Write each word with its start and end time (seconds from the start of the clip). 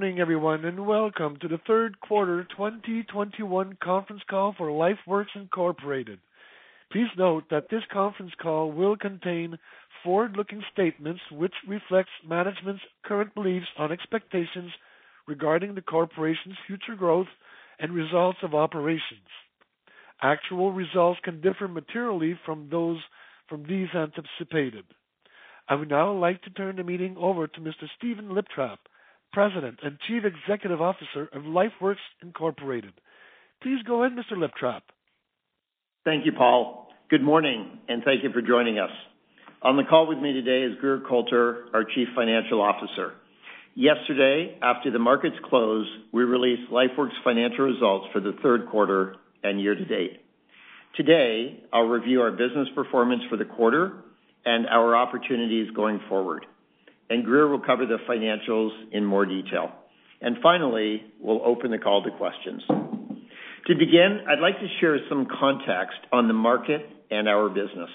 Morning, 0.00 0.18
everyone, 0.18 0.64
and 0.64 0.86
welcome 0.86 1.36
to 1.42 1.46
the 1.46 1.60
third 1.66 2.00
quarter 2.00 2.44
2021 2.56 3.76
conference 3.82 4.22
call 4.30 4.54
for 4.56 4.68
LifeWorks 4.68 5.36
Incorporated. 5.36 6.18
Please 6.90 7.08
note 7.18 7.44
that 7.50 7.68
this 7.70 7.82
conference 7.92 8.32
call 8.40 8.72
will 8.72 8.96
contain 8.96 9.58
forward-looking 10.02 10.62
statements 10.72 11.20
which 11.30 11.52
reflects 11.68 12.08
management's 12.26 12.80
current 13.04 13.34
beliefs 13.34 13.66
and 13.78 13.92
expectations 13.92 14.70
regarding 15.28 15.74
the 15.74 15.82
corporation's 15.82 16.56
future 16.66 16.96
growth 16.96 17.28
and 17.78 17.92
results 17.92 18.38
of 18.42 18.54
operations. 18.54 19.28
Actual 20.22 20.72
results 20.72 21.20
can 21.22 21.42
differ 21.42 21.68
materially 21.68 22.40
from 22.46 22.68
those 22.70 22.96
from 23.50 23.64
these 23.68 23.88
anticipated. 23.94 24.86
I 25.68 25.74
would 25.74 25.90
now 25.90 26.10
like 26.10 26.40
to 26.44 26.50
turn 26.50 26.76
the 26.76 26.84
meeting 26.84 27.16
over 27.18 27.46
to 27.46 27.60
Mr. 27.60 27.84
Stephen 27.98 28.30
Liptrap, 28.30 28.78
President 29.32 29.78
and 29.82 29.98
Chief 30.06 30.22
Executive 30.24 30.80
Officer 30.80 31.28
of 31.32 31.42
LifeWorks 31.42 31.96
Incorporated. 32.22 32.92
Please 33.62 33.82
go 33.86 34.02
ahead, 34.02 34.16
Mr. 34.16 34.36
Liptrap. 34.36 34.82
Thank 36.04 36.26
you, 36.26 36.32
Paul. 36.32 36.88
Good 37.10 37.22
morning, 37.22 37.78
and 37.88 38.02
thank 38.04 38.22
you 38.22 38.32
for 38.32 38.42
joining 38.42 38.78
us. 38.78 38.90
On 39.62 39.76
the 39.76 39.84
call 39.84 40.06
with 40.06 40.18
me 40.18 40.32
today 40.32 40.62
is 40.62 40.78
Grier 40.80 41.00
Colter, 41.06 41.66
our 41.74 41.84
Chief 41.84 42.08
Financial 42.14 42.60
Officer. 42.60 43.12
Yesterday, 43.74 44.58
after 44.62 44.90
the 44.90 44.98
markets 44.98 45.36
closed, 45.48 45.90
we 46.12 46.24
released 46.24 46.70
LifeWorks 46.72 47.22
financial 47.22 47.66
results 47.66 48.06
for 48.12 48.20
the 48.20 48.32
third 48.42 48.68
quarter 48.68 49.16
and 49.44 49.60
year 49.60 49.74
to 49.74 49.84
date. 49.84 50.22
Today, 50.96 51.62
I'll 51.72 51.84
review 51.86 52.20
our 52.22 52.30
business 52.32 52.68
performance 52.74 53.22
for 53.30 53.36
the 53.36 53.44
quarter 53.44 53.92
and 54.44 54.66
our 54.66 54.96
opportunities 54.96 55.70
going 55.76 56.00
forward. 56.08 56.46
Grier 57.24 57.48
will 57.48 57.60
cover 57.60 57.86
the 57.86 57.98
financials 58.08 58.70
in 58.92 59.04
more 59.04 59.26
detail. 59.26 59.72
And 60.20 60.36
finally, 60.42 61.02
we'll 61.20 61.44
open 61.44 61.70
the 61.70 61.78
call 61.78 62.02
to 62.04 62.10
questions. 62.10 62.62
To 62.68 63.74
begin, 63.74 64.20
I'd 64.28 64.40
like 64.40 64.58
to 64.60 64.66
share 64.80 64.98
some 65.08 65.26
context 65.38 65.98
on 66.12 66.28
the 66.28 66.34
market 66.34 66.82
and 67.10 67.28
our 67.28 67.48
business. 67.48 67.90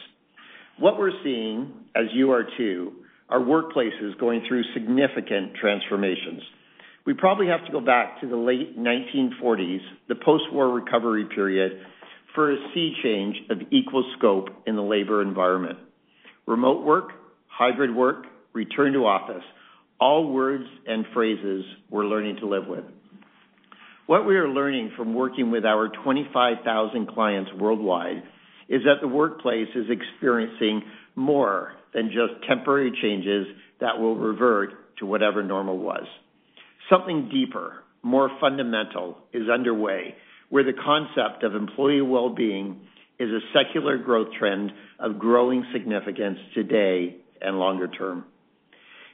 What 0.80 1.00
we're 1.00 1.12
seeing, 1.24 1.72
as 1.96 2.06
you 2.14 2.32
are 2.32 2.46
too, 2.58 2.94
are 3.30 3.40
workplaces 3.40 4.18
going 4.20 4.44
through 4.48 4.64
significant 4.74 5.56
transformations. 5.60 6.42
We 7.06 7.14
probably 7.14 7.48
have 7.48 7.66
to 7.66 7.72
go 7.72 7.80
back 7.80 8.20
to 8.22 8.28
the 8.28 8.36
late 8.36 8.78
1940s, 8.78 9.80
the 10.10 10.16
post-war 10.16 10.70
recovery 10.70 11.26
period, 11.34 11.80
for 12.34 12.52
a 12.52 12.58
sea 12.74 12.94
change 13.02 13.38
of 13.50 13.60
equal 13.72 14.04
scope 14.18 14.50
in 14.68 14.76
the 14.76 14.82
labor 14.82 15.22
environment. 15.22 15.80
Remote 16.46 16.84
work, 16.84 17.12
hybrid 17.48 17.96
work, 17.96 18.26
return 18.56 18.94
to 18.94 19.06
office, 19.06 19.44
all 20.00 20.32
words 20.32 20.64
and 20.88 21.06
phrases 21.14 21.64
we're 21.90 22.06
learning 22.06 22.38
to 22.38 22.48
live 22.48 22.68
with. 22.68 22.84
What 24.08 24.26
we 24.26 24.38
are 24.38 24.48
learning 24.48 24.92
from 24.96 25.14
working 25.14 25.52
with 25.52 25.66
our 25.66 25.90
25,000 26.04 27.08
clients 27.08 27.52
worldwide 27.60 28.24
is 28.70 28.82
that 28.84 29.02
the 29.02 29.08
workplace 29.08 29.68
is 29.76 29.86
experiencing 29.90 30.82
more 31.16 31.74
than 31.94 32.08
just 32.08 32.48
temporary 32.48 32.92
changes 33.02 33.48
that 33.82 34.00
will 34.00 34.16
revert 34.16 34.98
to 34.98 35.06
whatever 35.06 35.44
normal 35.44 35.78
was. 35.78 36.06
Something 36.90 37.30
deeper, 37.32 37.84
more 38.04 38.30
fundamental 38.40 39.18
is 39.34 39.50
underway, 39.50 40.16
where 40.50 40.64
the 40.64 40.74
concept 40.74 41.44
of 41.44 41.56
employee 41.56 42.02
well-being 42.02 42.80
is 43.20 43.30
a 43.30 43.40
secular 43.54 43.98
growth 43.98 44.28
trend 44.38 44.72
of 45.00 45.18
growing 45.18 45.66
significance 45.74 46.38
today 46.54 47.16
and 47.42 47.58
longer 47.58 47.88
term. 47.88 48.26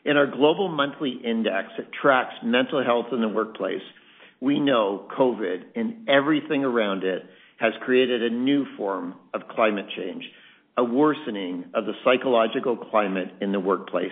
In 0.04 0.18
our 0.18 0.28
global 0.28 0.68
monthly 0.68 1.20
index 1.24 1.70
that 1.78 1.92
tracks 1.94 2.34
mental 2.44 2.84
health 2.84 3.08
in 3.12 3.22
the 3.22 3.30
workplace, 3.30 3.82
we 4.40 4.60
know 4.60 5.08
COVID 5.18 5.64
and 5.76 6.10
everything 6.10 6.64
around 6.64 7.04
it 7.04 7.24
has 7.60 7.74
created 7.82 8.24
a 8.24 8.36
new 8.36 8.66
form 8.76 9.14
of 9.34 9.42
climate 9.50 9.86
change, 9.96 10.24
a 10.78 10.84
worsening 10.84 11.66
of 11.76 11.86
the 11.86 11.94
psychological 12.04 12.76
climate 12.76 13.30
in 13.42 13.52
the 13.52 13.60
workplace 13.60 14.12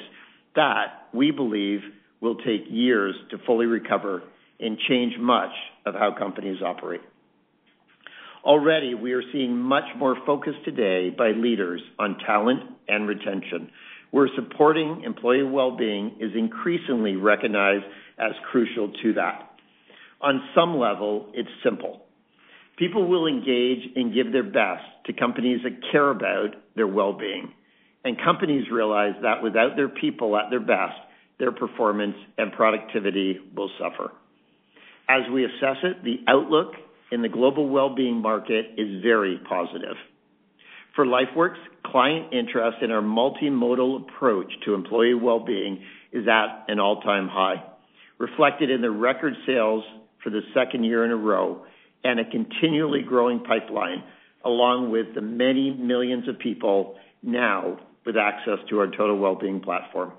that 0.55 1.07
we 1.13 1.31
believe 1.31 1.79
will 2.21 2.35
take 2.35 2.63
years 2.69 3.15
to 3.31 3.37
fully 3.45 3.65
recover 3.65 4.23
and 4.59 4.77
change 4.89 5.13
much 5.17 5.51
of 5.85 5.93
how 5.93 6.13
companies 6.17 6.61
operate. 6.61 7.01
Already, 8.43 8.93
we 8.93 9.13
are 9.13 9.23
seeing 9.31 9.57
much 9.57 9.83
more 9.97 10.17
focus 10.25 10.53
today 10.65 11.09
by 11.09 11.31
leaders 11.31 11.81
on 11.97 12.17
talent 12.25 12.61
and 12.87 13.07
retention, 13.07 13.69
where 14.11 14.29
supporting 14.35 15.03
employee 15.05 15.43
well-being 15.43 16.17
is 16.19 16.31
increasingly 16.35 17.15
recognized 17.15 17.85
as 18.17 18.31
crucial 18.51 18.91
to 19.03 19.13
that. 19.13 19.49
On 20.21 20.41
some 20.55 20.77
level, 20.77 21.31
it's 21.33 21.49
simple. 21.63 22.01
People 22.77 23.07
will 23.07 23.27
engage 23.27 23.79
and 23.95 24.13
give 24.13 24.31
their 24.31 24.43
best 24.43 24.83
to 25.05 25.13
companies 25.13 25.59
that 25.63 25.91
care 25.91 26.09
about 26.09 26.55
their 26.75 26.87
well-being, 26.87 27.51
and 28.03 28.17
companies 28.23 28.65
realize 28.71 29.13
that 29.21 29.43
without 29.43 29.75
their 29.75 29.89
people 29.89 30.37
at 30.37 30.49
their 30.49 30.59
best, 30.59 30.95
their 31.39 31.51
performance 31.51 32.15
and 32.37 32.51
productivity 32.51 33.37
will 33.55 33.69
suffer. 33.79 34.11
As 35.09 35.21
we 35.33 35.45
assess 35.45 35.77
it, 35.83 36.03
the 36.03 36.17
outlook 36.27 36.73
in 37.11 37.21
the 37.21 37.29
global 37.29 37.67
well-being 37.69 38.21
market 38.21 38.65
is 38.77 39.01
very 39.01 39.39
positive. 39.47 39.95
For 40.95 41.05
LifeWorks, 41.05 41.57
client 41.85 42.33
interest 42.33 42.77
in 42.81 42.91
our 42.91 43.01
multimodal 43.01 44.07
approach 44.09 44.51
to 44.65 44.73
employee 44.73 45.13
well-being 45.13 45.83
is 46.11 46.27
at 46.27 46.65
an 46.67 46.79
all-time 46.79 47.27
high, 47.27 47.63
reflected 48.17 48.69
in 48.69 48.81
the 48.81 48.91
record 48.91 49.33
sales 49.45 49.83
for 50.23 50.29
the 50.29 50.41
second 50.53 50.83
year 50.83 51.05
in 51.05 51.11
a 51.11 51.15
row 51.15 51.65
and 52.03 52.19
a 52.19 52.29
continually 52.29 53.01
growing 53.01 53.39
pipeline, 53.43 54.03
along 54.43 54.91
with 54.91 55.13
the 55.15 55.21
many 55.21 55.71
millions 55.71 56.27
of 56.27 56.39
people 56.39 56.95
now 57.21 57.77
with 58.05 58.15
access 58.17 58.57
to 58.69 58.79
our 58.79 58.87
total 58.87 59.17
well-being 59.17 59.59
platform. 59.59 60.11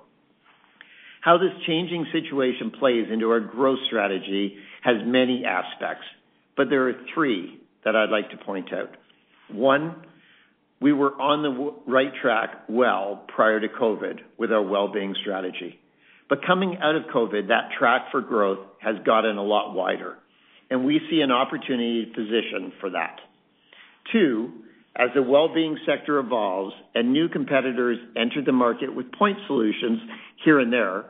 How 1.22 1.37
this 1.37 1.52
changing 1.66 2.06
situation 2.12 2.70
plays 2.78 3.06
into 3.12 3.31
our 3.31 3.41
growth 3.41 3.78
strategy 3.87 4.56
has 4.82 4.97
many 5.04 5.44
aspects, 5.44 6.04
but 6.56 6.70
there 6.70 6.88
are 6.88 6.94
three 7.14 7.60
that 7.84 7.97
I'd 7.97 8.10
like 8.10 8.31
to 8.31 8.38
point 8.38 8.72
out. 8.72 8.97
One, 9.50 10.06
we 10.81 10.93
were 10.93 11.13
on 11.21 11.43
the 11.43 11.93
right 11.93 12.13
track 12.23 12.65
well 12.69 13.25
prior 13.35 13.61
to 13.61 13.69
COVID 13.69 14.21
with 14.39 14.51
our 14.51 14.63
well-being 14.63 15.15
strategy. 15.21 15.79
But 16.29 16.47
coming 16.47 16.79
out 16.81 16.97
of 16.97 17.03
COVID, 17.15 17.49
that 17.49 17.71
track 17.79 18.07
for 18.11 18.21
growth 18.21 18.61
has 18.81 18.97
gotten 19.05 19.37
a 19.37 19.43
lot 19.43 19.75
wider, 19.75 20.17
and 20.71 20.85
we 20.85 21.01
see 21.11 21.21
an 21.21 21.33
opportunity 21.33 22.07
position 22.07 22.73
for 22.81 22.91
that. 22.91 23.17
Two, 24.13 24.53
as 24.97 25.09
the 25.15 25.23
well-being 25.23 25.79
sector 25.87 26.19
evolves 26.19 26.75
and 26.95 27.12
new 27.12 27.29
competitors 27.29 27.99
enter 28.17 28.43
the 28.45 28.53
market 28.53 28.95
with 28.95 29.12
point 29.12 29.39
solutions 29.47 30.01
here 30.45 30.61
and 30.61 30.73
there, 30.73 31.07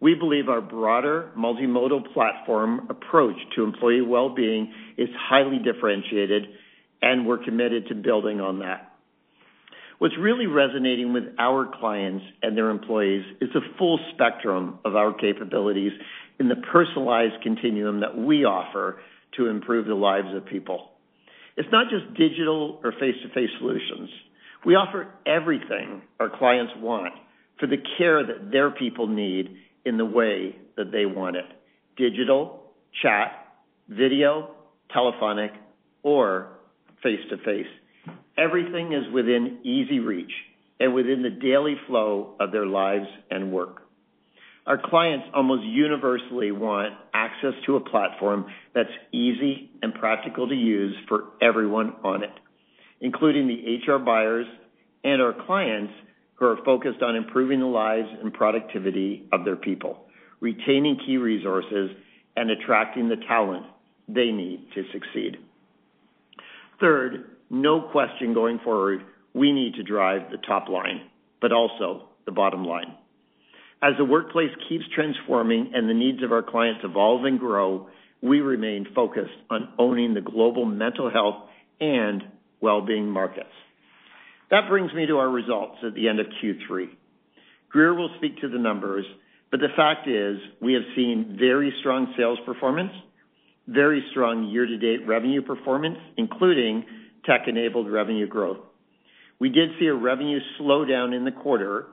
we 0.00 0.14
believe 0.14 0.48
our 0.48 0.62
broader 0.62 1.30
multimodal 1.36 2.12
platform 2.14 2.86
approach 2.88 3.36
to 3.54 3.64
employee 3.64 4.00
well-being 4.00 4.72
is 4.96 5.08
highly 5.28 5.58
differentiated, 5.58 6.44
and 7.02 7.26
we're 7.26 7.44
committed 7.44 7.86
to 7.88 7.94
building 7.94 8.40
on 8.40 8.60
that. 8.60 8.89
What's 10.00 10.16
really 10.18 10.46
resonating 10.46 11.12
with 11.12 11.24
our 11.38 11.70
clients 11.78 12.24
and 12.42 12.56
their 12.56 12.70
employees 12.70 13.22
is 13.42 13.50
the 13.52 13.60
full 13.76 14.00
spectrum 14.14 14.78
of 14.82 14.96
our 14.96 15.12
capabilities 15.12 15.92
in 16.38 16.48
the 16.48 16.56
personalized 16.72 17.42
continuum 17.42 18.00
that 18.00 18.16
we 18.16 18.46
offer 18.46 18.98
to 19.36 19.48
improve 19.48 19.86
the 19.86 19.94
lives 19.94 20.34
of 20.34 20.46
people. 20.46 20.92
It's 21.58 21.68
not 21.70 21.88
just 21.90 22.14
digital 22.16 22.80
or 22.82 22.92
face-to-face 22.92 23.50
solutions. 23.58 24.08
We 24.64 24.74
offer 24.74 25.08
everything 25.26 26.00
our 26.18 26.30
clients 26.30 26.72
want 26.78 27.12
for 27.58 27.66
the 27.66 27.76
care 27.98 28.26
that 28.26 28.50
their 28.50 28.70
people 28.70 29.06
need 29.06 29.50
in 29.84 29.98
the 29.98 30.06
way 30.06 30.56
that 30.78 30.92
they 30.92 31.04
want 31.04 31.36
it, 31.36 31.44
digital, 31.98 32.62
chat, 33.02 33.32
video, 33.86 34.52
telephonic, 34.94 35.50
or 36.02 36.52
face-to-face. 37.02 37.66
Everything 38.40 38.94
is 38.94 39.12
within 39.12 39.58
easy 39.64 39.98
reach 39.98 40.32
and 40.80 40.94
within 40.94 41.22
the 41.22 41.28
daily 41.28 41.74
flow 41.86 42.36
of 42.40 42.52
their 42.52 42.64
lives 42.64 43.06
and 43.30 43.52
work. 43.52 43.82
Our 44.66 44.80
clients 44.82 45.26
almost 45.34 45.64
universally 45.64 46.50
want 46.50 46.94
access 47.12 47.52
to 47.66 47.76
a 47.76 47.80
platform 47.80 48.46
that's 48.74 48.88
easy 49.12 49.70
and 49.82 49.92
practical 49.92 50.48
to 50.48 50.54
use 50.54 50.96
for 51.06 51.24
everyone 51.42 51.96
on 52.02 52.22
it, 52.22 52.32
including 53.02 53.46
the 53.46 53.92
HR 53.92 53.98
buyers 53.98 54.46
and 55.04 55.20
our 55.20 55.34
clients 55.46 55.92
who 56.34 56.46
are 56.46 56.64
focused 56.64 57.02
on 57.02 57.16
improving 57.16 57.60
the 57.60 57.66
lives 57.66 58.08
and 58.22 58.32
productivity 58.32 59.28
of 59.32 59.44
their 59.44 59.56
people, 59.56 60.06
retaining 60.40 60.98
key 61.04 61.18
resources, 61.18 61.90
and 62.36 62.50
attracting 62.50 63.10
the 63.10 63.16
talent 63.28 63.66
they 64.08 64.30
need 64.30 64.66
to 64.74 64.82
succeed. 64.92 65.36
Third, 66.80 67.36
no 67.50 67.82
question 67.90 68.32
going 68.32 68.60
forward, 68.62 69.02
we 69.34 69.52
need 69.52 69.74
to 69.74 69.82
drive 69.82 70.30
the 70.30 70.38
top 70.38 70.68
line, 70.68 71.02
but 71.40 71.52
also 71.52 72.08
the 72.24 72.32
bottom 72.32 72.64
line. 72.64 72.94
As 73.82 73.94
the 73.98 74.04
workplace 74.04 74.50
keeps 74.68 74.84
transforming 74.94 75.72
and 75.74 75.88
the 75.88 75.94
needs 75.94 76.22
of 76.22 76.32
our 76.32 76.42
clients 76.42 76.80
evolve 76.84 77.24
and 77.24 77.38
grow, 77.38 77.88
we 78.22 78.40
remain 78.40 78.86
focused 78.94 79.30
on 79.48 79.72
owning 79.78 80.14
the 80.14 80.20
global 80.20 80.64
mental 80.64 81.10
health 81.10 81.48
and 81.80 82.22
well-being 82.60 83.08
markets. 83.08 83.48
That 84.50 84.68
brings 84.68 84.92
me 84.92 85.06
to 85.06 85.16
our 85.16 85.30
results 85.30 85.78
at 85.86 85.94
the 85.94 86.08
end 86.08 86.20
of 86.20 86.26
Q3. 86.42 86.88
Grier 87.70 87.94
will 87.94 88.10
speak 88.18 88.40
to 88.40 88.48
the 88.48 88.58
numbers, 88.58 89.06
but 89.50 89.60
the 89.60 89.68
fact 89.76 90.08
is 90.08 90.36
we 90.60 90.74
have 90.74 90.82
seen 90.94 91.36
very 91.38 91.72
strong 91.80 92.12
sales 92.18 92.38
performance, 92.44 92.92
very 93.66 94.04
strong 94.10 94.48
year-to-date 94.48 95.06
revenue 95.06 95.40
performance, 95.40 95.98
including 96.16 96.84
tech-enabled 97.24 97.90
revenue 97.90 98.26
growth. 98.26 98.58
We 99.38 99.48
did 99.48 99.70
see 99.78 99.86
a 99.86 99.94
revenue 99.94 100.38
slowdown 100.58 101.16
in 101.16 101.24
the 101.24 101.32
quarter 101.32 101.86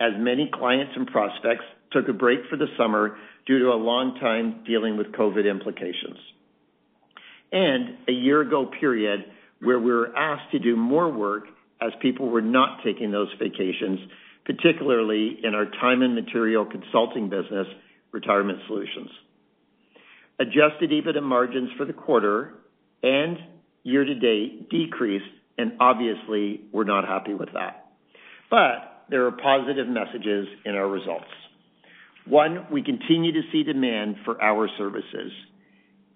as 0.00 0.12
many 0.18 0.50
clients 0.52 0.92
and 0.96 1.06
prospects 1.06 1.64
took 1.92 2.08
a 2.08 2.12
break 2.12 2.40
for 2.48 2.56
the 2.56 2.66
summer 2.78 3.16
due 3.46 3.58
to 3.58 3.66
a 3.66 3.76
long 3.76 4.16
time 4.20 4.64
dealing 4.66 4.96
with 4.96 5.08
COVID 5.08 5.48
implications. 5.48 6.18
And 7.52 7.98
a 8.08 8.12
year 8.12 8.40
ago 8.42 8.70
period 8.78 9.24
where 9.60 9.78
we 9.78 9.92
were 9.92 10.16
asked 10.16 10.52
to 10.52 10.58
do 10.58 10.76
more 10.76 11.10
work 11.10 11.44
as 11.82 11.90
people 12.00 12.28
were 12.28 12.42
not 12.42 12.78
taking 12.84 13.10
those 13.10 13.28
vacations, 13.38 13.98
particularly 14.44 15.38
in 15.42 15.54
our 15.54 15.66
time 15.66 16.02
and 16.02 16.14
material 16.14 16.64
consulting 16.64 17.28
business, 17.28 17.66
Retirement 18.12 18.58
Solutions. 18.66 19.10
Adjusted 20.38 20.90
EBITDA 20.90 21.22
margins 21.22 21.70
for 21.76 21.84
the 21.84 21.92
quarter 21.92 22.54
and 23.02 23.36
year 23.82 24.04
to 24.04 24.14
date 24.14 24.70
decreased, 24.70 25.24
and 25.58 25.72
obviously, 25.80 26.62
we're 26.72 26.84
not 26.84 27.06
happy 27.06 27.34
with 27.34 27.50
that. 27.54 27.86
But 28.50 29.04
there 29.10 29.26
are 29.26 29.32
positive 29.32 29.88
messages 29.88 30.48
in 30.64 30.74
our 30.74 30.88
results. 30.88 31.26
One, 32.26 32.66
we 32.70 32.82
continue 32.82 33.32
to 33.32 33.42
see 33.50 33.62
demand 33.62 34.16
for 34.24 34.40
our 34.42 34.68
services. 34.78 35.32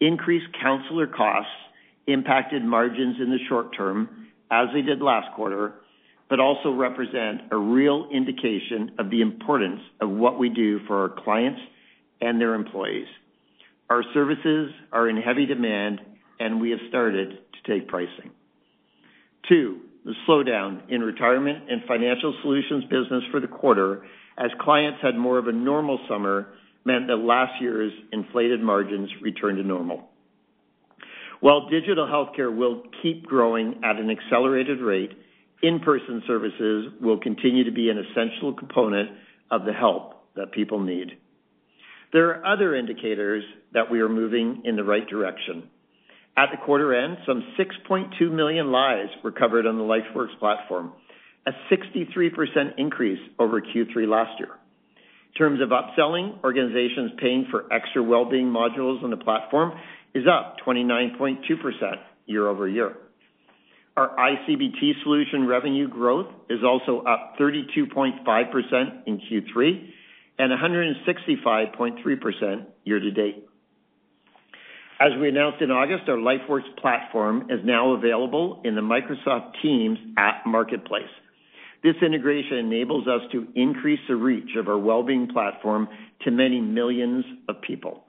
Increased 0.00 0.46
counselor 0.62 1.06
costs 1.06 1.50
impacted 2.06 2.64
margins 2.64 3.16
in 3.20 3.30
the 3.30 3.38
short 3.48 3.76
term, 3.76 4.28
as 4.50 4.68
they 4.74 4.82
did 4.82 5.00
last 5.00 5.34
quarter, 5.34 5.74
but 6.28 6.40
also 6.40 6.70
represent 6.70 7.42
a 7.50 7.56
real 7.56 8.08
indication 8.12 8.92
of 8.98 9.10
the 9.10 9.20
importance 9.20 9.80
of 10.00 10.10
what 10.10 10.38
we 10.38 10.48
do 10.48 10.80
for 10.86 11.02
our 11.02 11.22
clients 11.24 11.60
and 12.20 12.40
their 12.40 12.54
employees. 12.54 13.06
Our 13.90 14.02
services 14.14 14.70
are 14.92 15.08
in 15.08 15.16
heavy 15.16 15.46
demand, 15.46 16.00
and 16.40 16.60
we 16.60 16.70
have 16.70 16.80
started 16.88 17.38
take 17.66 17.88
pricing. 17.88 18.30
Two, 19.48 19.80
the 20.04 20.14
slowdown 20.28 20.82
in 20.90 21.00
retirement 21.00 21.70
and 21.70 21.82
financial 21.88 22.34
solutions 22.42 22.84
business 22.84 23.22
for 23.30 23.40
the 23.40 23.46
quarter 23.46 24.04
as 24.38 24.50
clients 24.60 24.98
had 25.02 25.16
more 25.16 25.38
of 25.38 25.46
a 25.46 25.52
normal 25.52 25.98
summer 26.08 26.48
meant 26.84 27.06
that 27.06 27.16
last 27.16 27.60
year's 27.60 27.92
inflated 28.12 28.60
margins 28.60 29.08
returned 29.22 29.58
to 29.58 29.64
normal. 29.64 30.08
While 31.40 31.68
digital 31.68 32.06
healthcare 32.06 32.54
will 32.54 32.82
keep 33.02 33.26
growing 33.26 33.80
at 33.84 33.96
an 33.96 34.10
accelerated 34.10 34.80
rate, 34.80 35.10
in-person 35.62 36.22
services 36.26 36.92
will 37.00 37.18
continue 37.18 37.64
to 37.64 37.70
be 37.70 37.88
an 37.88 37.98
essential 37.98 38.52
component 38.52 39.10
of 39.50 39.64
the 39.64 39.72
help 39.72 40.24
that 40.36 40.52
people 40.52 40.80
need. 40.80 41.12
There 42.12 42.30
are 42.30 42.46
other 42.46 42.74
indicators 42.74 43.44
that 43.72 43.90
we 43.90 44.00
are 44.00 44.08
moving 44.08 44.62
in 44.64 44.76
the 44.76 44.84
right 44.84 45.06
direction. 45.08 45.68
At 46.36 46.46
the 46.50 46.56
quarter 46.64 46.94
end, 46.94 47.18
some 47.26 47.44
6.2 47.58 48.30
million 48.32 48.72
lives 48.72 49.10
were 49.22 49.30
covered 49.30 49.66
on 49.66 49.78
the 49.78 49.84
LifeWorks 49.84 50.36
platform, 50.40 50.92
a 51.46 51.52
63% 51.72 52.72
increase 52.76 53.20
over 53.38 53.60
Q3 53.60 54.08
last 54.08 54.40
year. 54.40 54.50
In 55.28 55.34
terms 55.38 55.60
of 55.60 55.68
upselling, 55.68 56.42
organizations 56.42 57.12
paying 57.20 57.46
for 57.50 57.72
extra 57.72 58.02
well-being 58.02 58.46
modules 58.46 59.02
on 59.04 59.10
the 59.10 59.16
platform 59.16 59.78
is 60.14 60.24
up 60.26 60.56
29.2% 60.66 61.38
year-over-year. 62.26 62.96
Our 63.96 64.08
iCBT 64.16 65.02
solution 65.04 65.46
revenue 65.46 65.86
growth 65.88 66.26
is 66.50 66.64
also 66.64 67.02
up 67.02 67.36
32.5% 67.38 69.06
in 69.06 69.20
Q3 69.20 69.88
and 70.38 70.50
165.3% 70.50 72.66
year 72.84 72.98
to 72.98 73.10
date. 73.12 73.46
As 75.00 75.10
we 75.20 75.28
announced 75.28 75.60
in 75.60 75.72
August, 75.72 76.08
our 76.08 76.16
LifeWorks 76.16 76.76
platform 76.80 77.50
is 77.50 77.58
now 77.64 77.94
available 77.94 78.60
in 78.64 78.76
the 78.76 78.80
Microsoft 78.80 79.54
Teams 79.60 79.98
app 80.16 80.46
marketplace. 80.46 81.10
This 81.82 81.96
integration 82.00 82.58
enables 82.58 83.08
us 83.08 83.20
to 83.32 83.48
increase 83.56 83.98
the 84.08 84.14
reach 84.14 84.50
of 84.56 84.68
our 84.68 84.78
well-being 84.78 85.26
platform 85.32 85.88
to 86.22 86.30
many 86.30 86.60
millions 86.60 87.24
of 87.48 87.60
people. 87.60 88.04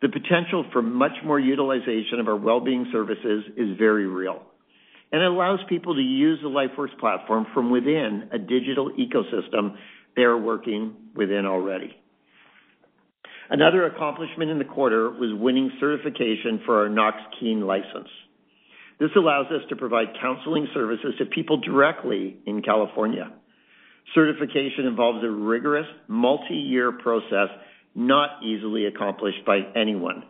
The 0.00 0.08
potential 0.08 0.64
for 0.72 0.80
much 0.80 1.12
more 1.24 1.38
utilization 1.38 2.20
of 2.20 2.26
our 2.26 2.36
well-being 2.36 2.86
services 2.90 3.44
is 3.56 3.76
very 3.76 4.06
real, 4.06 4.42
and 5.12 5.20
it 5.20 5.26
allows 5.30 5.60
people 5.68 5.94
to 5.94 6.00
use 6.00 6.38
the 6.42 6.48
LifeWorks 6.48 6.98
platform 6.98 7.46
from 7.52 7.70
within 7.70 8.30
a 8.32 8.38
digital 8.38 8.90
ecosystem 8.92 9.76
they 10.16 10.22
are 10.22 10.38
working 10.38 10.94
within 11.14 11.44
already. 11.44 11.94
Another 13.50 13.86
accomplishment 13.86 14.50
in 14.50 14.58
the 14.58 14.64
quarter 14.64 15.10
was 15.10 15.38
winning 15.38 15.70
certification 15.80 16.60
for 16.66 16.82
our 16.82 16.88
Knox-Keene 16.88 17.62
license. 17.62 18.08
This 19.00 19.10
allows 19.16 19.46
us 19.46 19.62
to 19.70 19.76
provide 19.76 20.08
counseling 20.20 20.68
services 20.74 21.14
to 21.18 21.24
people 21.26 21.58
directly 21.60 22.36
in 22.46 22.62
California. 22.62 23.32
Certification 24.14 24.86
involves 24.86 25.24
a 25.24 25.30
rigorous 25.30 25.86
multi-year 26.08 26.92
process 26.92 27.48
not 27.94 28.42
easily 28.42 28.86
accomplished 28.86 29.44
by 29.46 29.60
anyone, 29.74 30.24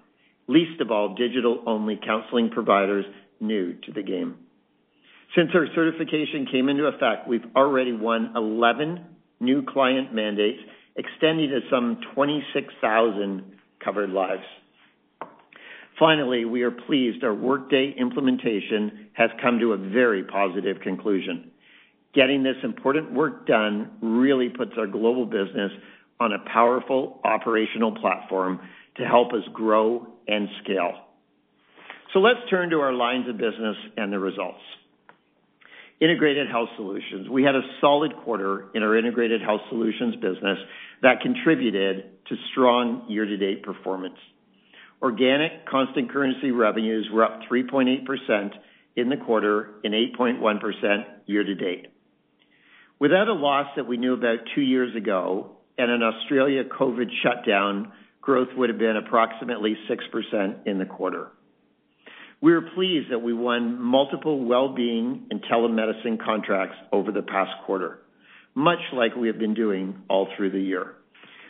least 0.47 0.81
of 0.81 0.91
all 0.91 1.15
digital-only 1.15 1.99
counseling 2.05 2.51
providers 2.51 3.05
new 3.41 3.75
to 3.85 3.93
the 3.93 4.03
game. 4.03 4.37
Since 5.37 5.51
our 5.55 5.67
certification 5.75 6.47
came 6.51 6.69
into 6.69 6.87
effect, 6.87 7.29
we've 7.29 7.45
already 7.55 7.93
won 7.93 8.33
11 8.35 9.05
new 9.41 9.63
client 9.63 10.15
mandates, 10.15 10.61
extending 10.99 11.49
to 11.49 11.61
some 11.71 12.01
26,000 12.15 13.45
covered 13.83 14.11
lives. 14.11 14.43
Finally, 15.99 16.45
we 16.45 16.63
are 16.63 16.71
pleased 16.71 17.25
our 17.25 17.35
Workday 17.35 17.95
implementation 17.99 19.09
has 19.15 19.31
come 19.43 19.59
to 19.59 19.73
a 19.73 19.77
very 19.77 20.23
positive 20.25 20.81
conclusion. 20.83 21.51
Getting 22.15 22.43
this 22.43 22.57
important 22.63 23.13
work 23.13 23.47
done 23.47 23.91
really 24.03 24.49
puts 24.49 24.73
our 24.77 24.87
global 24.87 25.25
business 25.25 25.73
on 26.21 26.33
a 26.33 26.39
powerful 26.53 27.21
operational 27.25 27.95
platform 27.95 28.61
to 28.97 29.05
help 29.05 29.33
us 29.33 29.43
grow 29.53 30.07
and 30.27 30.49
scale. 30.63 30.93
So 32.13 32.21
let's 32.21 32.41
turn 32.51 32.71
to 32.71 32.81
our 32.81 32.93
lines 32.93 33.29
of 33.29 33.37
business 33.37 33.77
and 33.97 34.13
the 34.13 34.19
results. 34.19 34.63
Integrated 36.01 36.49
Health 36.49 36.69
Solutions. 36.77 37.29
We 37.29 37.43
had 37.43 37.57
a 37.57 37.63
solid 37.81 38.13
quarter 38.25 38.67
in 38.75 38.83
our 38.83 38.97
Integrated 38.97 39.43
Health 39.43 39.63
Solutions 39.69 40.15
business 40.17 40.59
that 41.03 41.21
contributed 41.21 42.25
to 42.29 42.37
strong 42.53 43.07
year-to-date 43.09 43.65
performance. 43.65 44.19
Organic 45.03 45.67
constant 45.67 46.13
currency 46.13 46.53
revenues 46.53 47.09
were 47.13 47.25
up 47.25 47.41
3.8% 47.51 48.51
in 48.97 49.09
the 49.09 49.17
quarter 49.17 49.75
and 49.83 49.93
8.1% 49.93 51.05
year 51.27 51.45
to 51.45 51.55
date. 51.55 51.89
Without 53.01 53.29
a 53.29 53.33
loss 53.33 53.67
that 53.77 53.87
we 53.87 53.97
knew 53.97 54.15
about 54.15 54.39
two 54.55 54.61
years 54.61 54.95
ago 54.97 55.57
and 55.79 55.91
an 55.91 56.03
Australia 56.03 56.65
COVID 56.65 57.09
shutdown, 57.23 57.93
growth 58.21 58.49
would 58.57 58.71
have 58.71 58.79
been 58.79 58.97
approximately 58.97 59.77
6% 59.89 60.67
in 60.67 60.79
the 60.79 60.85
quarter. 60.85 61.29
We 62.41 62.53
are 62.53 62.61
pleased 62.61 63.11
that 63.11 63.19
we 63.19 63.33
won 63.33 63.83
multiple 63.83 64.45
well-being 64.45 65.27
and 65.31 65.43
telemedicine 65.51 66.25
contracts 66.25 66.77
over 66.93 67.11
the 67.11 67.23
past 67.23 67.51
quarter, 67.67 67.99
much 68.55 68.79
like 68.93 69.17
we 69.17 69.27
have 69.27 69.39
been 69.41 69.55
doing 69.55 70.03
all 70.09 70.29
through 70.37 70.53
the 70.53 70.61
year. 70.61 70.95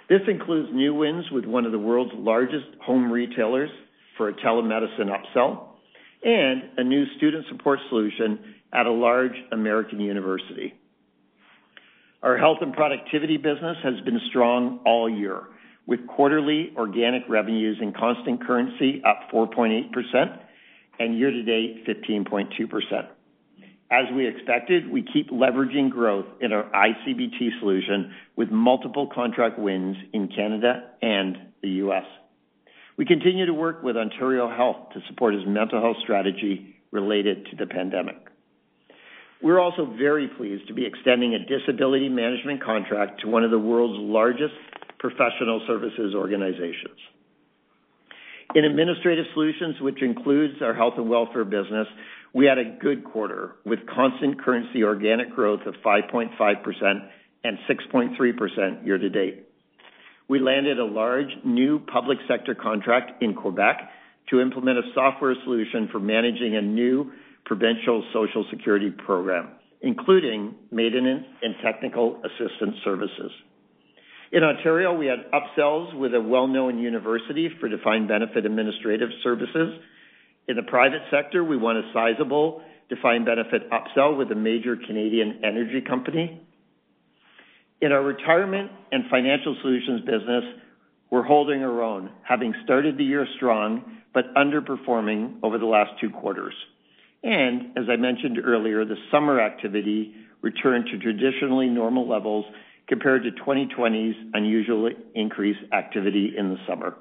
This 0.09 0.23
includes 0.27 0.71
new 0.73 0.95
wins 0.95 1.27
with 1.31 1.45
one 1.45 1.67
of 1.67 1.73
the 1.73 1.79
world's 1.79 2.15
largest 2.15 2.67
home 2.83 3.13
retailers 3.13 3.69
for 4.17 4.31
a 4.31 4.35
telemedicine 4.35 5.11
upsell 5.11 5.67
and 6.25 6.63
a 6.79 6.85
new 6.85 7.05
student 7.19 7.45
support 7.51 7.79
solution 7.91 8.55
at 8.73 8.87
a 8.87 8.91
large 8.91 9.37
American 9.53 10.01
university. 10.01 10.73
Our 12.23 12.39
health 12.39 12.59
and 12.63 12.73
productivity 12.73 13.37
business 13.37 13.77
has 13.85 14.01
been 14.07 14.19
strong 14.31 14.81
all 14.87 15.09
year, 15.09 15.43
with 15.87 16.01
quarterly 16.07 16.73
organic 16.77 17.29
revenues 17.29 17.77
in 17.81 17.93
constant 17.93 18.45
currency 18.45 19.03
up 19.07 19.31
4.8% 19.31 20.48
and 20.99 21.19
year-to-date 21.19 21.87
15.2%. 21.87 23.09
As 23.91 24.05
we 24.15 24.27
expected, 24.27 24.91
we 24.91 25.03
keep 25.03 25.31
leveraging 25.31 25.91
growth 25.91 26.27
in 26.41 26.53
our 26.53 26.65
iCBT 26.65 27.59
solution 27.61 28.13
with 28.37 28.51
multiple 28.51 29.09
contract 29.15 29.59
wins 29.59 29.97
in 30.13 30.29
Canada 30.29 30.91
and 31.01 31.39
the 31.63 31.69
U.S. 31.83 32.05
We 32.99 33.07
continue 33.07 33.47
to 33.47 33.55
work 33.55 33.83
with 33.83 33.97
Ontario 33.97 34.55
Health 34.55 34.91
to 34.93 35.01
support 35.09 35.35
its 35.35 35.45
mental 35.47 35.81
health 35.81 35.97
strategy 36.03 36.77
related 36.91 37.47
to 37.51 37.57
the 37.57 37.67
pandemic. 37.67 38.17
We're 39.41 39.61
also 39.61 39.87
very 39.97 40.29
pleased 40.37 40.67
to 40.69 40.75
be 40.75 40.85
extending 40.85 41.35
a 41.35 41.39
disability 41.39 42.09
management 42.09 42.63
contract 42.63 43.21
to 43.23 43.29
one 43.29 43.45
of 43.45 43.51
the 43.51 43.59
world's 43.59 43.99
largest 43.99 44.55
professional 44.99 45.63
services 45.67 46.15
organizations. 46.15 46.99
In 48.55 48.65
administrative 48.65 49.27
solutions, 49.35 49.77
which 49.81 50.03
includes 50.03 50.55
our 50.63 50.73
health 50.73 50.95
and 50.97 51.09
welfare 51.11 51.45
business, 51.45 51.87
we 52.33 52.47
had 52.47 52.57
a 52.59 52.79
good 52.81 53.05
quarter 53.05 53.57
with 53.67 53.81
constant 53.95 54.41
currency 54.43 54.83
organic 54.83 55.35
growth 55.35 55.61
of 55.67 55.75
5.5% 55.85 56.31
and 57.45 57.59
6.3% 57.69 58.87
year-to-date. 58.87 59.45
We 60.29 60.41
landed 60.41 60.79
a 60.79 60.85
large 60.85 61.29
new 61.45 61.79
public 61.93 62.19
sector 62.27 62.55
contract 62.55 63.23
in 63.23 63.35
Quebec 63.35 63.81
to 64.31 64.41
implement 64.41 64.79
a 64.79 64.83
software 64.95 65.35
solution 65.45 65.89
for 65.93 66.01
managing 66.01 66.57
a 66.57 66.63
new 66.63 67.13
provincial 67.45 68.05
social 68.13 68.47
security 68.51 68.91
program, 68.91 69.49
including 69.83 70.55
maintenance 70.71 71.25
and 71.43 71.55
technical 71.63 72.23
assistance 72.25 72.77
services. 72.85 73.31
In 74.31 74.45
Ontario, 74.45 74.93
we 74.95 75.07
had 75.07 75.21
upsells 75.33 75.95
with 75.99 76.15
a 76.15 76.21
well-known 76.21 76.79
university 76.79 77.49
for 77.59 77.69
defined 77.69 78.09
benefit 78.09 78.45
administrative 78.45 79.09
services. 79.23 79.81
In 80.49 80.57
the 80.57 80.63
private 80.65 81.01
sector, 81.11 81.45
we 81.45 81.57
won 81.57 81.79
a 81.79 81.91
sizable 81.95 82.63
defined 82.91 83.25
benefit 83.25 83.71
upsell 83.71 84.17
with 84.19 84.31
a 84.31 84.35
major 84.35 84.77
Canadian 84.77 85.41
energy 85.45 85.81
company. 85.87 86.41
In 87.81 87.93
our 87.93 88.03
retirement 88.03 88.71
and 88.93 89.05
financial 89.11 89.57
solutions 89.63 90.01
business, 90.01 90.45
we're 91.11 91.23
holding 91.23 91.63
our 91.63 91.83
own, 91.83 92.11
having 92.23 92.53
started 92.65 92.99
the 92.99 93.05
year 93.05 93.27
strong 93.37 93.99
but 94.13 94.35
underperforming 94.35 95.39
over 95.43 95.59
the 95.59 95.67
last 95.67 95.93
two 96.01 96.11
quarters. 96.11 96.55
And 97.23 97.79
as 97.79 97.85
I 97.91 97.97
mentioned 97.97 98.39
earlier, 98.45 98.85
the 98.85 98.97
summer 99.11 99.41
activity 99.41 100.15
returned 100.43 100.87
to 100.87 100.99
traditionally 100.99 101.67
normal 101.69 102.09
levels 102.09 102.45
compared 102.89 103.23
to 103.23 103.31
2020's 103.31 104.17
unusually 104.35 104.93
increased 105.15 105.61
activity 105.73 106.35
in 106.37 106.49
the 106.51 106.57
summer. 106.67 106.97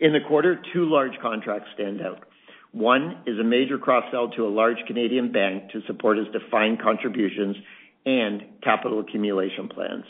In 0.00 0.12
the 0.12 0.20
quarter, 0.26 0.60
two 0.72 0.90
large 0.90 1.12
contracts 1.22 1.68
stand 1.74 2.00
out. 2.00 2.24
One 2.72 3.18
is 3.26 3.38
a 3.38 3.44
major 3.44 3.78
cross-sell 3.78 4.30
to 4.30 4.46
a 4.46 4.48
large 4.48 4.78
Canadian 4.86 5.30
bank 5.30 5.70
to 5.70 5.80
support 5.86 6.18
its 6.18 6.30
defined 6.32 6.82
contributions 6.82 7.56
and 8.04 8.42
capital 8.62 9.00
accumulation 9.00 9.68
plans. 9.68 10.04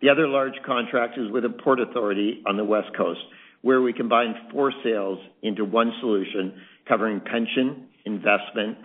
The 0.00 0.08
other 0.08 0.28
large 0.28 0.54
contract 0.64 1.18
is 1.18 1.30
with 1.30 1.44
a 1.44 1.50
port 1.50 1.80
authority 1.80 2.42
on 2.46 2.56
the 2.56 2.64
West 2.64 2.96
Coast, 2.96 3.20
where 3.62 3.82
we 3.82 3.92
combined 3.92 4.34
four 4.52 4.72
sales 4.82 5.18
into 5.42 5.64
one 5.64 5.92
solution 6.00 6.60
covering 6.88 7.20
pension, 7.20 7.88
investment, 8.04 8.78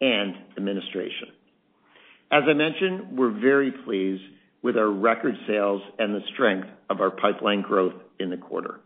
and 0.00 0.34
administration. 0.56 1.28
As 2.30 2.42
I 2.48 2.52
mentioned, 2.52 3.16
we're 3.16 3.40
very 3.40 3.72
pleased 3.84 4.22
with 4.62 4.76
our 4.76 4.90
record 4.90 5.34
sales 5.46 5.80
and 5.98 6.14
the 6.14 6.20
strength 6.34 6.68
of 6.90 7.00
our 7.00 7.10
pipeline 7.10 7.62
growth 7.62 7.94
in 8.18 8.28
the 8.28 8.36
quarter. 8.36 8.80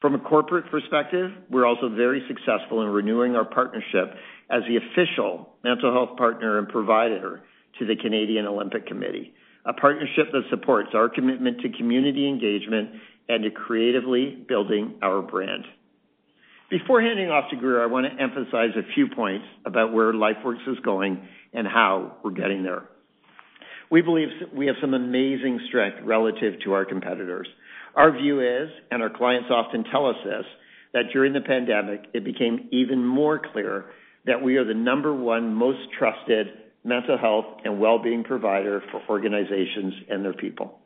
From 0.00 0.14
a 0.14 0.18
corporate 0.18 0.70
perspective, 0.70 1.30
we're 1.50 1.66
also 1.66 1.88
very 1.88 2.22
successful 2.28 2.82
in 2.82 2.88
renewing 2.88 3.34
our 3.34 3.44
partnership 3.44 4.14
as 4.50 4.62
the 4.68 4.76
official 4.76 5.54
mental 5.64 5.92
health 5.92 6.16
partner 6.16 6.58
and 6.58 6.68
provider 6.68 7.42
to 7.78 7.86
the 7.86 7.96
Canadian 7.96 8.46
Olympic 8.46 8.86
Committee, 8.86 9.32
a 9.64 9.72
partnership 9.72 10.30
that 10.32 10.42
supports 10.50 10.90
our 10.94 11.08
commitment 11.08 11.60
to 11.62 11.68
community 11.70 12.28
engagement 12.28 12.90
and 13.28 13.42
to 13.42 13.50
creatively 13.50 14.44
building 14.48 14.94
our 15.02 15.22
brand. 15.22 15.64
Before 16.70 17.00
handing 17.00 17.30
off 17.30 17.48
to 17.48 17.56
Grier, 17.56 17.82
I 17.82 17.86
want 17.86 18.06
to 18.06 18.22
emphasize 18.22 18.76
a 18.76 18.92
few 18.94 19.08
points 19.08 19.46
about 19.64 19.90
where 19.94 20.12
LifeWorks 20.12 20.68
is 20.68 20.78
going 20.84 21.26
and 21.54 21.66
how 21.66 22.16
we're 22.22 22.32
getting 22.32 22.62
there. 22.62 22.82
We 23.90 24.02
believe 24.02 24.28
we 24.54 24.66
have 24.66 24.76
some 24.82 24.92
amazing 24.92 25.60
strength 25.68 25.96
relative 26.04 26.60
to 26.64 26.74
our 26.74 26.84
competitors. 26.84 27.48
Our 27.94 28.12
view 28.12 28.40
is, 28.40 28.68
and 28.90 29.02
our 29.02 29.08
clients 29.08 29.48
often 29.50 29.84
tell 29.90 30.10
us 30.10 30.16
this, 30.22 30.44
that 30.92 31.04
during 31.10 31.32
the 31.32 31.40
pandemic, 31.40 32.04
it 32.12 32.22
became 32.22 32.68
even 32.70 33.02
more 33.02 33.40
clear 33.52 33.86
that 34.26 34.42
we 34.42 34.56
are 34.56 34.64
the 34.64 34.74
number 34.74 35.14
one 35.14 35.54
most 35.54 35.78
trusted 35.98 36.48
mental 36.84 37.16
health 37.16 37.46
and 37.64 37.80
well-being 37.80 38.24
provider 38.24 38.82
for 38.92 39.00
organizations 39.08 39.94
and 40.10 40.22
their 40.22 40.34
people. 40.34 40.80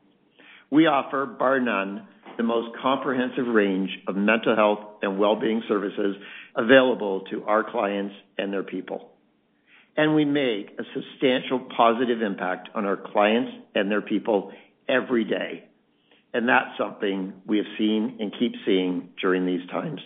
We 0.71 0.87
offer, 0.87 1.27
bar 1.27 1.59
none, 1.59 2.07
the 2.37 2.43
most 2.43 2.77
comprehensive 2.81 3.47
range 3.47 3.91
of 4.07 4.17
mental 4.17 4.57
health 4.57 4.81
and 5.03 5.19
well-being 5.19 5.63
services 5.69 6.17
available 6.57 7.23
to 7.31 7.45
our 7.45 7.69
clients 7.69 8.15
and 8.39 8.53
their 8.53 8.63
people. 8.63 9.11
And 9.97 10.15
we 10.15 10.25
make 10.25 10.71
a 10.79 10.85
substantial 10.95 11.69
positive 11.77 12.23
impact 12.23 12.71
on 12.75 12.87
our 12.87 12.97
clients 12.97 13.53
and 13.75 13.91
their 13.91 14.01
people 14.01 14.53
every 14.89 15.25
day. 15.25 15.65
And 16.35 16.49
that's 16.49 16.79
something 16.79 17.35
we 17.47 17.59
have 17.59 17.67
seen 17.77 18.17
and 18.19 18.33
keep 18.39 18.53
seeing 18.65 19.11
during 19.21 19.45
these 19.45 19.69
times. 19.71 20.01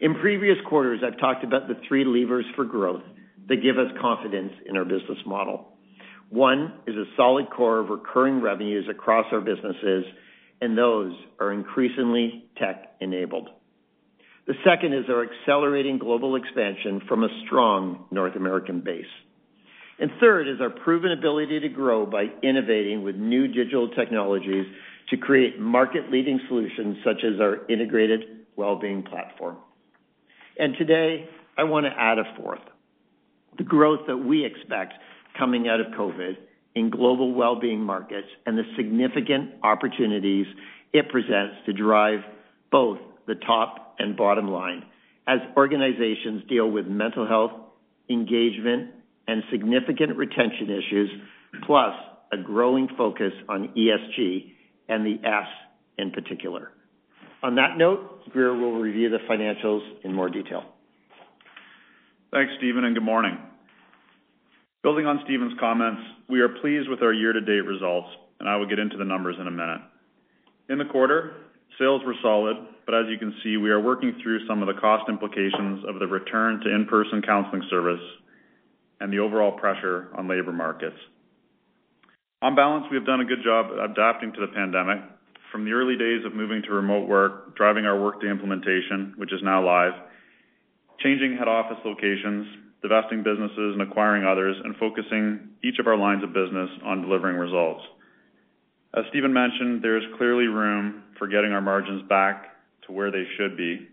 In 0.00 0.14
previous 0.14 0.56
quarters, 0.68 1.00
I've 1.06 1.18
talked 1.20 1.44
about 1.44 1.68
the 1.68 1.74
three 1.86 2.04
levers 2.04 2.46
for 2.56 2.64
growth 2.64 3.02
that 3.48 3.62
give 3.62 3.78
us 3.78 3.92
confidence 4.00 4.52
in 4.66 4.76
our 4.76 4.84
business 4.84 5.18
model. 5.26 5.76
One 6.30 6.72
is 6.86 6.96
a 6.96 7.04
solid 7.16 7.50
core 7.50 7.80
of 7.80 7.88
recurring 7.88 8.40
revenues 8.40 8.86
across 8.88 9.26
our 9.32 9.40
businesses, 9.40 10.04
and 10.60 10.76
those 10.76 11.14
are 11.38 11.52
increasingly 11.52 12.44
tech-enabled. 12.58 13.48
The 14.46 14.54
second 14.64 14.94
is 14.94 15.04
our 15.08 15.24
accelerating 15.24 15.98
global 15.98 16.36
expansion 16.36 17.02
from 17.08 17.24
a 17.24 17.28
strong 17.46 18.04
North 18.10 18.36
American 18.36 18.80
base. 18.80 19.04
Third 20.18 20.48
is 20.48 20.60
our 20.60 20.70
proven 20.70 21.12
ability 21.12 21.60
to 21.60 21.68
grow 21.68 22.04
by 22.04 22.26
innovating 22.42 23.02
with 23.02 23.16
new 23.16 23.46
digital 23.48 23.88
technologies 23.90 24.66
to 25.10 25.16
create 25.16 25.58
market-leading 25.58 26.40
solutions 26.48 26.98
such 27.04 27.24
as 27.24 27.40
our 27.40 27.66
integrated 27.68 28.20
well-being 28.56 29.02
platform. 29.02 29.56
And 30.58 30.74
today, 30.76 31.28
I 31.56 31.64
want 31.64 31.86
to 31.86 31.92
add 31.98 32.18
a 32.18 32.24
fourth. 32.36 32.60
The 33.56 33.64
growth 33.64 34.00
that 34.08 34.16
we 34.16 34.44
expect 34.44 34.94
coming 35.38 35.68
out 35.68 35.80
of 35.80 35.86
COVID 35.88 36.36
in 36.74 36.90
global 36.90 37.34
well-being 37.34 37.80
markets 37.80 38.28
and 38.46 38.56
the 38.56 38.62
significant 38.76 39.50
opportunities 39.62 40.46
it 40.92 41.08
presents 41.08 41.56
to 41.66 41.72
drive 41.72 42.20
both 42.70 42.98
the 43.26 43.34
top 43.46 43.96
and 43.98 44.16
bottom 44.16 44.48
line 44.48 44.84
as 45.26 45.38
organizations 45.56 46.42
deal 46.48 46.70
with 46.70 46.86
mental 46.86 47.26
health, 47.26 47.52
engagement, 48.08 48.90
and 49.28 49.42
significant 49.50 50.16
retention 50.16 50.68
issues, 50.70 51.10
plus 51.66 51.94
a 52.32 52.36
growing 52.36 52.88
focus 52.96 53.32
on 53.48 53.72
ESG 53.76 54.52
and 54.88 55.06
the 55.06 55.24
S 55.26 55.46
in 55.98 56.10
particular. 56.10 56.72
On 57.42 57.54
that 57.54 57.78
note, 57.78 58.28
Grier 58.30 58.54
will 58.54 58.80
review 58.80 59.08
the 59.08 59.18
financials 59.30 59.80
in 60.04 60.12
more 60.12 60.28
detail. 60.28 60.64
Thanks, 62.32 62.52
Stephen, 62.58 62.84
and 62.84 62.94
good 62.94 63.04
morning. 63.04 63.38
Building 64.82 65.04
on 65.04 65.20
Stephen's 65.24 65.52
comments, 65.60 66.00
we 66.30 66.40
are 66.40 66.48
pleased 66.48 66.88
with 66.88 67.02
our 67.02 67.12
year-to-date 67.12 67.68
results, 67.68 68.08
and 68.40 68.48
I 68.48 68.56
will 68.56 68.66
get 68.66 68.78
into 68.78 68.96
the 68.96 69.04
numbers 69.04 69.36
in 69.38 69.46
a 69.46 69.50
minute. 69.50 69.80
In 70.70 70.78
the 70.78 70.86
quarter, 70.86 71.34
sales 71.78 72.00
were 72.06 72.14
solid, 72.22 72.56
but 72.86 72.94
as 72.94 73.04
you 73.10 73.18
can 73.18 73.34
see, 73.44 73.58
we 73.58 73.68
are 73.68 73.80
working 73.80 74.16
through 74.22 74.46
some 74.48 74.62
of 74.62 74.74
the 74.74 74.80
cost 74.80 75.04
implications 75.10 75.84
of 75.86 75.98
the 75.98 76.06
return 76.06 76.60
to 76.64 76.74
in-person 76.74 77.20
counseling 77.20 77.62
service 77.68 78.00
and 79.00 79.12
the 79.12 79.18
overall 79.18 79.52
pressure 79.52 80.08
on 80.16 80.26
labor 80.26 80.52
markets. 80.52 80.96
On 82.40 82.56
balance, 82.56 82.86
we 82.90 82.96
have 82.96 83.04
done 83.04 83.20
a 83.20 83.26
good 83.26 83.44
job 83.44 83.66
adapting 83.84 84.32
to 84.32 84.40
the 84.40 84.52
pandemic 84.54 85.00
from 85.52 85.66
the 85.66 85.72
early 85.72 85.98
days 85.98 86.24
of 86.24 86.34
moving 86.34 86.62
to 86.62 86.72
remote 86.72 87.06
work, 87.06 87.54
driving 87.54 87.84
our 87.84 88.00
Workday 88.00 88.30
implementation, 88.30 89.12
which 89.18 89.32
is 89.32 89.40
now 89.42 89.62
live, 89.62 89.92
changing 91.00 91.36
head 91.36 91.48
office 91.48 91.76
locations, 91.84 92.69
divesting 92.82 93.22
businesses 93.22 93.74
and 93.76 93.82
acquiring 93.82 94.24
others, 94.24 94.56
and 94.64 94.76
focusing 94.76 95.50
each 95.62 95.78
of 95.78 95.86
our 95.86 95.96
lines 95.96 96.24
of 96.24 96.32
business 96.32 96.70
on 96.84 97.02
delivering 97.02 97.36
results. 97.36 97.82
As 98.94 99.04
Stephen 99.10 99.32
mentioned, 99.32 99.82
there 99.82 99.96
is 99.96 100.04
clearly 100.16 100.46
room 100.46 101.04
for 101.18 101.28
getting 101.28 101.52
our 101.52 101.60
margins 101.60 102.02
back 102.08 102.56
to 102.86 102.92
where 102.92 103.10
they 103.10 103.24
should 103.36 103.56
be. 103.56 103.86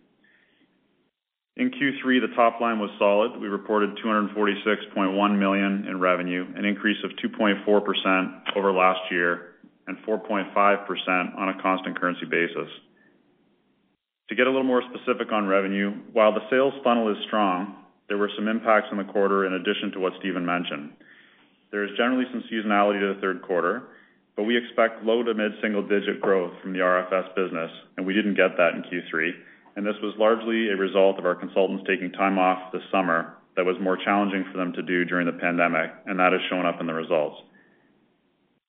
In 1.57 1.71
Q3, 1.71 2.21
the 2.21 2.35
top 2.35 2.61
line 2.61 2.79
was 2.79 2.91
solid. 2.99 3.39
We 3.41 3.47
reported 3.47 3.97
246.1 4.03 5.39
million 5.39 5.85
in 5.89 5.99
revenue, 5.99 6.45
an 6.55 6.65
increase 6.65 6.97
of 7.03 7.11
2.4% 7.17 8.55
over 8.55 8.71
last 8.71 8.99
year 9.11 9.55
and 9.87 9.97
4.5% 10.05 11.37
on 11.37 11.49
a 11.49 11.61
constant 11.61 11.99
currency 11.99 12.25
basis. 12.25 12.69
To 14.29 14.35
get 14.35 14.45
a 14.45 14.49
little 14.49 14.63
more 14.63 14.83
specific 14.93 15.31
on 15.31 15.47
revenue, 15.47 15.93
while 16.11 16.33
the 16.33 16.41
sales 16.49 16.73
funnel 16.83 17.09
is 17.11 17.17
strong, 17.25 17.75
there 18.07 18.17
were 18.17 18.31
some 18.35 18.47
impacts 18.47 18.87
in 18.91 18.97
the 18.97 19.03
quarter 19.03 19.45
in 19.45 19.53
addition 19.53 19.91
to 19.91 19.99
what 19.99 20.13
Stephen 20.19 20.45
mentioned. 20.45 20.91
There 21.71 21.83
is 21.83 21.91
generally 21.97 22.25
some 22.31 22.43
seasonality 22.51 22.99
to 22.99 23.13
the 23.13 23.21
third 23.21 23.41
quarter, 23.41 23.83
but 24.35 24.43
we 24.43 24.55
expect 24.55 25.03
low 25.03 25.23
to 25.23 25.33
mid-single-digit 25.33 26.21
growth 26.21 26.53
from 26.61 26.73
the 26.73 26.79
RFS 26.79 27.35
business, 27.35 27.71
and 27.97 28.05
we 28.05 28.13
didn't 28.13 28.35
get 28.35 28.55
that 28.55 28.75
in 28.75 28.83
Q3. 28.83 29.31
and 29.75 29.85
This 29.85 29.99
was 30.01 30.13
largely 30.17 30.69
a 30.69 30.77
result 30.77 31.19
of 31.19 31.25
our 31.25 31.35
consultants 31.35 31.83
taking 31.87 32.11
time 32.11 32.37
off 32.37 32.71
this 32.71 32.83
summer 32.91 33.33
that 33.57 33.65
was 33.65 33.75
more 33.81 33.97
challenging 33.97 34.45
for 34.51 34.57
them 34.57 34.71
to 34.73 34.83
do 34.83 35.03
during 35.03 35.25
the 35.25 35.33
pandemic, 35.33 35.91
and 36.05 36.19
that 36.19 36.31
has 36.31 36.41
shown 36.49 36.65
up 36.65 36.79
in 36.79 36.87
the 36.87 36.93
results. 36.93 37.41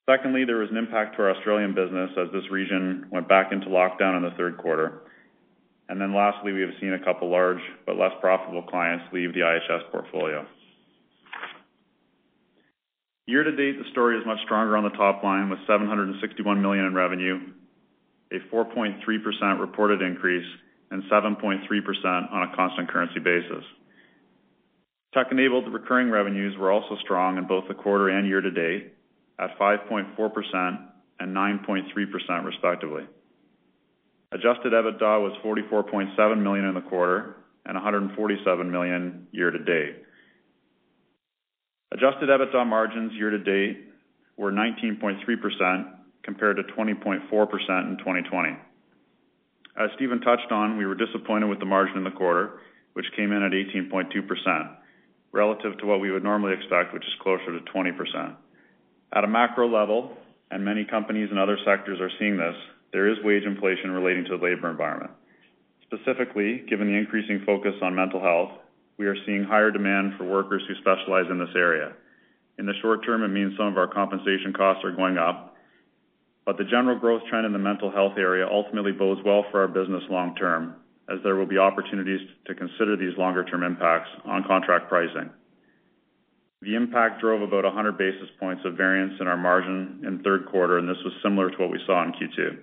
Secondly, 0.09 0.45
there 0.47 0.57
was 0.57 0.71
an 0.71 0.79
impact 0.79 1.17
to 1.17 1.23
our 1.23 1.37
Australian 1.37 1.75
business 1.75 2.11
as 2.17 2.33
this 2.33 2.51
region 2.51 3.07
went 3.13 3.29
back 3.29 3.53
into 3.53 3.69
lockdown 3.69 4.17
in 4.17 4.23
the 4.23 4.35
third 4.39 4.57
quarter. 4.57 5.03
And 5.89 6.01
then 6.01 6.15
lastly, 6.15 6.53
we 6.53 6.61
have 6.61 6.71
seen 6.81 6.93
a 6.93 7.05
couple 7.05 7.31
large 7.31 7.61
but 7.87 7.97
less 7.97 8.13
profitable 8.21 8.63
clients 8.63 9.05
leave 9.13 9.33
the 9.33 9.41
IHS 9.41 9.91
portfolio. 9.91 10.47
Year 13.27 13.45
to 13.45 13.53
date, 13.53 13.79
the 13.79 13.91
story 13.93 14.19
is 14.19 14.27
much 14.27 14.39
stronger 14.45 14.77
on 14.77 14.85
the 14.85 14.97
top 14.97 15.23
line 15.23 15.51
with 15.51 15.59
761 15.67 16.63
million 16.63 16.87
in 16.87 16.95
revenue, 16.95 17.39
a 18.33 18.39
4.3% 18.55 19.61
reported 19.61 20.01
increase, 20.03 20.47
and 20.91 21.03
7.3% 21.05 22.33
on 22.33 22.43
a 22.43 22.57
constant 22.57 22.89
currency 22.89 23.21
basis. 23.21 23.65
Tech-enabled 25.13 25.73
recurring 25.73 26.11
revenues 26.11 26.57
were 26.59 26.71
also 26.71 26.97
strong 27.03 27.39
in 27.39 27.47
both 27.47 27.65
the 27.69 27.75
quarter 27.75 28.09
and 28.09 28.27
year 28.27 28.41
to 28.41 28.51
date 28.51 28.95
at 29.39 29.59
5.4% 29.59 30.89
and 31.21 31.37
9.3% 31.37 32.45
respectively. 32.45 33.05
Adjusted 34.33 34.73
EBITDA 34.73 35.23
was 35.23 35.33
44.7 35.43 36.43
million 36.43 36.67
in 36.67 36.75
the 36.75 36.83
quarter 36.83 37.37
and 37.65 37.75
147 37.75 38.71
million 38.71 39.27
year 39.33 39.51
to 39.51 39.59
date. 39.59 40.03
Adjusted 41.93 42.29
EBITDA 42.29 42.67
margins 42.67 43.13
year 43.15 43.31
to 43.31 43.39
date 43.39 43.87
were 44.37 44.53
19.3% 44.53 45.95
compared 46.23 46.57
to 46.57 46.63
20.4% 46.75 47.21
in 47.91 47.97
2020. 47.99 48.51
As 49.79 49.91
Stephen 49.97 50.21
touched 50.21 50.51
on, 50.51 50.77
we 50.77 50.85
were 50.85 50.95
disappointed 50.95 51.49
with 51.49 51.61
the 51.61 51.65
margin 51.65 51.97
in 51.97 52.05
the 52.05 52.11
quarter, 52.11 52.61
which 52.93 53.07
came 53.17 53.33
in 53.33 53.43
at 53.43 53.53
18.2% 53.53 54.77
relative 55.33 55.79
to 55.79 55.87
what 55.87 56.01
we 56.01 56.11
would 56.11 56.23
normally 56.23 56.53
expect, 56.53 56.93
which 56.93 57.05
is 57.05 57.13
closer 57.23 57.59
to 57.59 57.65
20%. 57.73 58.35
At 59.13 59.25
a 59.25 59.29
macro 59.29 59.69
level, 59.69 60.17
and 60.51 60.65
many 60.65 60.85
companies 60.85 61.29
in 61.31 61.39
other 61.39 61.59
sectors 61.65 62.01
are 62.01 62.11
seeing 62.19 62.37
this, 62.37 62.57
there 62.93 63.09
is 63.09 63.19
wage 63.25 63.45
inflation 63.45 63.91
relating 63.91 64.25
to 64.25 64.37
the 64.37 64.45
labor 64.45 64.71
environment. 64.71 65.13
Specifically, 65.85 66.65
given 66.69 66.87
the 66.87 66.99
increasing 66.99 67.43
focus 67.45 67.75
on 67.83 67.95
mental 67.95 68.21
health, 68.21 68.53
we 68.99 69.07
are 69.07 69.17
seeing 69.27 69.45
higher 69.45 69.71
demand 69.71 70.15
for 70.19 70.25
workers 70.25 70.63
who 70.67 70.75
specialize 70.77 71.31
in 71.31 71.39
this 71.39 71.55
area. 71.55 71.93
In 72.59 72.67
the 72.67 72.75
short 72.83 73.05
term, 73.05 73.23
it 73.23 73.29
means 73.29 73.57
some 73.57 73.69
of 73.69 73.79
our 73.79 73.87
compensation 73.87 74.53
costs 74.53 74.85
are 74.85 74.93
going 74.93 75.17
up, 75.17 75.55
but 76.45 76.57
the 76.57 76.65
general 76.65 76.99
growth 76.99 77.23
trend 77.29 77.47
in 77.47 77.53
the 77.53 77.59
mental 77.59 77.91
health 77.91 78.15
area 78.17 78.47
ultimately 78.51 78.93
bodes 78.93 79.21
well 79.25 79.45
for 79.51 79.61
our 79.61 79.69
business 79.69 80.03
long 80.11 80.35
term, 80.35 80.75
as 81.09 81.19
there 81.23 81.37
will 81.37 81.47
be 81.47 81.59
opportunities 81.59 82.21
to 82.47 82.55
consider 82.55 82.97
these 82.97 83.17
longer-term 83.17 83.63
impacts 83.63 84.09
on 84.25 84.45
contract 84.45 84.89
pricing. 84.89 85.31
The 86.61 86.75
impact 86.75 87.21
drove 87.21 87.43
about 87.43 87.65
100 87.65 87.97
basis 87.97 88.29
points 88.41 88.63
of 88.65 88.75
variance 88.75 89.15
in 89.21 89.29
our 89.29 89.37
margin 89.37 90.03
in 90.05 90.23
third 90.25 90.47
quarter, 90.47 90.79
and 90.79 90.89
this 90.89 90.97
was 91.05 91.13
similar 91.23 91.51
to 91.51 91.57
what 91.59 91.71
we 91.71 91.79
saw 91.87 92.03
in 92.03 92.13
Q2. 92.13 92.59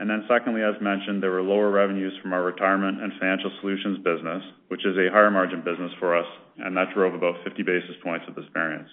And 0.00 0.10
then 0.10 0.24
secondly, 0.28 0.62
as 0.62 0.74
mentioned, 0.82 1.22
there 1.22 1.30
were 1.30 1.42
lower 1.42 1.70
revenues 1.70 2.12
from 2.20 2.32
our 2.32 2.42
retirement 2.42 3.00
and 3.02 3.12
financial 3.18 3.50
solutions 3.60 3.98
business, 3.98 4.42
which 4.68 4.84
is 4.84 4.96
a 4.98 5.10
higher 5.12 5.30
margin 5.30 5.62
business 5.62 5.92
for 6.00 6.16
us, 6.16 6.26
and 6.58 6.76
that 6.76 6.92
drove 6.94 7.14
about 7.14 7.36
50 7.44 7.62
basis 7.62 7.94
points 8.02 8.26
of 8.28 8.34
this 8.34 8.46
variance. 8.52 8.88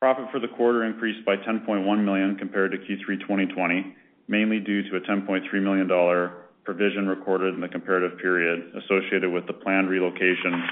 Profit 0.00 0.26
for 0.32 0.40
the 0.40 0.48
quarter 0.48 0.84
increased 0.84 1.24
by 1.26 1.36
10.1 1.36 2.04
million 2.04 2.36
compared 2.36 2.72
to 2.72 2.78
Q3 2.78 3.20
2020, 3.20 3.94
mainly 4.28 4.60
due 4.60 4.88
to 4.88 4.96
a 4.96 5.00
10.3 5.00 5.42
million 5.62 5.86
dollar 5.86 6.48
provision 6.64 7.06
recorded 7.06 7.54
in 7.54 7.60
the 7.60 7.68
comparative 7.68 8.18
period 8.18 8.72
associated 8.76 9.32
with 9.32 9.46
the 9.46 9.52
planned 9.52 9.88
relocation 9.88 10.62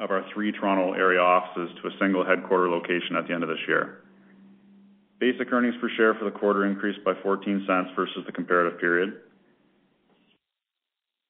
of 0.00 0.10
our 0.10 0.24
three 0.32 0.52
Toronto 0.52 0.92
area 0.94 1.20
offices 1.20 1.70
to 1.80 1.88
a 1.88 1.90
single 2.00 2.24
headquarter 2.24 2.68
location 2.68 3.16
at 3.16 3.26
the 3.28 3.34
end 3.34 3.42
of 3.42 3.48
this 3.48 3.60
year. 3.68 4.02
Basic 5.18 5.50
earnings 5.50 5.74
per 5.80 5.88
share 5.96 6.14
for 6.14 6.24
the 6.26 6.30
quarter 6.30 6.66
increased 6.66 7.02
by 7.02 7.14
0.14 7.14 7.96
versus 7.96 8.22
the 8.26 8.32
comparative 8.32 8.78
period. 8.78 9.14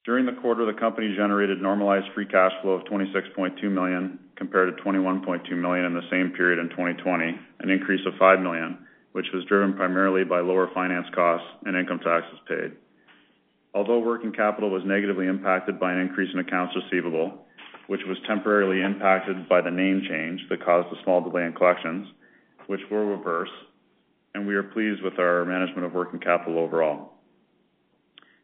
During 0.03 0.25
the 0.25 0.39
quarter, 0.41 0.65
the 0.65 0.77
company 0.77 1.13
generated 1.15 1.61
normalized 1.61 2.05
free 2.13 2.25
cash 2.25 2.51
flow 2.61 2.71
of 2.71 2.83
26.2 2.85 3.63
million 3.71 4.19
compared 4.35 4.75
to 4.75 4.83
21.2 4.83 5.51
million 5.57 5.85
in 5.85 5.93
the 5.93 6.07
same 6.11 6.31
period 6.31 6.59
in 6.59 6.69
2020, 6.69 7.39
an 7.59 7.69
increase 7.69 8.05
of 8.05 8.13
5 8.19 8.39
million, 8.39 8.77
which 9.13 9.27
was 9.33 9.43
driven 9.45 9.73
primarily 9.73 10.23
by 10.23 10.39
lower 10.39 10.69
finance 10.73 11.07
costs 11.13 11.47
and 11.65 11.75
income 11.75 11.99
taxes 11.99 12.39
paid. 12.47 12.71
Although 13.73 13.99
working 13.99 14.31
capital 14.31 14.69
was 14.69 14.83
negatively 14.85 15.27
impacted 15.27 15.79
by 15.79 15.93
an 15.93 15.99
increase 15.99 16.29
in 16.33 16.39
accounts 16.39 16.75
receivable, 16.75 17.45
which 17.87 18.01
was 18.07 18.17
temporarily 18.27 18.81
impacted 18.81 19.47
by 19.47 19.61
the 19.61 19.71
name 19.71 20.03
change 20.07 20.41
that 20.49 20.63
caused 20.63 20.87
a 20.87 21.03
small 21.03 21.21
delay 21.21 21.43
in 21.43 21.53
collections, 21.53 22.07
which 22.67 22.81
will 22.89 23.05
reverse, 23.05 23.49
and 24.33 24.47
we 24.47 24.55
are 24.55 24.63
pleased 24.63 25.01
with 25.03 25.19
our 25.19 25.45
management 25.45 25.85
of 25.85 25.93
working 25.93 26.19
capital 26.19 26.59
overall. 26.59 27.13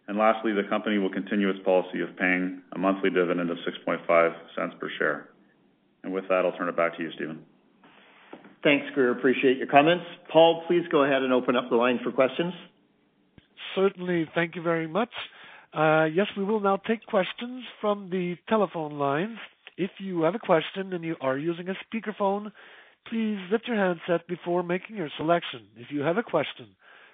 And 0.08 0.18
lastly, 0.18 0.52
the 0.52 0.68
company 0.70 0.98
will 0.98 1.12
continue 1.12 1.50
its 1.50 1.60
policy 1.64 2.02
of 2.02 2.16
paying 2.18 2.62
a 2.74 2.78
monthly 2.78 3.10
dividend 3.10 3.50
of 3.50 3.58
0.065 3.88 4.80
per 4.80 4.90
share. 4.98 5.30
And 6.04 6.14
with 6.14 6.28
that, 6.28 6.44
I'll 6.46 6.58
turn 6.58 6.68
it 6.68 6.76
back 6.76 6.98
to 6.98 7.04
you, 7.04 7.12
Stephen. 7.16 7.40
Thanks, 8.64 8.86
Grier. 8.94 9.12
Appreciate 9.12 9.58
your 9.58 9.68
comments. 9.68 10.06
Paul, 10.32 10.64
please 10.68 10.84
go 10.92 11.04
ahead 11.04 11.22
and 11.22 11.32
open 11.32 11.56
up 11.56 11.70
the 11.70 11.76
line 11.76 12.00
for 12.04 12.12
questions. 12.12 12.54
Certainly. 13.76 14.30
Thank 14.36 14.56
you 14.56 14.62
very 14.62 14.88
much. 14.88 15.10
Uh, 15.74 16.06
yes, 16.06 16.28
we 16.38 16.44
will 16.44 16.60
now 16.60 16.78
take 16.78 17.06
questions 17.06 17.64
from 17.82 18.10
the 18.10 18.36
telephone 18.48 19.00
lines. 19.00 19.38
If 19.78 19.92
you 20.00 20.22
have 20.24 20.36
a 20.36 20.40
question 20.40 20.94
and 20.94 21.04
you 21.04 21.16
are 21.20 21.38
using 21.38 21.68
a 21.68 21.74
speakerphone, 21.86 22.52
please 23.08 23.38
lift 23.52 23.68
your 23.68 23.78
handset 23.78 24.28
before 24.28 24.64
making 24.64 24.96
your 24.96 25.10
selection. 25.18 25.68
If 25.76 25.88
you 25.92 26.02
have 26.02 26.18
a 26.18 26.24
question, 26.24 26.68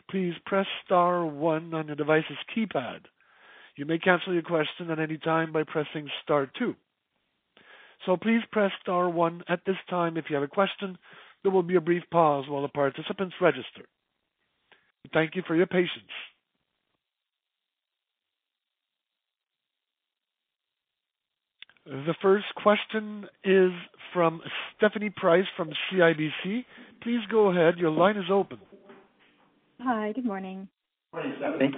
please 0.09 0.33
press 0.45 0.65
star 0.85 1.25
one 1.25 1.73
on 1.73 1.87
your 1.87 1.95
device's 1.95 2.37
keypad. 2.55 3.01
You 3.75 3.85
may 3.85 3.99
cancel 3.99 4.33
your 4.33 4.41
question 4.43 4.91
at 4.91 4.99
any 4.99 5.17
time 5.17 5.51
by 5.51 5.63
pressing 5.63 6.09
star 6.23 6.51
two. 6.57 6.75
So 8.05 8.17
Please 8.17 8.41
press 8.51 8.71
star 8.81 9.09
one 9.09 9.43
at 9.47 9.61
this 9.65 9.75
time 9.89 10.17
if 10.17 10.25
you 10.29 10.35
have 10.35 10.43
a 10.43 10.47
question. 10.47 10.97
There 11.43 11.51
will 11.51 11.63
be 11.63 11.75
a 11.75 11.81
brief 11.81 12.03
pause 12.11 12.45
while 12.47 12.61
the 12.61 12.67
participants 12.69 13.35
register. 13.41 13.85
Thank 15.13 15.35
you 15.35 15.43
for 15.47 15.55
your 15.55 15.67
patience. 15.67 16.11
The 21.89 22.13
first 22.21 22.45
question 22.55 23.25
is 23.43 23.71
from 24.13 24.41
Stephanie 24.77 25.09
Price 25.09 25.45
from 25.57 25.71
CIBC. 25.91 26.63
Please 27.01 27.21
go 27.31 27.49
ahead. 27.49 27.79
Your 27.79 27.89
line 27.89 28.15
is 28.15 28.29
open. 28.31 28.59
Hi. 29.81 30.11
Good 30.11 30.25
morning. 30.25 30.67
Morning, 31.11 31.33
Stephanie. 31.39 31.71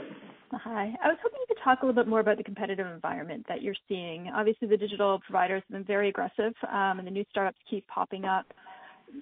Hi. 0.52 0.94
I 1.02 1.08
was 1.08 1.18
hoping 1.24 1.40
you 1.40 1.46
could 1.48 1.64
talk 1.64 1.82
a 1.82 1.86
little 1.86 2.04
bit 2.04 2.10
more 2.10 2.20
about 2.20 2.36
the 2.36 2.44
competitive 2.44 2.88
environment 2.88 3.46
that 3.48 3.62
you're 3.62 3.76
seeing. 3.88 4.30
Obviously, 4.36 4.68
the 4.68 4.76
digital 4.76 5.22
providers 5.26 5.64
have 5.70 5.78
been 5.78 5.86
very 5.86 6.10
aggressive, 6.10 6.54
um, 6.70 7.00
and 7.00 7.08
the 7.08 7.12
new 7.12 7.24
startups 7.30 7.60
keep 7.70 7.88
popping 7.88 8.26
up. 8.26 8.46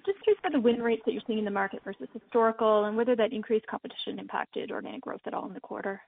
Just 0.04 0.20
curious 0.24 0.40
about 0.40 0.52
the 0.54 0.60
win 0.60 0.82
rates 0.82 1.02
that 1.06 1.12
you're 1.12 1.22
seeing 1.24 1.38
in 1.38 1.44
the 1.44 1.52
market 1.52 1.82
versus 1.84 2.08
historical 2.12 2.86
and 2.86 2.96
whether 2.96 3.14
that 3.14 3.32
increased 3.32 3.66
competition 3.68 4.18
impacted 4.18 4.72
organic 4.72 5.02
growth 5.02 5.20
at 5.24 5.34
all 5.34 5.46
in 5.46 5.54
the 5.54 5.60
quarter. 5.60 6.00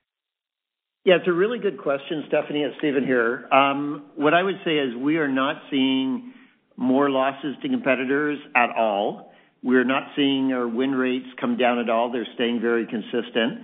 Yeah, 1.05 1.17
it's 1.17 1.27
a 1.27 1.33
really 1.33 1.59
good 1.59 1.79
question, 1.79 2.23
Stephanie. 2.29 2.63
It's 2.63 2.77
Stephen 2.79 3.05
here. 3.05 3.49
Um, 3.53 4.05
what 4.15 4.35
I 4.35 4.43
would 4.45 4.61
say 4.65 4.77
is 4.77 4.95
we 4.95 5.17
are 5.17 5.27
not 5.27 5.57
seeing 5.69 6.33
more 6.77 7.11
losses 7.11 7.57
to 7.61 7.69
competitors 7.69 8.39
at 8.55 8.71
all. 8.71 9.33
We're 9.65 9.83
not 9.83 10.05
seeing 10.15 10.53
our 10.53 10.69
win 10.69 10.93
rates 10.93 11.27
come 11.41 11.57
down 11.57 11.81
at 11.81 11.91
all. 11.91 12.13
They're 12.13 12.29
staying 12.35 12.61
very 12.61 12.87
consistent. 12.87 13.63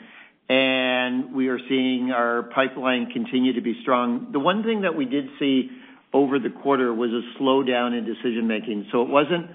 And 0.49 1.33
we 1.33 1.47
are 1.47 1.61
seeing 1.69 2.11
our 2.11 2.51
pipeline 2.55 3.11
continue 3.13 3.53
to 3.53 3.61
be 3.61 3.79
strong. 3.83 4.31
The 4.33 4.41
one 4.41 4.65
thing 4.65 4.81
that 4.81 4.97
we 4.97 5.05
did 5.05 5.27
see 5.39 5.71
over 6.13 6.41
the 6.41 6.51
quarter 6.51 6.93
was 6.93 7.11
a 7.11 7.23
slowdown 7.41 7.97
in 7.97 8.05
decision-making. 8.05 8.89
So 8.91 9.03
it 9.03 9.09
wasn't 9.09 9.47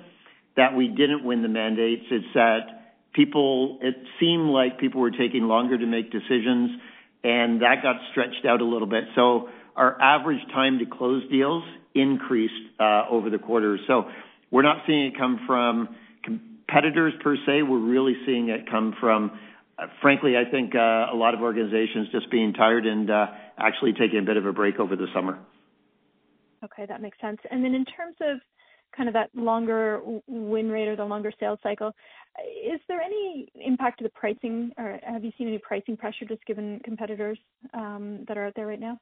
that 0.55 0.73
we 0.73 0.87
didn't 0.87 1.25
win 1.25 1.41
the 1.41 1.49
mandates, 1.49 2.05
it's 2.11 2.33
that 2.33 2.93
people 3.13 3.79
it 3.81 3.95
seemed 4.19 4.49
like 4.49 4.79
people 4.79 5.01
were 5.01 5.11
taking 5.11 5.43
longer 5.43 5.77
to 5.77 5.85
make 5.85 6.11
decisions, 6.11 6.79
and 7.23 7.61
that 7.61 7.81
got 7.81 7.95
stretched 8.11 8.45
out 8.47 8.61
a 8.61 8.65
little 8.65 8.87
bit. 8.87 9.05
So 9.15 9.49
our 9.75 9.99
average 10.01 10.41
time 10.53 10.79
to 10.79 10.85
close 10.85 11.23
deals 11.29 11.63
increased 11.95 12.53
uh, 12.79 13.03
over 13.09 13.29
the 13.29 13.37
quarter. 13.39 13.77
So 13.87 14.05
we're 14.51 14.63
not 14.63 14.77
seeing 14.85 15.07
it 15.07 15.17
come 15.17 15.39
from 15.47 15.95
competitors 16.23 17.13
per 17.23 17.35
se. 17.35 17.63
We're 17.63 17.79
really 17.79 18.15
seeing 18.25 18.49
it 18.49 18.69
come 18.69 18.95
from, 18.99 19.31
uh, 19.77 19.87
frankly, 20.01 20.33
I 20.37 20.49
think, 20.49 20.75
uh, 20.75 20.79
a 20.79 21.15
lot 21.15 21.33
of 21.33 21.41
organizations 21.41 22.09
just 22.11 22.29
being 22.29 22.53
tired 22.53 22.85
and 22.85 23.09
actually 23.57 23.93
taking 23.93 24.19
a 24.19 24.23
bit 24.23 24.37
of 24.37 24.45
a 24.45 24.53
break 24.53 24.79
over 24.79 24.95
the 24.95 25.07
summer. 25.13 25.39
Okay, 26.63 26.85
that 26.85 27.01
makes 27.01 27.19
sense. 27.19 27.39
And 27.51 27.63
then 27.63 27.73
in 27.73 27.85
terms 27.85 28.15
of 28.21 28.39
kind 28.95 29.09
of 29.09 29.13
that 29.13 29.29
longer 29.35 30.01
win 30.27 30.69
rate 30.69 30.87
or 30.87 30.95
the 30.95 31.05
longer 31.05 31.31
sales 31.39 31.59
cycle, 31.63 31.93
is 32.65 32.79
there 32.87 33.01
any 33.01 33.47
impact 33.55 33.99
to 33.99 34.03
the 34.03 34.09
pricing, 34.09 34.71
or 34.77 34.99
have 35.03 35.23
you 35.23 35.31
seen 35.37 35.47
any 35.47 35.59
pricing 35.59 35.95
pressure 35.95 36.25
just 36.27 36.45
given 36.45 36.79
competitors 36.83 37.37
um, 37.73 38.25
that 38.27 38.37
are 38.37 38.47
out 38.47 38.53
there 38.55 38.67
right 38.67 38.79
now? 38.79 38.97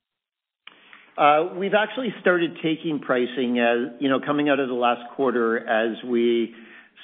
Uh, 1.17 1.53
we've 1.57 1.73
actually 1.73 2.13
started 2.21 2.55
taking 2.63 2.99
pricing 2.99 3.59
as, 3.59 3.93
you 3.99 4.09
know, 4.09 4.19
coming 4.25 4.49
out 4.49 4.59
of 4.59 4.69
the 4.69 4.73
last 4.73 5.01
quarter 5.15 5.67
as 5.67 6.01
we 6.05 6.53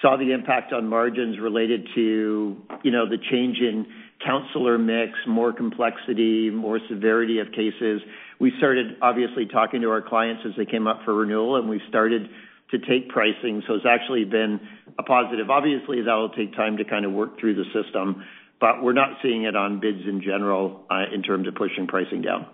saw 0.01 0.15
the 0.15 0.31
impact 0.31 0.71
on 0.73 0.87
margins 0.87 1.39
related 1.39 1.87
to, 1.95 2.57
you 2.83 2.91
know, 2.91 3.07
the 3.07 3.17
change 3.31 3.57
in 3.59 3.85
counselor 4.25 4.77
mix, 4.77 5.11
more 5.27 5.53
complexity, 5.53 6.49
more 6.49 6.79
severity 6.89 7.39
of 7.39 7.47
cases. 7.51 8.01
We 8.39 8.51
started 8.57 8.97
obviously 9.01 9.45
talking 9.45 9.81
to 9.81 9.89
our 9.89 10.01
clients 10.01 10.43
as 10.45 10.53
they 10.57 10.65
came 10.65 10.87
up 10.87 11.01
for 11.03 11.13
renewal, 11.13 11.57
and 11.57 11.69
we 11.69 11.81
started 11.89 12.29
to 12.71 12.77
take 12.79 13.09
pricing. 13.09 13.63
So 13.67 13.75
it's 13.75 13.85
actually 13.87 14.25
been 14.25 14.59
a 14.99 15.03
positive. 15.03 15.49
Obviously, 15.49 16.01
that 16.01 16.13
will 16.13 16.29
take 16.29 16.53
time 16.55 16.77
to 16.77 16.83
kind 16.83 17.05
of 17.05 17.11
work 17.11 17.39
through 17.39 17.55
the 17.55 17.65
system, 17.73 18.23
but 18.59 18.83
we're 18.83 18.93
not 18.93 19.17
seeing 19.21 19.43
it 19.43 19.55
on 19.55 19.79
bids 19.79 20.01
in 20.07 20.21
general, 20.21 20.85
uh, 20.89 21.05
in 21.13 21.23
terms 21.23 21.47
of 21.47 21.55
pushing 21.55 21.87
pricing 21.87 22.21
down. 22.21 22.47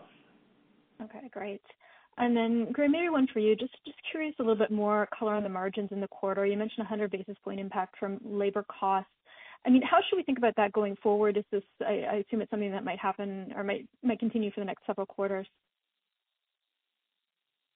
Okay, 1.02 1.30
great. 1.32 1.62
Graeme, 2.18 2.92
maybe 2.92 3.10
one 3.10 3.28
for 3.34 3.40
you. 3.40 3.56
Just 3.56 3.76
curious 4.12 4.36
a 4.40 4.44
little 4.44 4.56
bit 4.56 4.72
more 4.72 5.08
color 5.18 5.34
on 5.34 5.44
the 5.44 5.50
margins 5.50 5.90
in 5.92 6.00
the 6.00 6.08
quarter. 6.08 6.46
You 6.46 6.58
mentioned 6.58 6.80
100 6.80 7.12
basis 7.12 7.36
point 7.44 7.60
impact 7.60 7.96
from 8.00 8.20
labor 8.24 8.64
costs. 8.70 9.10
I 9.66 9.70
mean, 9.70 9.82
how 9.82 9.98
should 10.08 10.18
we 10.18 10.24
think 10.24 10.38
about 10.38 10.56
that 10.58 10.74
going 10.74 10.98
forward? 11.02 11.38
Is 11.38 11.46
this, 11.52 11.64
I 11.82 12.24
assume 12.28 12.42
it's 12.42 12.52
something 12.52 12.72
that 12.72 12.84
might 12.84 13.00
happen 13.00 13.54
or 13.56 13.64
might 13.64 13.88
continue 14.20 14.52
for 14.52 14.60
the 14.60 14.66
next 14.66 14.86
several 14.86 15.08
quarters. 15.08 15.48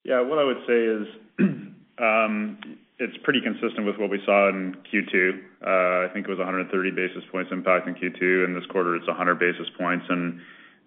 Yeah. 0.04 0.22
What 0.22 0.38
I 0.38 0.44
would 0.44 0.58
say 0.68 0.84
is, 0.84 1.08
Um, 2.00 2.60
it's 3.00 3.18
pretty 3.24 3.42
consistent 3.42 3.86
with 3.86 3.98
what 3.98 4.10
we 4.10 4.20
saw 4.26 4.50
in 4.50 4.76
Q2. 4.92 5.40
Uh, 5.62 6.10
I 6.10 6.14
think 6.14 6.28
it 6.28 6.30
was 6.30 6.40
130 6.40 6.92
basis 6.92 7.24
points 7.32 7.52
impact 7.52 7.88
in 7.88 7.96
Q2. 7.96 8.46
In 8.46 8.54
this 8.54 8.66
quarter, 8.70 8.96
it's 8.96 9.08
100 9.08 9.40
basis 9.40 9.68
points. 9.78 10.06
And 10.10 10.40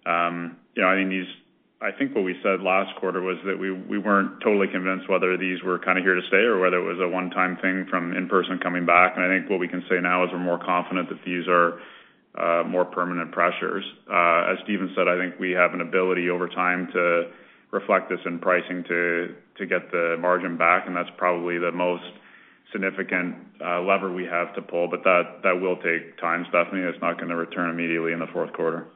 um 0.05 0.57
you 0.75 0.81
know, 0.81 0.89
I 1.81 1.91
think 1.91 2.13
what 2.13 2.23
we 2.23 2.35
said 2.43 2.61
last 2.61 2.95
quarter 2.99 3.21
was 3.21 3.37
that 3.45 3.57
we 3.57 3.71
we 3.71 3.97
weren't 3.97 4.39
totally 4.41 4.67
convinced 4.67 5.09
whether 5.09 5.35
these 5.37 5.63
were 5.63 5.79
kind 5.79 5.97
of 5.97 6.03
here 6.03 6.15
to 6.15 6.21
stay 6.27 6.45
or 6.45 6.59
whether 6.59 6.77
it 6.77 6.85
was 6.85 6.99
a 7.01 7.09
one-time 7.09 7.57
thing 7.57 7.87
from 7.89 8.13
in-person 8.13 8.59
coming 8.59 8.85
back. 8.85 9.13
And 9.15 9.25
I 9.25 9.27
think 9.27 9.49
what 9.49 9.59
we 9.59 9.67
can 9.67 9.83
say 9.89 9.99
now 9.99 10.23
is 10.23 10.29
we're 10.31 10.39
more 10.39 10.59
confident 10.59 11.09
that 11.09 11.19
these 11.25 11.47
are 11.47 11.81
uh, 12.37 12.63
more 12.63 12.85
permanent 12.85 13.31
pressures. 13.31 13.83
Uh, 14.07 14.53
as 14.53 14.57
Stephen 14.63 14.93
said, 14.95 15.07
I 15.07 15.17
think 15.17 15.39
we 15.39 15.51
have 15.51 15.73
an 15.73 15.81
ability 15.81 16.29
over 16.29 16.47
time 16.47 16.87
to 16.93 17.31
reflect 17.71 18.09
this 18.09 18.19
in 18.25 18.39
pricing 18.39 18.83
to 18.87 19.65
get 19.65 19.91
the 19.91 20.17
margin 20.19 20.57
back, 20.57 20.87
and 20.87 20.95
that's 20.95 21.09
probably 21.17 21.57
the 21.57 21.71
most 21.71 22.03
significant 22.71 23.35
uh, 23.63 23.81
lever 23.81 24.11
we 24.11 24.25
have 24.25 24.53
to 24.55 24.61
pull. 24.61 24.87
But 24.89 25.03
that 25.03 25.59
will 25.61 25.77
take 25.77 26.17
time, 26.19 26.45
Stephanie. 26.49 26.81
It's 26.81 27.01
not 27.01 27.19
gonna 27.19 27.35
return 27.35 27.69
immediately 27.69 28.13
in 28.13 28.19
the 28.19 28.27
fourth 28.33 28.51
quarter. 28.53 28.87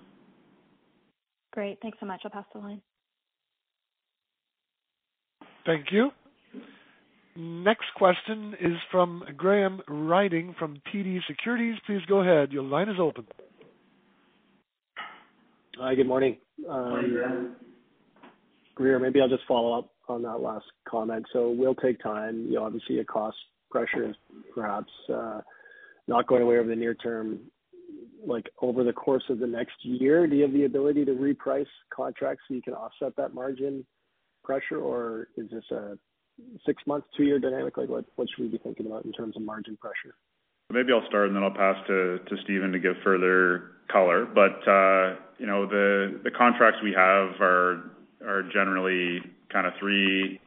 Great. 1.53 1.77
Thanks 1.81 1.97
so 1.99 2.05
much. 2.05 2.21
I'll 2.25 2.31
pass 2.31 2.45
the 2.53 2.59
line. 2.59 2.81
Thank 5.65 5.87
you. 5.91 6.11
Next 7.37 7.85
question 7.95 8.55
is 8.61 8.77
from 8.91 9.23
Graham 9.35 9.81
Ryding 9.89 10.55
from 10.57 10.81
TD 10.93 11.19
Securities. 11.27 11.75
Please 11.85 12.01
go 12.07 12.21
ahead. 12.21 12.53
Your 12.53 12.63
line 12.63 12.87
is 12.87 12.97
open. 12.99 13.25
Hi, 15.77 15.95
good 15.95 16.07
morning. 16.07 16.37
Morning, 16.65 17.11
Graham. 17.11 17.55
Grier, 18.75 18.99
maybe 18.99 19.21
I'll 19.21 19.29
just 19.29 19.47
follow 19.47 19.77
up 19.79 19.89
on 20.07 20.21
that 20.23 20.41
last 20.41 20.65
comment. 20.87 21.25
So 21.33 21.51
it 21.51 21.57
will 21.57 21.75
take 21.75 21.99
time. 22.01 22.45
You 22.47 22.55
know, 22.55 22.65
obviously, 22.65 22.95
your 22.95 23.05
cost 23.05 23.37
pressure 23.71 24.09
is 24.09 24.15
perhaps 24.53 24.91
not 26.07 26.27
going 26.27 26.43
away 26.43 26.57
over 26.57 26.69
the 26.69 26.75
near 26.75 26.93
term. 26.93 27.39
Like, 28.25 28.49
over 28.61 28.83
the 28.83 28.93
course 28.93 29.23
of 29.29 29.39
the 29.39 29.47
next 29.47 29.75
year, 29.83 30.27
do 30.27 30.35
you 30.35 30.43
have 30.43 30.53
the 30.53 30.65
ability 30.65 31.05
to 31.05 31.11
reprice 31.11 31.67
contracts 31.93 32.43
so 32.47 32.55
you 32.55 32.61
can 32.61 32.73
offset 32.73 33.15
that 33.17 33.33
margin 33.33 33.85
pressure? 34.43 34.79
Or 34.79 35.27
is 35.37 35.49
this 35.51 35.63
a 35.71 35.97
six-month, 36.65 37.05
two-year 37.15 37.39
dynamic? 37.39 37.77
Like, 37.77 37.89
what 37.89 38.05
should 38.17 38.43
we 38.43 38.49
be 38.49 38.57
thinking 38.57 38.87
about 38.87 39.05
in 39.05 39.13
terms 39.13 39.35
of 39.35 39.43
margin 39.43 39.77
pressure? 39.77 40.15
Maybe 40.71 40.91
I'll 40.91 41.07
start, 41.07 41.27
and 41.27 41.35
then 41.35 41.43
I'll 41.43 41.51
pass 41.51 41.77
to 41.87 42.19
Stephen 42.43 42.71
to 42.71 42.79
give 42.79 42.95
further 43.03 43.71
color. 43.91 44.25
But 44.25 44.67
uh, 44.67 45.15
you 45.37 45.45
know, 45.45 45.67
the 45.67 46.19
the 46.23 46.31
contracts 46.31 46.79
we 46.83 46.91
have 46.91 47.39
are 47.39 47.91
generally 48.51 49.21
kind 49.51 49.67
of 49.67 49.73
three 49.79 50.39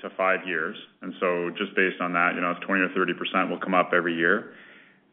to 0.00 0.10
five 0.16 0.40
years. 0.46 0.76
And 1.02 1.14
so 1.20 1.50
just 1.56 1.74
based 1.74 2.00
on 2.00 2.12
that, 2.12 2.34
you 2.34 2.40
know, 2.40 2.52
if 2.52 2.60
20 2.60 2.82
or 2.82 2.88
30% 2.88 3.50
will 3.50 3.60
come 3.60 3.74
up 3.74 3.90
every 3.96 4.14
year. 4.14 4.52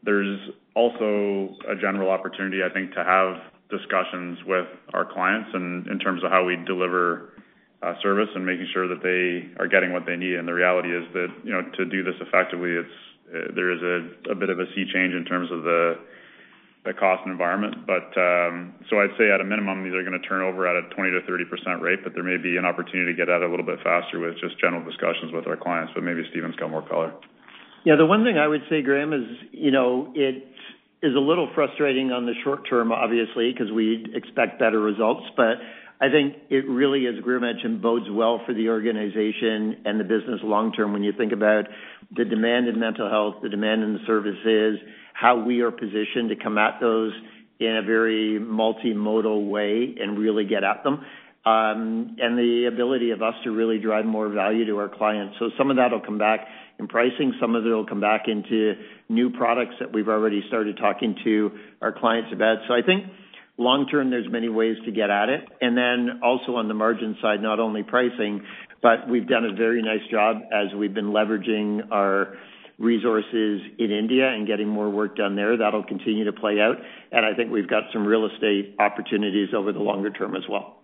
There's 0.03 0.39
also 0.75 1.55
a 1.69 1.75
general 1.79 2.09
opportunity, 2.09 2.59
I 2.63 2.73
think, 2.73 2.93
to 2.93 3.03
have 3.03 3.39
discussions 3.69 4.39
with 4.45 4.67
our 4.93 5.05
clients 5.05 5.49
and 5.53 5.87
in 5.87 5.99
terms 5.99 6.23
of 6.23 6.31
how 6.31 6.43
we 6.43 6.57
deliver 6.67 7.33
uh, 7.81 7.93
service 8.01 8.29
and 8.35 8.45
making 8.45 8.67
sure 8.73 8.87
that 8.87 9.01
they 9.01 9.51
are 9.61 9.67
getting 9.67 9.93
what 9.93 10.05
they 10.05 10.15
need. 10.15 10.35
And 10.35 10.47
the 10.47 10.53
reality 10.53 10.89
is 10.89 11.03
that, 11.13 11.27
you 11.43 11.51
know, 11.51 11.63
to 11.77 11.85
do 11.85 12.03
this 12.03 12.15
effectively, 12.19 12.71
it's 12.71 12.97
uh, 13.33 13.51
there 13.55 13.71
is 13.71 13.81
a 14.29 14.35
bit 14.35 14.49
of 14.49 14.59
a 14.59 14.65
sea 14.75 14.85
change 14.93 15.13
in 15.13 15.25
terms 15.25 15.49
of 15.51 15.63
the 15.63 15.95
cost 16.91 17.23
environment. 17.25 17.87
But 17.87 18.11
um 18.19 18.75
so 18.89 18.99
I'd 18.99 19.15
say 19.15 19.31
at 19.31 19.39
a 19.39 19.47
minimum, 19.47 19.87
these 19.87 19.95
are 19.95 20.03
gonna 20.03 20.19
turn 20.19 20.43
over 20.43 20.67
at 20.67 20.75
a 20.75 20.83
20%-30% 20.91 21.79
rate, 21.79 22.03
but 22.03 22.13
there 22.13 22.23
may 22.23 22.35
be 22.35 22.57
an 22.57 22.65
opportunity 22.65 23.13
to 23.13 23.15
get 23.15 23.29
at 23.31 23.41
a 23.41 23.47
little 23.47 23.65
bit 23.65 23.79
faster 23.79 24.19
with 24.19 24.35
just 24.43 24.59
general 24.59 24.83
discussions 24.83 25.31
with 25.31 25.47
our 25.47 25.55
clients. 25.55 25.93
But 25.95 26.03
maybe 26.03 26.27
Stephen's 26.31 26.57
got 26.57 26.69
more 26.69 26.83
color. 26.83 27.13
Yeah. 27.85 27.95
The 27.95 28.05
one 28.05 28.23
thing 28.23 28.37
I 28.37 28.47
would 28.47 28.63
say, 28.69 28.81
Graham, 28.81 29.13
is, 29.13 29.23
you 29.51 29.71
know, 29.71 30.11
it 30.15 30.43
is 31.01 31.15
a 31.15 31.19
little 31.19 31.49
frustrating 31.53 32.11
on 32.11 32.25
the 32.25 32.33
short 32.43 32.67
term, 32.67 32.91
obviously, 32.91 33.53
'cause 33.53 33.71
we 33.71 34.07
expect 34.13 34.57
better 34.59 34.79
results. 34.79 35.29
But 35.35 35.59
I 35.99 36.09
think 36.09 36.35
it 36.49 36.67
really, 36.67 37.07
as 37.07 37.19
Grier 37.19 37.39
mentioned, 37.39 37.81
bodes 37.81 38.09
well 38.09 38.39
for 38.45 38.53
the 38.53 38.69
organization 38.69 39.77
and 39.85 39.99
the 39.99 40.03
business 40.03 40.41
long 40.43 40.71
term 40.71 40.93
when 40.93 41.03
you 41.03 41.11
think 41.11 41.31
about 41.31 41.67
the 42.11 42.25
demand 42.25 42.67
in 42.67 42.79
mental 42.79 43.09
health, 43.09 43.41
the 43.41 43.49
demand 43.49 43.83
in 43.83 43.93
the 43.93 43.99
services, 44.05 44.79
how 45.13 45.43
we 45.43 45.61
are 45.61 45.71
positioned 45.71 46.29
to 46.29 46.35
come 46.35 46.57
at 46.57 46.79
those 46.81 47.13
in 47.59 47.77
a 47.77 47.81
very 47.81 48.39
multimodal 48.39 49.49
way 49.49 49.95
and 49.99 50.17
really 50.17 50.45
get 50.45 50.63
at 50.63 50.83
them, 50.83 51.05
Um 51.45 52.15
and 52.19 52.37
the 52.37 52.65
ability 52.65 53.11
of 53.11 53.21
us 53.21 53.35
to 53.43 53.51
really 53.51 53.79
drive 53.79 54.05
more 54.05 54.29
value 54.29 54.65
to 54.65 54.77
our 54.77 54.89
clients. 54.89 55.35
So 55.39 55.49
some 55.57 55.71
of 55.71 55.77
that'll 55.77 56.01
come 56.01 56.17
back 56.17 56.47
in 56.79 56.87
pricing, 56.87 57.33
some 57.39 57.55
of 57.55 57.65
it'll 57.65 57.85
come 57.85 58.01
back 58.01 58.27
into 58.27 58.73
new 59.09 59.29
products 59.29 59.75
that 59.79 59.91
we've 59.93 60.09
already 60.09 60.41
started 60.47 60.77
talking 60.77 61.15
to 61.23 61.51
our 61.81 61.91
clients 61.91 62.31
about. 62.33 62.57
So 62.67 62.73
I 62.73 62.81
think 62.81 63.05
long 63.57 63.87
term, 63.87 64.09
there's 64.09 64.29
many 64.29 64.49
ways 64.49 64.77
to 64.85 64.91
get 64.91 65.09
at 65.09 65.29
it. 65.29 65.41
And 65.61 65.77
then 65.77 66.21
also 66.23 66.55
on 66.55 66.67
the 66.67 66.73
margin 66.73 67.17
side, 67.21 67.41
not 67.41 67.59
only 67.59 67.83
pricing, 67.83 68.43
but 68.81 69.07
we've 69.07 69.27
done 69.27 69.45
a 69.45 69.53
very 69.53 69.81
nice 69.81 70.05
job 70.09 70.37
as 70.51 70.73
we've 70.75 70.93
been 70.93 71.11
leveraging 71.11 71.91
our 71.91 72.35
resources 72.83 73.61
in 73.79 73.91
India 73.91 74.29
and 74.29 74.45
getting 74.45 74.67
more 74.67 74.89
work 74.89 75.15
done 75.15 75.35
there. 75.35 75.57
That'll 75.57 75.83
continue 75.83 76.25
to 76.25 76.33
play 76.33 76.59
out. 76.59 76.75
And 77.11 77.25
I 77.25 77.33
think 77.33 77.51
we've 77.51 77.69
got 77.69 77.83
some 77.93 78.05
real 78.05 78.27
estate 78.27 78.75
opportunities 78.79 79.49
over 79.55 79.71
the 79.71 79.79
longer 79.79 80.11
term 80.11 80.35
as 80.35 80.43
well. 80.49 80.83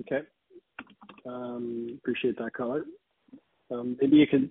Okay. 0.00 0.20
Um, 1.26 1.98
appreciate 1.98 2.38
that 2.38 2.54
color. 2.54 2.84
Um, 3.70 3.96
maybe 4.00 4.16
you 4.16 4.26
could 4.26 4.50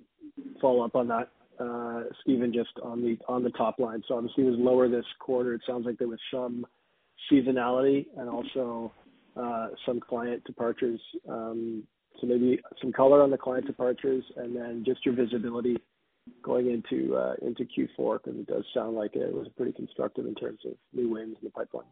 follow 0.62 0.84
up 0.84 0.96
on 0.96 1.08
that, 1.08 1.30
uh, 1.60 2.04
Stephen, 2.22 2.54
just 2.54 2.70
on 2.84 3.02
the 3.02 3.18
on 3.28 3.44
the 3.44 3.50
top 3.52 3.80
line. 3.80 4.04
So 4.08 4.16
obviously 4.16 4.46
it 4.46 4.50
was 4.52 4.60
lower 4.60 4.88
this 4.90 5.06
quarter. 5.20 5.54
It 5.54 5.62
sounds 5.66 5.86
like 5.86 5.98
there 5.98 6.08
was 6.08 6.20
some 6.32 6.66
seasonality 7.32 8.06
and 8.18 8.30
also 8.30 8.92
uh, 9.36 9.70
some 9.86 10.00
client 10.00 10.44
departures. 10.44 11.00
Um, 11.28 11.84
So 12.20 12.28
maybe 12.28 12.60
some 12.82 12.92
color 12.92 13.22
on 13.22 13.32
the 13.32 13.38
client 13.38 13.68
departures 13.68 14.24
and 14.36 14.56
then 14.56 14.84
just 14.86 15.06
your 15.06 15.16
visibility 15.16 15.78
going 16.44 16.70
into 16.70 17.16
uh 17.16 17.36
into 17.42 17.64
Q4, 17.64 18.22
'cause 18.22 18.36
it 18.36 18.48
does 18.48 18.66
sound 18.74 18.96
like 18.96 19.16
it 19.16 19.34
was 19.34 19.48
pretty 19.56 19.72
constructive 19.72 20.26
in 20.26 20.36
terms 20.36 20.60
of 20.66 20.74
new 20.94 21.10
wins 21.10 21.38
in 21.42 21.46
the 21.46 21.52
pipeline. 21.52 21.86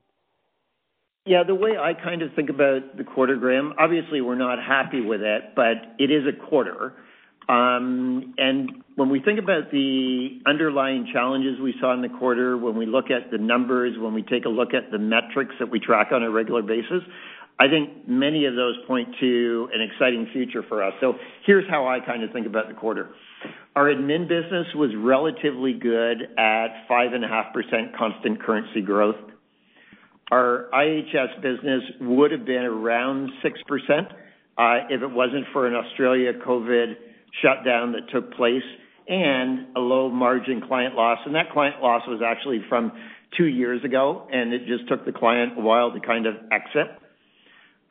Yeah. 1.26 1.44
The 1.44 1.56
way 1.56 1.78
I 1.78 1.94
kind 1.94 2.22
of 2.22 2.34
think 2.34 2.50
about 2.50 2.98
the 2.98 3.04
quarter, 3.04 3.36
Graham, 3.36 3.74
obviously 3.80 4.22
we're 4.22 4.36
not 4.36 4.62
happy 4.62 5.02
with 5.02 5.22
it, 5.22 5.56
but 5.56 5.96
it 5.98 6.12
is 6.12 6.28
a 6.28 6.34
quarter. 6.34 6.94
Um 7.48 8.34
and 8.38 8.84
when 8.96 9.10
we 9.10 9.20
think 9.20 9.40
about 9.40 9.72
the 9.72 10.42
underlying 10.46 11.08
challenges 11.12 11.60
we 11.60 11.74
saw 11.80 11.94
in 11.94 12.02
the 12.02 12.10
quarter, 12.10 12.58
when 12.58 12.76
we 12.76 12.86
look 12.86 13.12
at 13.12 13.32
the 13.32 13.38
numbers, 13.38 13.98
when 13.98 14.14
we 14.14 14.22
take 14.24 14.46
a 14.46 14.50
look 14.50 14.74
at 14.74 14.92
the 14.92 14.98
metrics 15.00 15.56
that 15.60 15.70
we 15.70 15.80
track 15.80 16.12
on 16.12 16.24
a 16.24 16.30
regular 16.30 16.62
basis, 16.62 17.04
I 17.58 17.68
think 17.70 18.08
many 18.08 18.46
of 18.46 18.56
those 18.56 18.76
point 18.86 19.08
to 19.22 19.70
an 19.74 19.82
exciting 19.82 20.28
future 20.34 20.63
for 20.68 20.84
us. 20.84 20.94
So 21.00 21.13
here's 21.46 21.70
how 21.70 21.88
I 21.88 22.00
kind 22.06 22.24
of 22.24 22.32
think 22.32 22.48
about 22.48 22.68
the 22.68 22.74
quarter. 22.74 23.12
Our 23.76 23.86
admin 23.86 24.28
business 24.28 24.68
was 24.76 24.91
relatively 24.98 25.74
good 25.74 26.22
at 26.38 26.88
5.5% 26.89 27.98
constant 27.98 28.41
currency 28.44 28.82
growth. 28.82 29.15
Our 30.32 30.70
IHS 30.74 31.41
business 31.41 31.84
would 32.02 32.32
have 32.32 32.46
been 32.46 32.63
around 32.63 33.30
6%, 33.44 34.12
uh 34.58 34.88
if 34.89 35.02
it 35.02 35.12
wasn't 35.12 35.46
for 35.54 35.68
an 35.68 35.76
Australia 35.76 36.32
COVID 36.46 36.94
shutdown 37.41 37.91
that 37.94 38.10
took 38.12 38.34
place 38.34 38.63
and 39.08 39.68
a 39.76 39.80
low 39.80 40.10
margin 40.10 40.62
client 40.68 40.96
loss. 40.96 41.20
And 41.26 41.36
that 41.36 41.52
client 41.52 41.82
loss 41.82 42.02
was 42.08 42.22
actually 42.26 42.62
from 42.68 42.91
two 43.38 43.46
years 43.46 43.84
ago, 43.84 44.28
and 44.32 44.54
it 44.54 44.65
just 44.65 44.88
took 44.89 45.06
the 45.06 45.12
client 45.12 45.54
a 45.58 45.62
while 45.62 45.91
to 45.91 46.00
kind 46.00 46.26
of 46.26 46.36
exit. 46.52 46.88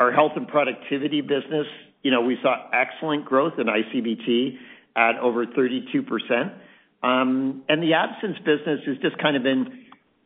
Our 0.00 0.12
health 0.12 0.32
and 0.36 0.48
productivity 0.48 1.20
business, 1.20 1.66
you 2.02 2.10
know, 2.10 2.20
we 2.20 2.36
saw 2.42 2.68
excellent 2.72 3.24
growth 3.24 3.54
in 3.58 3.66
ICBT 3.66 4.56
at 4.96 5.18
over 5.18 5.46
32%. 5.46 6.52
Um, 7.02 7.62
and 7.68 7.82
the 7.82 7.94
absence 7.94 8.38
business 8.38 8.80
has 8.86 8.96
just 9.02 9.18
kind 9.18 9.36
of 9.36 9.42
been 9.42 9.84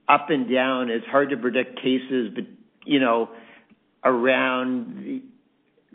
up 0.09 0.31
and 0.31 0.51
down. 0.51 0.91
It's 0.91 1.07
hard 1.07 1.31
to 1.31 1.37
predict 1.37 1.77
cases, 1.77 2.31
but, 2.35 2.45
you 2.85 3.01
know, 3.01 3.29
around 4.05 5.23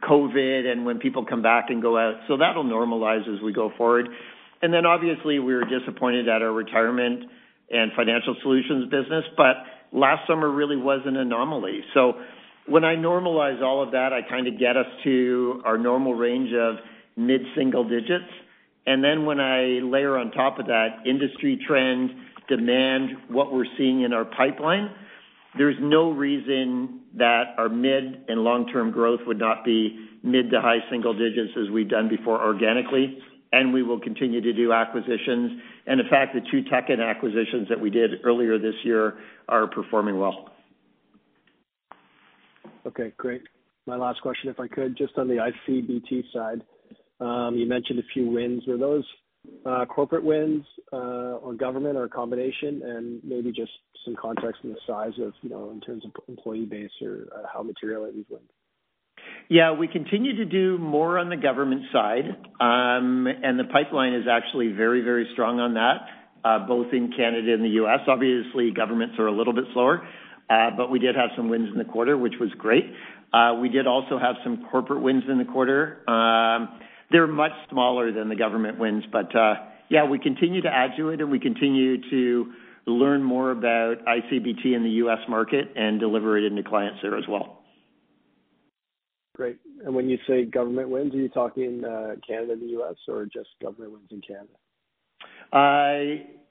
COVID 0.07 0.65
and 0.71 0.85
when 0.85 0.99
people 0.99 1.25
come 1.25 1.41
back 1.41 1.65
and 1.69 1.81
go 1.81 1.97
out. 1.97 2.15
So 2.27 2.37
that'll 2.37 2.65
normalize 2.65 3.21
as 3.33 3.41
we 3.41 3.53
go 3.53 3.71
forward. 3.77 4.07
And 4.61 4.73
then 4.73 4.85
obviously, 4.85 5.39
we 5.39 5.53
were 5.53 5.65
disappointed 5.65 6.27
at 6.27 6.41
our 6.41 6.51
retirement 6.51 7.23
and 7.69 7.91
financial 7.95 8.35
solutions 8.41 8.85
business, 8.85 9.25
but 9.35 9.55
last 9.91 10.27
summer 10.27 10.49
really 10.49 10.77
was 10.77 11.01
an 11.05 11.15
anomaly. 11.17 11.81
When 12.67 12.85
I 12.85 12.95
normalize 12.95 13.61
all 13.61 13.83
of 13.83 13.91
that, 13.91 14.13
I 14.13 14.21
kind 14.21 14.47
of 14.47 14.57
get 14.57 14.77
us 14.77 14.85
to 15.03 15.61
our 15.65 15.77
normal 15.77 16.13
range 16.13 16.53
of 16.53 16.77
mid-single 17.17 17.87
digits. 17.87 18.31
And 18.85 19.03
then 19.03 19.25
when 19.25 19.39
I 19.39 19.79
layer 19.83 20.17
on 20.17 20.31
top 20.31 20.59
of 20.59 20.67
that 20.67 21.05
industry 21.05 21.59
trend, 21.67 22.11
demand, 22.47 23.11
what 23.29 23.53
we're 23.53 23.65
seeing 23.77 24.01
in 24.01 24.13
our 24.13 24.25
pipeline, 24.25 24.91
there's 25.57 25.75
no 25.81 26.11
reason 26.11 27.01
that 27.17 27.53
our 27.57 27.69
mid 27.69 28.25
and 28.27 28.43
long-term 28.43 28.91
growth 28.91 29.19
would 29.27 29.39
not 29.39 29.63
be 29.63 30.09
mid 30.23 30.49
to 30.51 30.61
high 30.61 30.79
single 30.89 31.13
digits 31.13 31.51
as 31.61 31.69
we've 31.69 31.89
done 31.89 32.09
before 32.09 32.41
organically, 32.41 33.19
and 33.51 33.73
we 33.73 33.83
will 33.83 33.99
continue 33.99 34.41
to 34.41 34.53
do 34.53 34.73
acquisitions. 34.73 35.61
And 35.85 35.99
in 35.99 36.07
fact, 36.09 36.33
the 36.33 36.41
two 36.49 36.67
tuck-in 36.69 36.99
acquisitions 37.01 37.67
that 37.69 37.79
we 37.79 37.89
did 37.89 38.11
earlier 38.23 38.57
this 38.57 38.75
year 38.83 39.17
are 39.47 39.67
performing 39.67 40.17
well. 40.17 40.52
Okay, 42.85 43.13
great. 43.17 43.41
My 43.85 43.95
last 43.95 44.21
question, 44.21 44.49
if 44.49 44.59
I 44.59 44.67
could, 44.67 44.97
just 44.97 45.17
on 45.17 45.27
the 45.27 45.51
ICBT 45.69 46.23
side. 46.33 46.61
Um, 47.19 47.55
you 47.55 47.67
mentioned 47.67 47.99
a 47.99 48.03
few 48.13 48.29
wins. 48.29 48.63
Were 48.67 48.77
those 48.77 49.05
uh, 49.65 49.85
corporate 49.85 50.23
wins 50.23 50.63
uh, 50.91 51.37
or 51.41 51.53
government 51.53 51.97
or 51.97 52.05
a 52.05 52.09
combination? 52.09 52.81
And 52.83 53.21
maybe 53.23 53.51
just 53.51 53.71
some 54.05 54.15
context 54.15 54.61
on 54.63 54.71
the 54.71 54.77
size 54.87 55.13
of, 55.21 55.33
you 55.41 55.49
know, 55.49 55.71
in 55.71 55.79
terms 55.81 56.03
of 56.05 56.11
employee 56.27 56.65
base 56.65 56.91
or 57.01 57.27
uh, 57.35 57.47
how 57.51 57.63
material 57.63 58.05
are 58.05 58.11
these 58.11 58.25
wins? 58.29 58.49
Yeah, 59.49 59.73
we 59.73 59.87
continue 59.87 60.37
to 60.37 60.45
do 60.45 60.77
more 60.77 61.19
on 61.19 61.29
the 61.29 61.37
government 61.37 61.83
side. 61.91 62.25
Um 62.59 63.27
and 63.27 63.59
the 63.59 63.65
pipeline 63.71 64.13
is 64.13 64.25
actually 64.29 64.71
very, 64.71 65.01
very 65.01 65.27
strong 65.33 65.59
on 65.59 65.73
that, 65.75 66.67
both 66.67 66.87
in 66.93 67.11
Canada 67.15 67.53
and 67.53 67.63
the 67.63 67.75
U.S. 67.83 67.99
Obviously, 68.07 68.71
governments 68.71 69.15
are 69.19 69.27
a 69.27 69.31
little 69.31 69.53
bit 69.53 69.65
slower, 69.73 70.07
Uh, 70.49 70.69
we 70.89 70.99
did 70.99 71.15
have 71.15 71.29
some 71.35 71.49
wins 71.49 71.69
in 71.71 71.77
the 71.77 71.85
quarter, 71.85 72.17
which 72.17 72.33
was 72.39 72.49
great. 72.57 72.85
Uh, 73.33 73.55
we 73.59 73.69
did 73.69 73.87
also 73.87 74.19
have 74.19 74.35
some 74.43 74.65
corporate 74.69 75.01
wins 75.01 75.23
in 75.29 75.37
the 75.37 75.45
quarter. 75.45 76.07
Um, 76.09 76.79
they're 77.11 77.27
much 77.27 77.51
smaller 77.69 78.11
than 78.11 78.29
the 78.29 78.35
government 78.35 78.79
wins, 78.79 79.03
but 79.11 79.35
uh, 79.35 79.55
yeah, 79.89 80.05
we 80.05 80.19
continue 80.19 80.61
to 80.61 80.69
add 80.69 80.91
to 80.97 81.09
it, 81.09 81.21
and 81.21 81.31
we 81.31 81.39
continue 81.39 81.97
to 82.09 82.51
learn 82.85 83.23
more 83.23 83.51
about 83.51 83.95
ICBT 84.05 84.75
in 84.75 84.83
the 84.83 84.89
U.S. 84.89 85.19
market 85.29 85.69
and 85.75 85.99
deliver 85.99 86.37
it 86.37 86.43
into 86.43 86.63
clients 86.63 86.99
there 87.01 87.17
as 87.17 87.23
well. 87.29 87.61
Great. 89.35 89.57
And 89.83 89.95
when 89.95 90.09
you 90.09 90.17
say 90.27 90.45
government 90.45 90.89
wins, 90.89 91.13
are 91.13 91.17
you 91.17 91.29
talking, 91.29 91.81
Canada 92.27 92.53
and 92.53 92.61
the 92.61 92.67
U.S. 92.67 92.95
or 93.07 93.25
just 93.25 93.49
government 93.61 93.93
wins 93.93 94.09
in 94.11 94.21
Canada? 94.21 94.53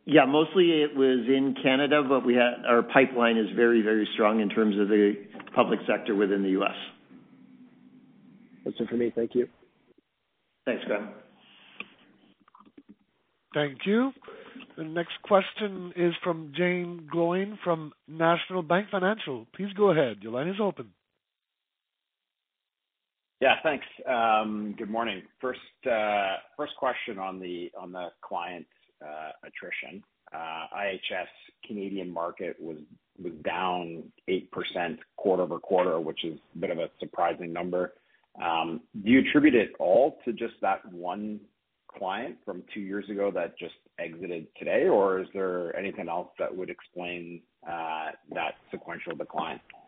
Yeah, 0.04 0.24
mostly 0.24 0.82
it 0.82 0.96
was 0.96 1.26
in 1.28 1.54
Canada, 1.62 2.02
but 2.06 2.26
we 2.26 2.34
had 2.34 2.64
our 2.68 2.82
pipeline 2.82 3.36
is 3.36 3.46
very, 3.54 3.82
very 3.82 4.08
strong 4.14 4.40
in 4.40 4.48
terms 4.48 4.78
of 4.78 4.88
the 4.88 5.14
public 5.54 5.78
sector 5.86 6.14
within 6.14 6.42
the 6.42 6.50
U.S. 6.50 6.74
That's 8.64 8.76
it 8.80 8.88
for 8.88 8.96
me. 8.96 9.12
Thank 9.14 9.34
you. 9.34 9.48
Thanks, 10.64 10.84
Graham. 10.86 11.10
Thank 13.54 13.78
you. 13.86 14.12
The 14.76 14.84
next 14.84 15.12
question 15.22 15.92
is 15.94 16.14
from 16.24 16.52
Jaeme 16.58 17.06
Gloyn 17.08 17.58
from 17.62 17.92
National 18.08 18.62
Bank 18.62 18.88
Financial. 18.90 19.46
Please 19.54 19.72
go 19.76 19.90
ahead. 19.90 20.18
Your 20.22 20.32
line 20.32 20.48
is 20.48 20.56
open. 20.60 20.90
Yeah, 23.40 23.56
thanks. 23.62 23.84
Um, 24.08 24.74
good 24.78 24.88
morning. 24.88 25.22
Uh, 25.44 26.36
first 26.56 26.72
question 26.78 27.18
on 27.18 27.40
the 27.40 27.70
client 28.22 28.66
Uh, 29.02 29.32
attrition. 29.44 30.02
Uh, 30.32 30.66
IHS 30.76 31.26
Canadian 31.66 32.12
market 32.12 32.56
was 32.60 32.78
was 33.22 33.32
down 33.44 34.04
8% 34.28 34.98
quarter-over-quarter, 35.16 36.00
which 36.00 36.24
is 36.24 36.38
a 36.54 36.58
bit 36.58 36.70
of 36.70 36.78
a 36.78 36.88
surprising 36.98 37.52
number. 37.52 37.92
Um, 38.42 38.80
do 39.04 39.10
you 39.10 39.20
attribute 39.20 39.54
it 39.54 39.72
all 39.78 40.18
to 40.24 40.32
just 40.32 40.54
that 40.62 40.80
one 40.90 41.40
client 41.98 42.36
from 42.44 42.62
two 42.72 42.80
years 42.80 43.08
ago 43.10 43.30
that 43.34 43.58
just 43.58 43.74
exited 43.98 44.46
today? 44.58 44.88
Or 44.88 45.20
is 45.20 45.26
there 45.34 45.76
anything 45.76 46.08
else 46.08 46.28
that 46.38 46.54
would 46.56 46.70
explain 46.70 47.42
uh, 47.68 48.10
that 48.34 48.54
sequential 48.70 49.14
decline? 49.14 49.60
Yeah, 49.68 49.81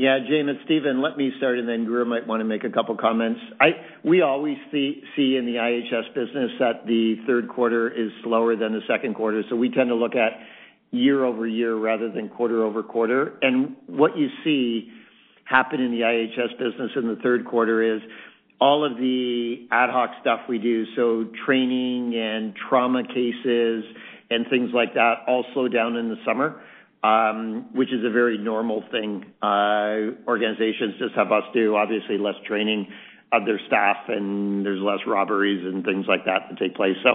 Jaeme, 0.00 0.48
it's 0.48 0.60
Stephen. 0.64 1.02
Let 1.02 1.16
me 1.16 1.32
start, 1.38 1.58
and 1.58 1.68
then 1.68 1.84
Grier 1.84 2.04
might 2.04 2.26
wanna 2.26 2.44
make 2.44 2.62
a 2.62 2.70
couple 2.70 2.96
comments. 2.96 3.40
I 3.60 3.70
we 4.04 4.22
always 4.22 4.56
see 4.70 5.02
in 5.16 5.44
the 5.44 5.56
IHS 5.58 6.14
business 6.14 6.52
that 6.60 6.86
the 6.86 7.16
third 7.26 7.48
quarter 7.48 7.90
is 7.90 8.12
slower 8.22 8.54
than 8.54 8.72
the 8.72 8.82
second 8.86 9.14
quarter, 9.14 9.42
so 9.50 9.56
we 9.56 9.70
tend 9.70 9.88
to 9.88 9.96
look 9.96 10.14
at 10.14 10.38
year-over-year 10.92 11.74
rather 11.74 12.08
than 12.10 12.28
quarter-over-quarter. 12.28 13.34
And 13.42 13.76
what 13.88 14.16
you 14.16 14.28
see 14.44 14.90
happen 15.44 15.80
in 15.80 15.90
the 15.90 16.02
IHS 16.02 16.52
business 16.58 16.92
in 16.94 17.08
the 17.08 17.16
third 17.16 17.44
quarter 17.44 17.82
is 17.82 18.00
all 18.60 18.84
of 18.84 18.96
the 18.96 19.66
ad 19.70 19.90
hoc 19.90 20.10
stuff 20.20 20.40
we 20.48 20.58
do, 20.58 20.86
so 20.94 21.26
training 21.44 22.14
and 22.14 22.54
trauma 22.68 23.02
cases 23.02 23.84
and 24.30 24.46
things 24.48 24.70
like 24.72 24.94
that 24.94 25.24
all 25.26 25.44
slow 25.54 25.68
down 25.68 25.96
in 25.96 26.08
the 26.08 26.16
summer, 26.24 26.60
which 27.72 27.92
is 27.92 28.04
a 28.04 28.10
very 28.10 28.38
normal 28.38 28.82
thing. 28.90 29.24
Uh 29.42 30.16
organizations 30.26 30.94
just 30.98 31.14
have 31.14 31.32
us 31.32 31.44
do 31.54 31.76
obviously 31.76 32.18
less 32.18 32.34
training 32.46 32.86
of 33.32 33.44
their 33.44 33.60
staff, 33.66 33.96
and 34.08 34.64
there's 34.64 34.80
less 34.80 35.00
robberies 35.06 35.64
and 35.64 35.84
things 35.84 36.06
like 36.08 36.24
that 36.24 36.48
that 36.48 36.58
take 36.58 36.74
place. 36.74 36.96
So 37.02 37.10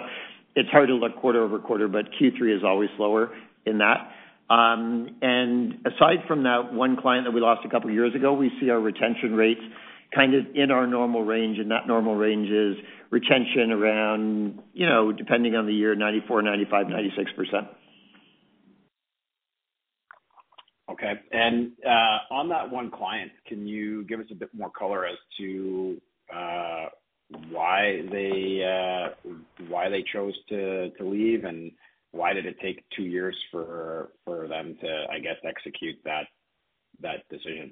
it's 0.56 0.70
hard 0.70 0.88
to 0.90 0.94
look 0.94 1.16
quarter-over-quarter, 1.18 1.88
but 1.88 2.06
Q3 2.22 2.56
is 2.58 2.64
always 2.64 2.90
slower 2.98 3.32
in 3.66 3.80
that. 3.80 4.12
Um 4.50 5.16
and 5.22 5.80
aside 5.86 6.26
from 6.28 6.44
that 6.44 6.74
one 6.74 6.96
client 6.98 7.26
that 7.26 7.32
we 7.32 7.42
lost 7.42 7.66
a 7.66 7.70
couple 7.70 7.90
of 7.90 7.96
years 7.96 8.14
ago, 8.16 8.34
we 8.34 8.52
see 8.60 8.70
our 8.70 8.80
retention 8.80 9.36
rates 9.36 9.62
kind 10.16 10.36
of 10.36 10.46
in 10.56 10.72
our 10.72 10.86
normal 10.86 11.24
range, 11.24 11.58
and 11.60 11.72
that 11.72 11.88
normal 11.88 12.16
range 12.16 12.50
is 12.50 12.78
retention 13.10 13.72
around, 13.72 14.60
you 14.74 14.86
know, 14.86 15.12
depending 15.12 15.56
on 15.56 15.66
the 15.66 15.74
year, 15.74 15.96
94%, 15.96 16.28
95%, 16.30 16.70
96%. 16.70 17.68
Okay. 20.94 21.14
And 21.32 21.72
uh 21.86 22.34
on 22.34 22.50
that 22.50 22.70
one 22.70 22.90
client, 22.92 23.32
can 23.48 23.68
you 23.68 24.06
give 24.06 24.20
us 24.20 24.28
a 24.32 24.36
bit 24.36 24.54
more 24.54 24.70
color 24.72 25.06
as 25.06 25.18
to 25.40 25.98
why 27.52 28.02
they 29.90 30.04
chose 30.14 30.34
to 30.50 30.92
leave, 31.00 31.46
and 31.46 31.72
why 32.12 32.34
did 32.34 32.46
it 32.46 32.56
take 32.62 32.84
two 32.96 33.04
years 33.04 33.36
for 33.52 34.10
them 34.26 34.78
to, 34.82 35.06
I 35.12 35.20
guess, 35.20 35.38
execute 35.44 35.96
that 36.06 36.28
decision? 37.30 37.72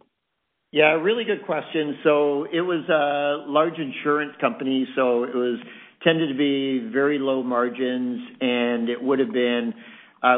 Yeah, 0.72 0.94
really 0.94 1.26
good 1.26 1.46
question. 1.46 1.98
So 2.04 2.46
it 2.52 2.62
was 2.62 2.88
a 2.90 3.50
large 3.50 3.78
insurance 3.78 4.34
company, 4.40 4.88
so 4.96 5.24
it 5.26 5.36
was 5.36 5.60
tended 6.04 6.30
to 6.30 6.38
be 6.38 6.90
very 6.92 7.20
low 7.20 7.44
margins, 7.44 8.20
and 8.40 8.90
it 8.90 9.02
would 9.02 9.20
have 9.20 9.34
been, 9.34 9.74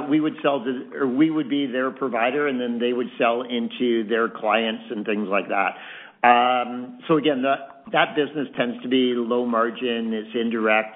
we 0.10 0.20
would 0.20 0.36
sell 0.42 0.64
to 0.64 1.06
we 1.06 1.30
would 1.30 1.50
be 1.50 1.68
their 1.68 1.92
provider, 1.92 2.48
and 2.48 2.60
then 2.60 2.80
they 2.80 2.94
would 2.94 3.08
sell 3.18 3.42
into 3.42 4.08
their 4.08 4.30
clients 4.30 4.84
and 4.90 5.06
things 5.06 5.28
like 5.30 5.46
that. 5.50 5.76
Um 6.28 7.00
so 7.08 7.18
again, 7.18 7.44
that 7.44 8.16
business 8.16 8.48
tends 8.58 8.82
to 8.84 8.88
be 8.88 9.14
low 9.16 9.46
margin. 9.46 10.14
It's 10.14 10.36
indirect. 10.36 10.96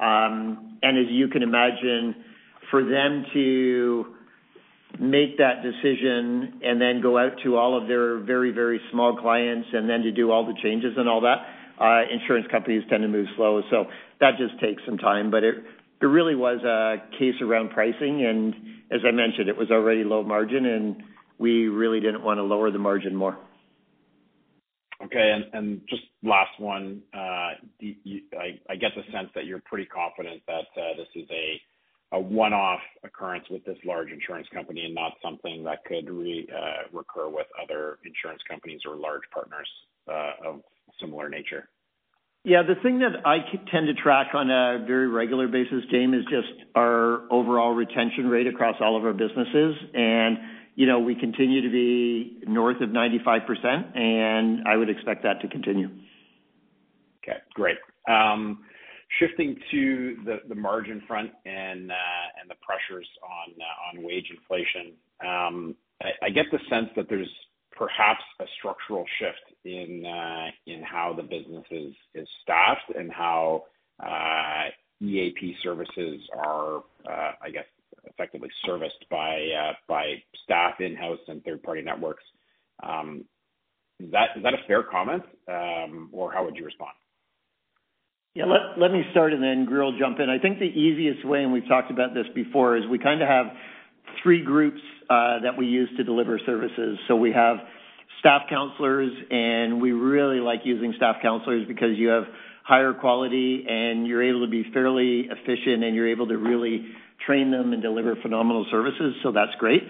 Um 0.00 0.78
and 0.82 0.98
as 0.98 1.06
you 1.10 1.28
can 1.28 1.42
imagine, 1.42 2.14
for 2.70 2.82
them 2.82 3.24
to 3.32 4.06
make 5.00 5.38
that 5.38 5.62
decision 5.62 6.60
and 6.62 6.80
then 6.80 7.00
go 7.02 7.18
out 7.18 7.32
to 7.42 7.56
all 7.56 7.80
of 7.80 7.88
their 7.88 8.18
very, 8.18 8.50
very 8.52 8.80
small 8.92 9.16
clients 9.16 9.68
and 9.72 9.88
then 9.88 10.02
to 10.02 10.12
do 10.12 10.30
all 10.30 10.46
the 10.46 10.54
changes 10.62 10.92
and 10.96 11.08
all 11.08 11.20
that, 11.20 11.38
insurance 12.12 12.46
companies 12.50 12.82
tend 12.88 13.02
to 13.02 13.08
move 13.08 13.26
slow. 13.36 13.62
So 13.70 13.86
that 14.20 14.32
just 14.38 14.60
takes 14.60 14.82
some 14.86 14.98
time. 14.98 15.30
But 15.30 15.44
it 15.44 15.54
really 16.06 16.34
was 16.34 16.62
a 16.62 16.96
case 17.18 17.40
around 17.40 17.70
pricing. 17.70 18.24
And 18.24 18.54
as 18.90 19.00
I 19.06 19.10
mentioned, 19.10 19.48
it 19.48 19.56
was 19.56 19.70
already 19.70 20.04
low 20.04 20.22
margin, 20.22 20.66
and 20.66 21.02
we 21.38 21.68
really 21.68 22.00
didn't 22.00 22.22
wanna 22.22 22.42
lower 22.42 22.70
the 22.70 22.78
margin 22.78 23.14
more. 23.14 23.38
Okay. 25.02 25.38
And 25.52 25.82
just 25.88 26.02
last 26.22 26.58
one. 26.58 27.02
Uh, 27.12 27.18
I 27.18 28.76
get 28.80 28.92
the 28.96 29.02
sense 29.12 29.28
that 29.34 29.44
you're 29.44 29.62
pretty 29.64 29.86
confident 29.86 30.42
that 30.46 30.66
uh, 30.80 30.96
this 30.96 31.08
is 31.14 31.28
a 31.30 32.18
one-off 32.20 32.80
occurrence 33.02 33.44
with 33.50 33.64
this 33.64 33.76
large 33.84 34.10
insurance 34.10 34.46
company 34.54 34.84
and 34.84 34.94
not 34.94 35.14
something 35.20 35.64
that 35.64 35.84
could 35.84 36.08
uh, 36.08 36.88
recur 36.92 37.28
with 37.28 37.46
other 37.60 37.98
insurance 38.04 38.40
companies 38.48 38.80
or 38.86 38.94
large 38.94 39.22
partners 39.32 39.68
of 40.06 40.60
similar 41.00 41.28
nature. 41.28 41.68
Yeah. 42.44 42.62
The 42.62 42.80
thing 42.82 43.00
that 43.00 43.26
I 43.26 43.38
tend 43.70 43.86
to 43.88 43.94
track 43.94 44.28
on 44.34 44.50
a 44.50 44.84
very 44.86 45.08
regular 45.08 45.48
basis, 45.48 45.84
Jaeme, 45.92 46.16
is 46.16 46.24
just 46.24 46.70
our 46.74 47.22
overall 47.32 47.74
retention 47.74 48.28
rate 48.28 48.46
across 48.46 48.76
all 48.80 48.96
of 48.96 49.04
our 49.04 49.14
businesses. 49.14 49.76
And 49.94 50.38
you 50.76 50.86
know, 50.86 50.98
we 50.98 51.14
continue 51.14 51.62
to 51.62 51.70
be 51.70 52.42
north 52.48 52.80
of 52.80 52.88
95%, 52.90 53.96
and 53.96 54.66
I 54.66 54.76
would 54.76 54.90
expect 54.90 55.22
that 55.22 55.40
to 55.42 55.48
continue. 55.48 55.88
Okay, 57.22 57.38
great. 57.54 57.76
Um, 58.08 58.64
shifting 59.18 59.56
to 59.70 60.16
the 60.48 60.54
margin 60.54 61.02
front 61.06 61.30
and 61.46 61.90
uh 61.90 62.40
and 62.40 62.50
the 62.50 62.56
pressures 62.62 63.08
on 63.22 63.54
uh, 63.60 63.98
on 63.98 64.04
wage 64.04 64.30
inflation. 64.30 64.94
Um, 65.24 65.76
I 66.22 66.28
get 66.28 66.46
the 66.50 66.58
sense 66.68 66.88
that 66.96 67.06
there's 67.08 67.30
perhaps 67.76 68.22
a 68.40 68.44
structural 68.58 69.04
shift 69.18 69.56
in 69.64 70.04
uh 70.06 70.46
in 70.66 70.82
how 70.82 71.12
the 71.16 71.22
business 71.22 71.64
is 71.70 72.28
staffed 72.42 72.90
and 72.96 73.12
how 73.12 73.64
EAP 75.02 75.56
services 75.62 76.20
are, 76.36 76.82
I 77.06 77.50
guess, 77.52 77.64
effectively 78.04 78.50
serviced 78.64 79.04
by 79.10 79.36
uh 79.58 79.72
by 79.88 80.22
staff 80.44 80.80
in-house 80.80 81.18
and 81.28 81.42
third-party 81.44 81.82
networks. 81.82 82.24
Is 84.00 84.10
that 84.10 84.36
is 84.36 84.42
that 84.42 84.54
a 84.54 84.66
fair 84.66 84.82
comment, 84.82 85.22
or 86.12 86.32
how 86.32 86.44
would 86.44 86.56
you 86.56 86.64
respond? 86.64 86.92
Yeah. 88.34 88.46
Let 88.76 88.90
me 88.90 89.04
start, 89.12 89.32
and 89.32 89.40
then 89.40 89.64
Grier 89.64 89.84
will 89.84 89.98
jump 89.98 90.18
in. 90.18 90.28
I 90.28 90.38
think 90.40 90.58
the 90.58 90.64
easiest 90.64 91.24
way, 91.24 91.44
and 91.44 91.52
we've 91.52 91.68
talked 91.68 91.92
about 91.92 92.14
this 92.14 92.26
before, 92.34 92.76
is 92.76 92.84
we 92.90 92.98
kinda 92.98 93.24
have 93.24 93.46
three 94.22 94.42
groups 94.44 94.80
uh, 95.10 95.40
that 95.42 95.56
we 95.56 95.66
use 95.66 95.88
to 95.96 96.04
deliver 96.04 96.38
services. 96.46 96.98
So 97.08 97.16
we 97.16 97.32
have 97.32 97.56
staff 98.20 98.42
counselors, 98.48 99.10
and 99.30 99.80
we 99.80 99.92
really 99.92 100.40
like 100.40 100.60
using 100.64 100.94
staff 100.96 101.16
counselors 101.22 101.66
because 101.68 101.96
you 101.96 102.08
have 102.08 102.24
higher 102.64 102.94
quality, 102.94 103.64
and 103.68 104.06
you're 104.06 104.22
able 104.22 104.44
to 104.44 104.50
be 104.50 104.64
fairly 104.72 105.28
efficient, 105.30 105.84
and 105.84 105.94
you're 105.94 106.10
able 106.10 106.26
to 106.28 106.38
really 106.38 106.86
train 107.26 107.50
them 107.50 107.72
and 107.72 107.82
deliver 107.82 108.16
phenomenal 108.22 108.66
services. 108.70 109.14
So 109.22 109.32
that's 109.32 109.52
great. 109.58 109.82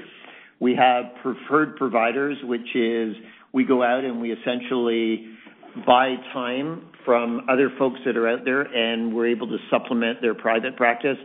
We 0.60 0.74
have 0.76 1.04
preferred 1.22 1.76
providers, 1.76 2.36
which 2.42 2.74
is 2.74 3.14
we 3.52 3.64
go 3.64 3.82
out, 3.82 4.04
and 4.04 4.20
we 4.20 4.32
essentially 4.32 5.26
buy 5.86 6.16
time 6.32 6.88
from 7.04 7.46
other 7.48 7.70
folks 7.78 8.00
that 8.06 8.16
are 8.16 8.28
out 8.28 8.44
there, 8.44 8.62
and 8.62 9.14
we're 9.14 9.28
able 9.28 9.46
to 9.48 9.58
supplement 9.70 10.20
their 10.20 10.34
private 10.34 10.76
practice. 10.76 11.18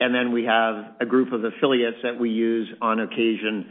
And 0.00 0.14
then 0.14 0.32
we 0.32 0.44
have 0.44 0.94
a 1.00 1.06
group 1.06 1.32
of 1.32 1.44
affiliates 1.44 1.98
that 2.02 2.18
we 2.18 2.30
use 2.30 2.68
on 2.80 3.00
occasion. 3.00 3.66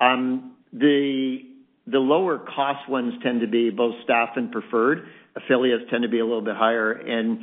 Um 0.00 0.56
the 0.72 1.38
the 1.86 1.98
lower 1.98 2.38
cost 2.38 2.88
ones 2.88 3.14
tend 3.22 3.40
to 3.40 3.46
be 3.46 3.70
both 3.70 3.94
staff 4.04 4.30
and 4.36 4.50
preferred. 4.50 5.06
Affiliates 5.36 5.84
tend 5.90 6.02
to 6.02 6.08
be 6.08 6.18
a 6.18 6.24
little 6.24 6.42
bit 6.42 6.56
higher. 6.56 6.92
And 6.92 7.38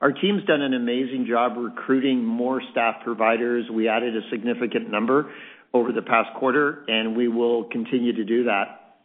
our 0.00 0.12
team's 0.12 0.44
done 0.44 0.60
an 0.60 0.74
amazing 0.74 1.26
job 1.26 1.56
recruiting 1.56 2.22
more 2.22 2.60
staff 2.72 2.96
providers. 3.02 3.64
We 3.72 3.88
added 3.88 4.14
a 4.14 4.20
significant 4.30 4.90
number 4.90 5.32
over 5.72 5.92
the 5.92 6.02
past 6.02 6.28
quarter, 6.38 6.84
and 6.88 7.16
we 7.16 7.28
will 7.28 7.64
continue 7.64 8.12
to 8.12 8.24
do 8.24 8.44
that. 8.44 8.98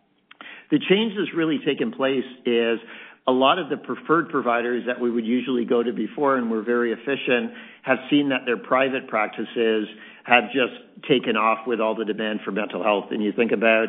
The 0.70 0.80
change 0.90 1.14
that's 1.18 1.34
really 1.36 1.60
taken 1.66 1.92
place 1.92 2.26
is 2.46 2.80
a 3.28 3.32
lot 3.32 3.60
of 3.60 3.70
the 3.70 3.78
preferred 3.78 4.30
providers 4.30 4.84
that 4.88 5.00
we 5.00 5.12
would 5.12 5.26
usually 5.26 5.66
go 5.66 5.84
to 5.84 5.94
before 5.94 6.38
and 6.38 6.50
were 6.50 6.64
very 6.64 6.92
efficient, 6.92 7.52
have 7.84 7.98
seen 8.10 8.30
that 8.30 8.42
their 8.46 8.58
private 8.58 9.08
practices 9.08 9.88
have 10.24 10.46
just 10.46 10.74
taken 11.08 11.36
off 11.36 11.68
with 11.68 11.80
all 11.80 11.96
the 11.96 12.06
demand 12.06 12.40
for 12.44 12.52
mental 12.52 12.84
health. 12.84 13.06
And 13.12 13.24
you 13.24 13.32
think 13.32 13.52
about 13.52 13.88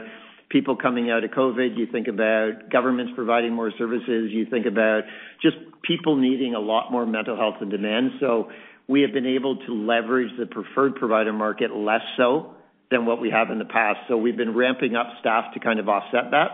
people 0.51 0.77
coming 0.77 1.11
out 1.11 1.25
of 1.25 1.31
COVID, 1.31 1.77
you 1.79 1.87
think 1.91 2.09
about 2.09 2.71
governments 2.71 3.13
providing 3.15 3.55
more 3.55 3.73
services, 3.79 4.31
you 4.31 4.47
think 4.51 4.67
about 4.67 5.03
just 5.41 5.57
people 5.83 6.17
needing 6.17 6.55
a 6.55 6.61
lot 6.61 6.93
more 6.93 7.07
mental 7.07 7.37
health 7.37 7.57
and 7.61 7.71
demand. 7.71 8.11
So 8.21 8.51
we 8.87 9.01
have 9.01 9.13
been 9.13 9.27
able 9.27 9.57
to 9.57 9.73
leverage 9.73 10.31
the 10.39 10.47
preferred 10.47 10.95
provider 10.97 11.33
market 11.33 11.75
less 11.75 12.03
so 12.19 12.55
than 12.91 13.07
what 13.07 13.21
we 13.21 13.31
have 13.31 13.51
in 13.51 13.59
the 13.59 13.65
past. 13.65 14.01
So 14.09 14.19
we've 14.19 14.37
been 14.37 14.55
ramping 14.55 14.95
up 14.95 15.07
staff 15.21 15.55
to 15.55 15.61
kind 15.61 15.81
of 15.81 15.89
offset 15.89 16.31
that. 16.31 16.49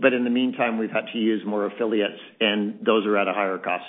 But 0.00 0.12
in 0.12 0.24
the 0.24 0.30
meantime, 0.30 0.78
we've 0.78 0.90
had 0.90 1.06
to 1.12 1.18
use 1.18 1.42
more 1.44 1.66
affiliates, 1.66 2.20
and 2.40 2.78
those 2.84 3.04
are 3.06 3.16
at 3.16 3.26
a 3.26 3.32
higher 3.32 3.58
cost. 3.58 3.84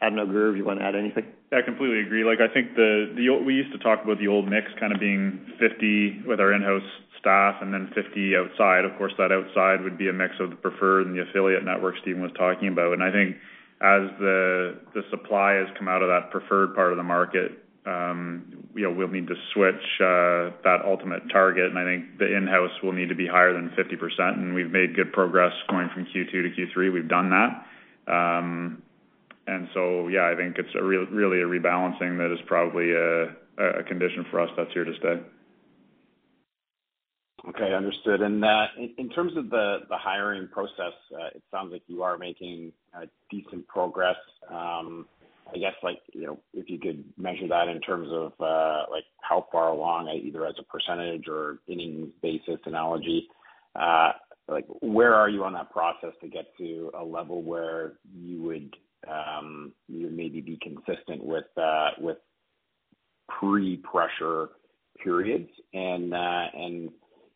I 0.00 0.08
don't 0.08 0.16
know, 0.16 0.50
if 0.50 0.56
you 0.56 0.64
wanna 0.64 0.82
add 0.82 0.94
anything. 0.94 1.24
I 1.52 1.62
completely 1.62 2.00
agree. 2.00 2.24
Like, 2.24 2.40
I 2.40 2.52
think 2.52 2.74
the 2.74 3.12
we 3.44 3.54
used 3.54 3.72
to 3.72 3.78
talk 3.78 4.04
about 4.04 4.18
the 4.18 4.28
old 4.28 4.48
mix 4.48 4.66
kind 4.78 4.92
of 4.92 5.00
being 5.00 5.40
50 5.58 6.22
with 6.26 6.40
our 6.40 6.52
in-house 6.52 6.82
staff 7.18 7.56
and 7.62 7.72
then 7.72 7.90
50 7.94 8.36
outside. 8.36 8.84
Of 8.84 8.96
course, 8.98 9.12
that 9.18 9.32
outside 9.32 9.82
would 9.82 9.96
be 9.96 10.08
a 10.08 10.12
mix 10.12 10.34
of 10.40 10.50
the 10.50 10.56
preferred 10.56 11.06
and 11.06 11.16
the 11.16 11.22
affiliate 11.22 11.64
network 11.64 11.96
Stephen 12.02 12.22
was 12.22 12.32
talking 12.36 12.68
about. 12.68 12.92
And 12.92 13.02
I 13.02 13.10
think 13.10 13.36
as 13.80 14.08
the 14.18 14.76
the 14.94 15.02
supply 15.10 15.54
has 15.54 15.68
come 15.78 15.88
out 15.88 16.02
of 16.02 16.08
that 16.08 16.30
preferred 16.30 16.74
part 16.74 16.92
of 16.92 16.96
the 16.96 17.04
market, 17.04 17.52
Um, 17.86 18.66
we'll 18.74 19.08
need 19.08 19.28
to 19.28 19.36
switch 19.54 20.00
uh, 20.00 20.50
that 20.64 20.78
ultimate 20.84 21.22
target. 21.32 21.70
And 21.70 21.78
I 21.78 21.84
think 21.84 22.18
the 22.18 22.36
in-house 22.36 22.82
will 22.82 22.92
need 22.92 23.08
to 23.08 23.14
be 23.14 23.26
higher 23.26 23.52
than 23.52 23.70
50%, 23.70 24.34
and 24.34 24.54
we've 24.54 24.70
made 24.70 24.96
good 24.96 25.12
progress 25.12 25.52
going 25.70 25.88
from 25.94 26.06
Q2 26.06 26.30
to 26.30 26.50
Q3. 26.50 26.92
We've 26.92 27.08
done 27.08 27.30
that. 27.30 27.66
Um 28.06 28.82
and 29.48 29.68
so 29.74 30.08
yeah, 30.08 30.30
I 30.32 30.36
think 30.36 30.56
it's 30.58 30.74
really 30.74 31.40
a 31.40 31.46
rebalancing 31.46 32.18
that 32.18 32.32
is 32.32 32.40
probably 32.46 32.92
a 32.92 33.82
condition 33.84 34.26
for 34.30 34.40
us 34.40 34.50
that's 34.56 34.72
here 34.72 34.84
to 34.84 34.92
stay. 34.98 35.20
Okay, 37.48 37.74
understood. 37.74 38.22
And 38.22 38.44
uh 38.44 38.66
in 38.98 39.08
terms 39.10 39.36
of 39.36 39.50
the 39.50 39.78
hiring 39.90 40.48
process, 40.48 40.94
uh, 41.12 41.26
it 41.34 41.42
sounds 41.50 41.72
like 41.72 41.82
you 41.86 42.02
are 42.02 42.18
making 42.18 42.72
uh, 42.94 43.06
decent 43.30 43.66
progress. 43.68 44.16
Um, 44.50 45.06
I 45.54 45.58
guess, 45.58 45.74
like, 45.82 46.00
you 46.12 46.26
know, 46.26 46.40
if 46.54 46.68
you 46.68 46.78
could 46.78 47.04
measure 47.16 47.48
that 47.48 47.68
in 47.68 47.80
terms 47.80 48.08
of, 48.10 48.32
like 48.90 49.04
how 49.22 49.46
far 49.52 49.68
along, 49.68 50.08
either 50.08 50.46
as 50.46 50.54
a 50.58 50.64
percentage 50.64 51.28
or 51.28 51.58
innings 51.68 52.08
basis 52.22 52.58
analogy, 52.66 53.28
like 54.48 54.66
where 54.80 55.14
are 55.14 55.28
you 55.28 55.44
on 55.44 55.52
that 55.54 55.70
process 55.70 56.12
to 56.20 56.28
get 56.28 56.46
to 56.58 56.90
a 56.98 57.04
level 57.04 57.42
where 57.42 57.94
you 58.14 58.42
would 58.42 58.74
you 59.88 60.10
maybe 60.10 60.40
be 60.40 60.58
consistent 60.62 61.24
with 61.24 61.44
uh 61.56 61.90
with 62.00 62.18
pre-pressure 63.28 64.48
periods? 65.02 65.50
And 65.72 66.14
uh 66.14 66.44
and 66.54 66.90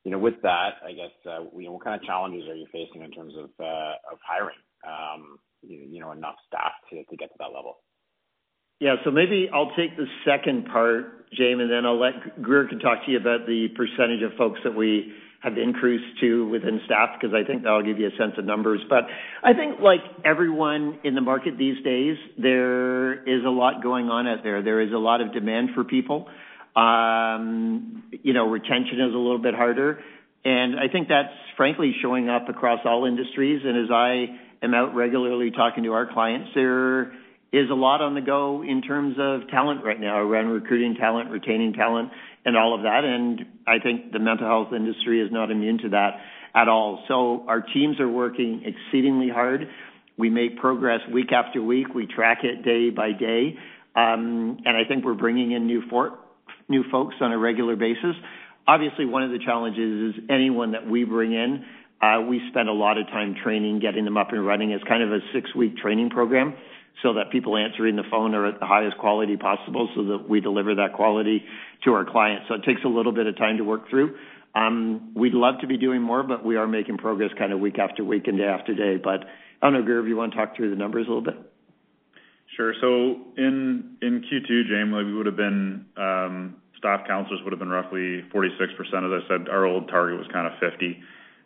you 0.05 0.11
know, 0.11 0.19
with 0.19 0.41
that, 0.43 0.77
I 0.87 0.93
guess, 0.93 1.11
you 1.25 1.65
know, 1.65 1.73
what 1.73 1.85
kind 1.85 2.01
of 2.01 2.07
challenges 2.07 2.49
are 2.49 2.55
you 2.55 2.67
facing 2.73 3.03
in 3.03 3.11
terms 3.11 3.35
of 3.37 3.51
uh 3.61 3.95
of 4.11 4.19
hiring, 4.27 4.57
you 5.63 6.01
know, 6.01 6.13
enough 6.13 6.37
staff 6.47 6.73
to 6.91 7.05
to 7.05 7.17
get 7.17 7.29
to 7.31 7.37
that 7.39 7.53
level? 7.55 7.79
Yeah. 8.81 8.97
So 9.05 9.11
maybe 9.11 9.49
I'll 9.53 9.73
take 9.77 9.97
the 9.97 10.07
second 10.25 10.67
part, 10.67 11.31
Jaeme, 11.39 11.61
and 11.61 11.71
then 11.71 11.85
I'll 11.85 12.01
let 12.01 12.43
Grier 12.43 12.67
can 12.67 12.79
talk 12.79 13.05
to 13.05 13.13
you 13.13 13.19
about 13.19 13.47
the 13.47 13.69
percentage 13.77 14.23
of 14.23 14.37
folks 14.37 14.61
that 14.65 14.75
we 14.75 15.13
have 15.43 15.57
increased 15.57 16.21
to 16.21 16.49
within 16.49 16.81
staff, 16.85 17.11
because 17.19 17.35
I 17.35 17.47
think 17.47 17.63
that'll 17.63 17.83
give 17.83 17.99
you 17.99 18.09
a 18.09 18.17
sense 18.19 18.33
of 18.37 18.45
numbers. 18.45 18.81
But 18.89 19.05
I 19.43 19.55
think 19.55 19.81
like 19.81 20.01
everyone 20.25 20.99
in 21.05 21.15
the 21.15 21.21
market 21.23 21.57
these 21.57 21.83
days, 21.83 22.17
there 22.37 23.23
is 23.23 23.45
a 23.45 23.49
lot 23.49 23.83
going 23.83 24.09
on 24.09 24.27
out 24.27 24.43
there. 24.43 24.63
There 24.63 24.81
is 24.81 24.93
a 24.93 24.99
lot 24.99 25.21
of 25.21 25.33
demand 25.33 25.71
for 25.75 25.85
people. 25.85 26.29
Um, 26.77 28.05
you 28.23 28.33
know, 28.33 28.49
retention 28.49 29.01
is 29.01 29.15
a 29.15 29.19
little 29.19 29.39
bit 29.41 29.55
harder. 29.55 30.01
And 30.45 30.79
I 30.79 30.89
think 30.93 31.09
that's 31.09 31.33
frankly 31.57 31.95
showing 32.03 32.29
up 32.29 32.49
across 32.49 32.81
all 32.85 33.07
industries. 33.07 33.63
And 33.65 33.85
as 33.85 33.91
I 33.91 34.27
am 34.63 34.75
out 34.75 34.95
regularly 34.95 35.51
talking 35.51 35.85
to 35.85 35.93
our 35.93 36.11
clients, 36.13 36.51
there 36.55 37.13
is 37.53 37.69
a 37.71 37.75
lot 37.75 38.01
on 38.01 38.15
the 38.15 38.21
go 38.21 38.63
in 38.63 38.81
terms 38.81 39.17
of 39.19 39.49
talent 39.49 39.85
right 39.85 40.01
now, 40.01 40.19
around 40.19 40.49
recruiting 40.49 40.95
talent, 40.95 41.31
retaining 41.31 41.73
talent, 41.73 42.11
and 42.45 42.57
all 42.57 42.75
of 42.75 42.83
that. 42.83 43.05
And 43.05 43.41
I 43.67 43.79
think 43.83 44.13
the 44.13 44.21
mental 44.21 44.47
health 44.47 44.73
industry 44.75 45.21
is 45.21 45.33
not 45.33 45.51
immune 45.51 45.79
to 45.79 45.89
that 45.91 46.21
at 46.55 46.69
all. 46.69 47.05
So 47.09 47.45
our 47.49 47.61
teams 47.61 47.99
are 48.01 48.09
working 48.09 48.63
exceedingly 48.65 49.29
hard. 49.29 49.69
We 50.17 50.31
make 50.31 50.59
progress 50.59 51.01
week 51.13 51.33
after 51.33 51.63
week. 51.63 51.95
We 51.95 52.07
track 52.07 52.39
it 52.45 52.65
day 52.65 52.91
by 52.91 53.13
day. 53.13 53.57
Um, 53.97 54.59
and 54.65 54.77
I 54.77 54.85
think 54.87 55.05
we're 55.05 55.15
bringing 55.15 55.53
in 55.53 55.67
new 55.67 55.83
for- 55.89 56.19
new 56.69 56.85
folks 56.91 57.17
on 57.21 57.33
a 57.33 57.39
regular 57.39 57.75
basis. 57.75 58.15
Obviously, 58.69 59.07
one 59.07 59.25
of 59.25 59.31
the 59.31 59.41
challenges 59.45 60.15
is 60.15 60.23
anyone 60.31 60.73
that 60.73 60.89
we 60.89 61.03
bring 61.03 61.33
in, 61.33 61.65
uh, 62.01 62.21
we 62.29 62.41
spend 62.51 62.69
a 62.69 62.73
lot 62.73 62.99
of 62.99 63.07
time 63.09 63.35
training, 63.43 63.81
getting 63.81 64.05
them 64.05 64.17
up 64.17 64.33
and 64.33 64.47
running. 64.47 64.71
It's 64.71 64.85
kind 64.85 65.03
of 65.03 65.11
a 65.11 65.19
six-week 65.33 65.79
training 65.79 66.11
program 66.11 66.55
so 67.03 67.15
that 67.15 67.31
people 67.31 67.57
answering 67.57 67.97
the 67.97 68.05
phone 68.11 68.35
are 68.35 68.47
at 68.47 68.61
the 68.61 68.67
highest 68.67 68.99
quality 68.99 69.37
possible 69.37 69.89
so 69.95 70.05
that 70.05 70.29
we 70.29 70.41
deliver 70.41 70.75
that 70.75 70.93
quality 70.93 71.43
to 71.85 71.93
our 71.93 72.05
clients. 72.05 72.47
So 72.49 72.55
it 72.55 72.65
takes 72.65 72.83
a 72.85 72.89
little 72.89 73.13
bit 73.13 73.27
of 73.27 73.37
time 73.37 73.57
to 73.57 73.65
work 73.65 73.89
through. 73.89 74.17
Um, 74.55 75.13
we'd 75.15 75.35
love 75.35 75.61
to 75.61 75.67
be 75.67 75.79
doing 75.79 76.03
more, 76.03 76.23
but 76.23 76.45
we 76.45 76.57
are 76.57 76.67
making 76.67 76.99
progress 76.99 77.31
kind 77.39 77.53
of 77.53 77.61
week 77.61 77.79
after 77.79 78.05
week 78.05 78.27
and 78.27 78.37
day 78.37 78.45
after 78.45 78.75
day. 78.75 78.97
But, 79.03 79.21
I 79.63 79.71
don't 79.71 79.73
know, 79.73 80.01
if 80.01 80.09
you 80.09 80.17
want 80.17 80.33
to 80.33 80.39
talk 80.39 80.57
through 80.57 80.71
the 80.71 80.77
numbers 80.77 81.07
a 81.07 81.11
little 81.11 81.25
bit. 81.25 81.39
Sure. 82.57 82.75
So 82.81 83.17
in 83.37 83.97
in 84.03 84.23
Q2, 84.23 84.69
Jaeme, 84.69 85.07
we 85.07 85.15
would 85.15 85.27
have 85.27 85.37
been 85.37 85.87
um, 85.97 86.57
staff 86.81 87.07
counselors 87.07 87.41
would 87.45 87.53
have 87.53 87.61
been 87.61 87.69
roughly 87.69 88.25
46%. 88.35 88.41
As 88.41 89.23
I 89.25 89.29
said, 89.29 89.49
our 89.49 89.67
old 89.67 89.89
target 89.89 90.19
was 90.19 90.27
kind 90.33 90.47
of 90.47 90.55
50. 90.59 90.99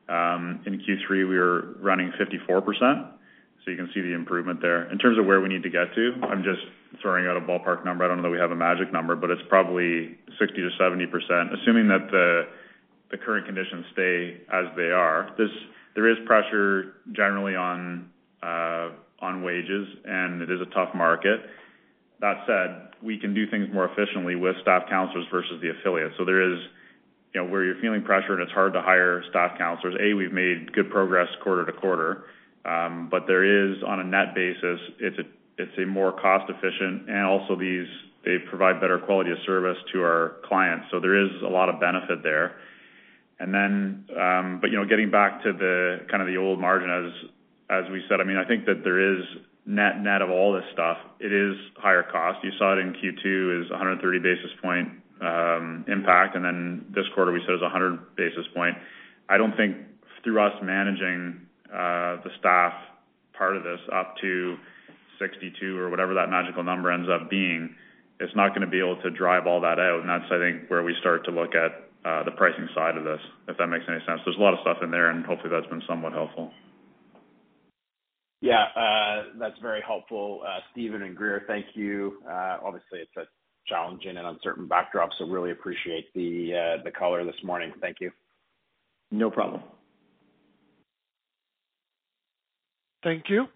Um, 0.08 0.60
in 0.66 0.80
Q3, 0.80 1.28
we 1.28 1.38
were 1.38 1.76
running 1.80 2.12
54%, 2.20 3.10
so 3.64 3.70
you 3.70 3.76
can 3.76 3.88
see 3.94 4.00
the 4.00 4.12
improvement 4.12 4.60
there. 4.60 4.90
In 4.92 4.98
terms 4.98 5.18
of 5.18 5.24
where 5.24 5.40
we 5.40 5.48
need 5.48 5.62
to 5.62 5.70
get 5.70 5.94
to, 5.94 6.12
I'm 6.22 6.42
just 6.42 6.60
throwing 7.00 7.26
out 7.26 7.36
a 7.36 7.40
ballpark 7.40 7.84
number. 7.84 8.04
I 8.04 8.08
don't 8.08 8.18
know 8.18 8.24
that 8.24 8.30
we 8.30 8.38
have 8.38 8.50
a 8.50 8.56
magic 8.56 8.92
number, 8.92 9.16
but 9.16 9.30
it's 9.30 9.42
probably 9.48 10.18
60%-70%, 10.40 11.62
assuming 11.62 11.88
that 11.88 12.10
the 12.10 12.42
the 13.10 13.18
current 13.18 13.46
conditions 13.46 13.84
stay 13.92 14.40
as 14.52 14.64
they 14.76 14.90
are. 14.90 15.30
There 15.94 16.10
is 16.10 16.16
pressure 16.26 16.94
generally 17.12 17.54
on 17.54 18.10
uh 18.42 18.90
on 19.20 19.42
wages, 19.42 19.88
and 20.04 20.42
it 20.42 20.50
is 20.50 20.60
a 20.60 20.66
tough 20.74 20.94
market. 20.94 21.40
That 22.20 22.44
said, 22.46 22.94
we 23.02 23.18
can 23.18 23.34
do 23.34 23.48
things 23.50 23.68
more 23.72 23.86
efficiently 23.86 24.34
with 24.34 24.56
staff 24.62 24.84
counselors 24.88 25.26
versus 25.30 25.60
the 25.62 25.70
affiliates. 25.70 26.14
So 26.18 26.24
there 26.24 26.42
is, 26.42 26.58
you 27.34 27.42
know, 27.42 27.48
where 27.48 27.64
you're 27.64 27.80
feeling 27.80 28.02
pressure 28.02 28.34
and 28.34 28.42
it's 28.42 28.52
hard 28.52 28.72
to 28.74 28.82
hire 28.82 29.22
staff 29.30 29.56
counselors. 29.56 29.94
A, 30.00 30.14
we've 30.14 30.32
made 30.32 30.72
good 30.72 30.90
progress 30.90 31.28
quarter 31.42 31.64
to 31.64 31.72
quarter. 31.72 32.24
But 32.64 33.26
there 33.26 33.44
is, 33.44 33.82
on 33.86 34.00
a 34.00 34.04
net 34.04 34.34
basis, 34.34 34.80
it's 34.98 35.18
a 35.18 35.24
it's 35.56 35.76
a 35.78 35.86
more 35.86 36.12
cost 36.12 36.50
efficient 36.50 37.08
and 37.08 37.24
also 37.24 37.56
these 37.56 37.86
they 38.24 38.38
provide 38.48 38.80
better 38.80 38.98
quality 38.98 39.30
of 39.30 39.38
service 39.46 39.76
to 39.92 40.00
our 40.00 40.36
clients. 40.44 40.86
So 40.90 40.98
there 40.98 41.14
is 41.14 41.30
a 41.42 41.48
lot 41.48 41.68
of 41.68 41.78
benefit 41.78 42.22
there. 42.22 42.56
And 43.38 43.52
then 43.54 44.06
um 44.18 44.58
but 44.60 44.70
you 44.70 44.76
know, 44.76 44.84
getting 44.84 45.10
back 45.10 45.42
to 45.44 45.52
the 45.52 46.06
kind 46.10 46.22
of 46.22 46.28
the 46.28 46.36
old 46.36 46.60
margin 46.60 46.90
as 46.90 47.30
as 47.70 47.90
we 47.90 48.02
said, 48.08 48.20
I 48.20 48.24
mean, 48.24 48.36
I 48.36 48.44
think 48.46 48.66
that 48.66 48.82
there 48.84 48.98
is 48.98 49.24
net 49.66 50.00
net 50.00 50.22
of 50.22 50.30
all 50.30 50.52
this 50.52 50.64
stuff, 50.72 50.98
it 51.20 51.32
is 51.32 51.56
higher 51.76 52.02
cost. 52.02 52.42
You 52.44 52.50
saw 52.58 52.74
it 52.74 52.78
in 52.78 52.92
Q2 52.92 53.64
is 53.64 53.70
130 53.70 54.18
basis 54.18 54.50
point 54.62 54.88
um 55.22 55.84
impact, 55.88 56.34
and 56.34 56.44
then 56.44 56.86
this 56.94 57.06
quarter 57.14 57.32
we 57.32 57.40
said 57.40 57.50
it 57.50 57.62
was 57.62 57.62
100 57.62 58.16
basis 58.16 58.46
point. 58.54 58.76
I 59.28 59.38
don't 59.38 59.56
think 59.56 59.76
through 60.22 60.40
us 60.40 60.52
managing 60.62 61.43
Uh, 61.74 62.22
the 62.22 62.30
staff 62.38 62.72
part 63.36 63.56
of 63.56 63.64
this 63.64 63.80
up 63.92 64.14
to 64.22 64.56
62 65.18 65.76
or 65.76 65.90
whatever 65.90 66.14
that 66.14 66.30
magical 66.30 66.62
number 66.62 66.92
ends 66.92 67.08
up 67.10 67.28
being, 67.28 67.74
it's 68.20 68.34
not 68.36 68.54
gonna 68.54 68.70
be 68.70 68.78
able 68.78 69.00
to 69.02 69.10
drive 69.10 69.46
all 69.46 69.60
that 69.60 69.78
out. 69.78 70.00
And 70.00 70.08
that's, 70.08 70.30
I 70.30 70.38
think, 70.38 70.70
where 70.70 70.84
we 70.84 70.94
start 71.00 71.24
to 71.24 71.32
look 71.32 71.54
at 71.54 71.90
uh, 72.04 72.22
the 72.22 72.30
pricing 72.30 72.68
side 72.74 72.96
of 72.96 73.04
this, 73.04 73.20
if 73.48 73.56
that 73.58 73.66
makes 73.66 73.84
any 73.88 73.98
sense. 74.06 74.20
There's 74.24 74.36
a 74.36 74.40
lot 74.40 74.54
of 74.54 74.60
stuff 74.60 74.78
in 74.82 74.90
there, 74.90 75.10
and 75.10 75.26
hopefully 75.26 75.50
that's 75.50 75.66
been 75.66 75.82
somewhat 75.88 76.12
helpful. 76.12 76.52
Yeah, 78.40 78.64
uh, 78.76 79.38
that's 79.38 79.58
very 79.62 79.80
helpful, 79.80 80.42
Stephen 80.70 81.02
and 81.02 81.16
Grier. 81.16 81.44
Thank 81.46 81.66
you. 81.74 82.18
Obviously 82.28 83.00
it's 83.00 83.16
a 83.16 83.24
challenging 83.66 84.16
and 84.16 84.26
uncertain 84.26 84.68
backdrop, 84.68 85.10
so 85.18 85.26
really 85.26 85.50
appreciate 85.50 86.12
the 86.14 86.52
uh 86.52 86.82
the 86.84 86.90
color 86.90 87.24
this 87.24 87.42
morning. 87.42 87.72
Thank 87.80 87.98
you. 88.00 88.10
No 89.10 89.30
problem. 89.30 89.62
Thank 93.04 93.24
you. 93.28 93.46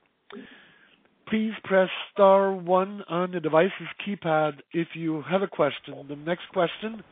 Please 1.28 1.52
press 1.64 1.88
star 2.12 2.52
one 2.52 3.02
on 3.08 3.32
the 3.32 3.40
device's 3.40 3.88
keypad 4.06 4.58
if 4.72 4.88
you 4.94 5.22
have 5.28 5.42
a 5.42 5.48
question. 5.48 5.94
The 6.08 6.16
next 6.16 6.48
question 6.52 7.02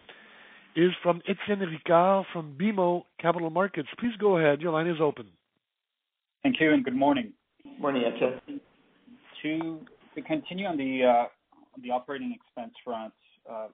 is 0.77 0.91
from 1.03 1.23
Étienne 1.29 1.65
Ricard 1.67 2.25
from 2.33 2.57
BMO 2.61 3.03
Capital 3.21 3.51
Markets. 3.51 3.89
Please 3.99 4.15
go 4.21 4.39
ahead. 4.39 4.61
Your 4.61 4.73
line 4.73 4.87
is 4.87 5.01
open. 5.01 5.27
Thank 6.43 6.61
you 6.61 6.73
and 6.73 6.85
good 6.85 6.95
morning. 6.95 7.33
Morning, 7.81 8.05
Étienne. 8.05 8.61
To 9.43 10.23
continue 10.23 10.67
on 10.67 10.77
the 10.77 11.91
operating 11.91 12.35
expense 12.35 12.75
front, 12.85 13.13
uh, 13.51 13.69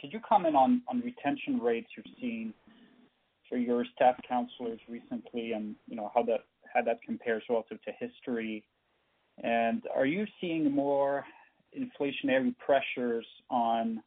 could 0.00 0.12
you 0.12 0.20
comment 0.28 0.56
on 0.56 0.82
retention 1.02 1.58
rates 1.58 1.88
you're 1.96 2.04
seeing 2.20 2.52
for 3.48 3.56
your 3.56 3.84
staff 3.94 4.16
counselors 4.28 4.80
recently 4.88 5.52
and, 5.52 5.74
you 5.88 5.96
know, 5.96 6.10
how 6.14 6.22
that 6.24 6.40
compares 7.04 7.42
relative 7.48 7.78
to 7.82 7.92
history? 7.98 8.64
And 9.42 9.82
are 9.94 10.06
you 10.06 10.26
seeing 10.40 10.70
more 10.70 11.24
inflationary 11.76 12.54
pressures 12.58 13.26
on 13.50 14.02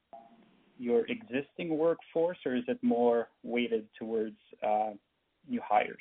your 0.80 1.06
existing 1.08 1.78
workforce, 1.78 2.38
or 2.46 2.56
is 2.56 2.64
it 2.68 2.78
more 2.82 3.30
weighted 3.44 3.88
towards 3.98 4.38
uh, 4.66 4.92
new 5.50 5.62
hires? 5.68 5.98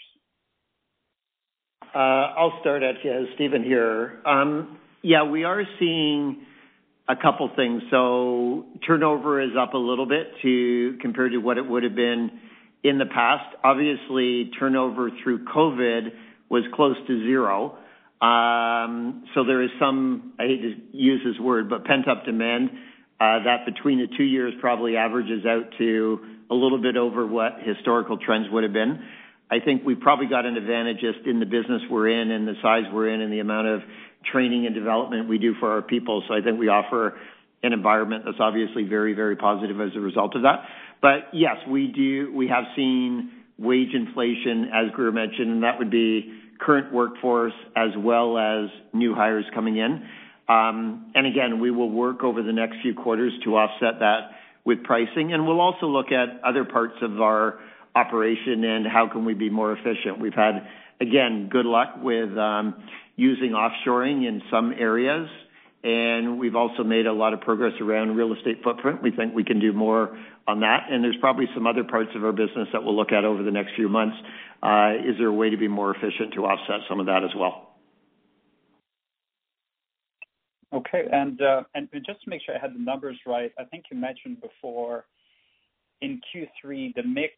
Uh, 1.95 1.99
I'll 1.99 2.59
start, 2.61 2.83
Étienne. 2.83 3.25
Uh, 3.25 3.35
Stephen 3.35 3.63
here. 3.65 4.21
Um, 4.27 4.79
yeah, 5.03 5.25
we 5.25 5.45
are 5.45 5.63
seeing 5.79 6.45
a 7.09 7.17
couple 7.17 7.51
things. 7.57 7.83
So 7.91 8.67
turnover 8.87 9.41
is 9.41 9.51
up 9.59 9.75
a 9.75 9.79
little 9.79 10.07
bit 10.07 10.33
compared 11.01 11.33
to 11.33 11.39
what 11.39 11.59
it 11.59 11.67
would 11.67 11.85
have 11.85 11.95
been 11.95 12.31
in 12.83 12.99
the 12.99 13.07
past. 13.07 13.55
Obviously, 13.65 14.51
turnover 14.59 15.11
through 15.23 15.45
COVID 15.47 16.09
was 16.49 16.65
close 16.75 16.97
to 17.07 17.25
zero. 17.25 17.79
There 18.21 19.63
is 19.63 19.71
some, 19.79 20.33
I 20.39 20.45
hate 20.45 20.63
to 20.63 20.75
use 20.93 21.21
this 21.25 21.39
word, 21.41 21.69
but 21.69 21.85
pent-up 21.85 22.25
demand 22.25 22.71
Uh 23.19 23.41
that 23.45 23.65
between 23.65 23.99
the 23.99 24.09
two 24.17 24.25
years 24.25 24.53
probably 24.61 24.97
averages 24.97 25.47
out 25.47 25.73
to 25.79 26.19
a 26.51 26.55
little 26.55 26.81
bit 26.81 26.97
over 26.99 27.27
what 27.27 27.53
historical 27.65 28.19
trends 28.19 28.47
would 28.53 28.63
have 28.63 28.75
been. 28.75 29.01
I 29.51 29.59
think 29.65 29.85
we've 29.87 30.01
probably 30.01 30.27
got 30.27 30.45
an 30.45 30.57
advantage 30.57 31.01
just 31.01 31.27
in 31.27 31.41
the 31.41 31.47
business 31.47 31.81
we're 31.91 32.09
in 32.09 32.31
and 32.31 32.47
the 32.47 32.55
size 32.61 32.85
we're 32.93 33.09
in 33.09 33.23
and 33.23 33.33
the 33.33 33.41
amount 33.41 33.69
of 33.69 33.81
training 34.33 34.67
and 34.67 34.75
development 34.75 35.29
we 35.29 35.39
do 35.39 35.55
for 35.61 35.71
our 35.71 35.83
people. 35.83 36.23
So 36.29 36.35
I 36.35 36.43
think 36.43 36.59
we 36.59 36.69
offer 36.69 37.17
an 37.63 37.73
environment 37.73 38.25
that's 38.27 38.39
obviously 38.39 38.85
very, 38.85 39.15
very 39.15 39.37
positive 39.37 39.81
as 39.81 39.93
a 39.97 40.01
result 40.01 40.37
of 40.37 40.43
that. 40.43 40.67
But 41.01 41.33
yes, 41.33 41.57
we 41.71 41.87
do 41.87 42.33
we 42.35 42.49
have 42.49 42.65
seen 42.77 43.31
wage 43.59 43.95
inflation, 43.95 44.71
as 44.75 44.91
Grier 44.93 45.13
mentioned, 45.13 45.51
and 45.51 45.63
that 45.63 45.79
would 45.79 45.91
be 45.91 46.33
current 46.61 46.93
workforce 46.93 47.53
as 47.77 47.91
well 47.99 48.39
as 48.39 48.69
new 48.93 49.15
hires 49.15 49.45
coming 49.55 49.77
in. 49.77 50.07
Um 50.49 51.11
and 51.15 51.27
again, 51.27 51.61
we 51.61 51.71
will 51.71 51.91
work 51.91 52.23
over 52.23 52.43
the 52.43 52.53
next 52.53 52.77
few 52.83 52.95
quarters 52.95 53.33
to 53.45 53.57
offset 53.57 54.01
that 54.01 54.31
with 54.65 54.83
pricing. 54.83 55.33
And 55.33 55.47
we'll 55.47 55.61
also 55.61 55.87
look 55.87 56.13
at 56.13 56.41
other 56.45 56.65
parts 56.65 56.97
of 57.01 57.21
our 57.21 57.59
operation 57.95 58.65
and 58.65 58.87
how 58.87 59.09
can 59.11 59.25
we 59.25 59.33
be 59.33 59.49
more 59.49 59.73
efficient. 59.73 60.21
We've 60.21 60.35
had, 60.35 60.67
again, 61.01 61.49
good 61.51 61.65
luck 61.65 61.97
with 62.03 62.31
using 63.17 63.53
offshoring 63.53 64.29
in 64.29 64.43
some 64.51 64.73
areas, 64.79 65.29
and 65.83 66.39
we've 66.39 66.57
also 66.57 66.85
made 66.85 67.07
a 67.07 67.13
lot 67.13 67.33
of 67.33 67.41
progress 67.41 67.73
around 67.81 68.17
real 68.17 68.35
estate 68.35 68.63
footprint. 68.63 69.03
We 69.03 69.11
think 69.13 69.35
we 69.35 69.45
can 69.45 69.61
do 69.61 69.73
more 69.73 70.19
on 70.49 70.61
that. 70.61 70.87
And 70.91 71.03
there's 71.03 71.17
probably 71.21 71.47
some 71.55 71.67
other 71.67 71.85
parts 71.85 72.11
of 72.15 72.25
our 72.25 72.33
business 72.33 72.69
that 72.73 72.83
we'll 72.83 72.97
look 72.97 73.13
at 73.13 73.25
over 73.25 73.43
the 73.43 73.51
next 73.51 73.75
few 73.75 73.89
months. 73.89 74.17
Uh, 74.63 74.93
is 75.05 75.17
there 75.19 75.29
a 75.29 75.33
way 75.33 75.51
to 75.51 75.57
be 75.57 75.69
more 75.69 75.95
efficient 75.95 76.35
to 76.35 76.45
offset 76.45 76.81
some 76.89 77.01
of 77.01 77.07
that 77.07 77.25
as 77.25 77.31
well? 77.37 77.75
Okay. 80.73 81.05
And 81.11 81.41
uh, 81.41 81.63
just 82.07 82.23
to 82.25 82.31
make 82.31 82.43
sure 82.45 82.57
I 82.57 82.61
had 82.61 82.75
the 82.75 82.83
numbers 82.83 83.19
right, 83.27 83.53
I 83.59 83.65
think 83.65 83.85
you 83.91 83.97
mentioned 83.97 84.41
before 84.41 85.07
in 86.03 86.21
Q3, 86.35 86.95
the 86.95 87.03
mix 87.03 87.35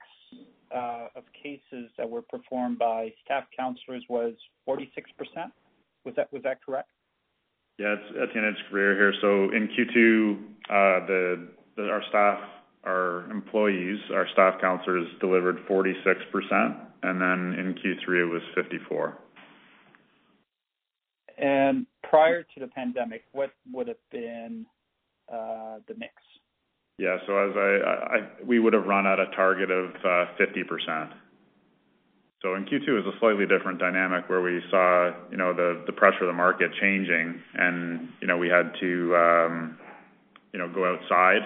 uh, 0.74 1.08
of 1.14 1.24
cases 1.40 1.90
that 1.96 2.08
were 2.08 2.22
performed 2.22 2.78
by 2.78 3.12
staff 3.24 3.44
counselors 3.56 4.04
was 4.08 4.34
46%. 4.68 4.88
Was 6.04 6.42
that 6.42 6.64
correct? 6.64 6.90
Yeah. 7.78 7.94
It's 7.94 8.16
Étienne, 8.16 8.50
it's 8.50 8.60
Grier 8.70 8.94
here. 8.94 9.14
So 9.20 9.54
in 9.54 9.68
Q2, 9.68 11.90
our 11.90 12.02
staff, 12.08 12.40
our 12.84 13.30
employees, 13.30 13.98
our 14.12 14.26
staff 14.32 14.60
counselors 14.60 15.06
delivered 15.20 15.58
46%, 15.68 15.94
and 17.02 17.20
then 17.20 17.58
in 17.58 17.74
Q3 17.74 18.22
it 18.22 18.32
was 18.32 18.42
54. 18.54 19.18
And 21.38 21.86
prior 22.02 22.42
to 22.42 22.60
the 22.60 22.66
pandemic, 22.66 23.24
what 23.32 23.50
would 23.72 23.88
have 23.88 24.10
been 24.10 24.66
uh, 25.32 25.78
the 25.86 25.94
mix? 25.96 26.14
Yeah. 26.98 27.16
So 27.26 27.38
as 27.38 27.56
I 27.56 28.44
we 28.44 28.58
would 28.58 28.72
have 28.72 28.84
run 28.84 29.06
at 29.06 29.20
a 29.20 29.26
target 29.36 29.70
of 29.70 29.92
50%. 29.94 31.12
So 32.42 32.54
in 32.54 32.64
Q2, 32.64 32.88
it 32.88 32.92
was 32.92 33.14
a 33.14 33.18
slightly 33.18 33.46
different 33.46 33.78
dynamic 33.78 34.28
where 34.28 34.40
we 34.40 34.60
saw, 34.70 35.10
you 35.30 35.36
know, 35.36 35.52
the 35.54 35.92
pressure 35.92 36.22
of 36.22 36.28
the 36.28 36.32
market 36.32 36.70
changing 36.80 37.40
and, 37.54 38.08
you 38.20 38.28
know, 38.28 38.36
we 38.36 38.48
had 38.48 38.72
to, 38.80 39.16
um, 39.16 39.78
you 40.52 40.58
know, 40.58 40.68
go 40.72 40.84
outside 40.84 41.42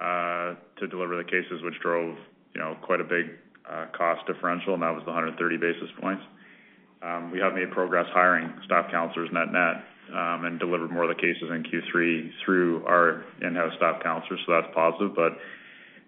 uh, 0.00 0.54
to 0.78 0.86
deliver 0.86 1.16
the 1.16 1.24
cases, 1.24 1.62
which 1.62 1.78
drove, 1.80 2.16
you 2.54 2.60
know, 2.60 2.76
quite 2.82 3.00
a 3.00 3.04
big 3.04 3.30
uh, 3.68 3.86
cost 3.96 4.26
differential, 4.26 4.74
and 4.74 4.82
that 4.82 4.94
was 4.94 5.02
the 5.04 5.12
130 5.12 5.56
basis 5.56 5.90
points. 6.00 6.22
Um, 7.02 7.30
we 7.30 7.38
have 7.40 7.54
made 7.54 7.70
progress 7.70 8.06
hiring 8.12 8.52
staff 8.64 8.90
counselors 8.90 9.28
net-net, 9.32 9.84
um, 10.12 10.44
and 10.44 10.58
delivered 10.58 10.90
more 10.90 11.02
of 11.02 11.08
the 11.08 11.20
cases 11.20 11.50
in 11.50 11.64
Q3 11.64 12.30
through 12.44 12.84
our 12.86 13.24
in-house 13.42 13.72
staff 13.76 14.02
counselors, 14.02 14.40
so 14.46 14.52
that's 14.52 14.72
positive. 14.74 15.14
But 15.14 15.32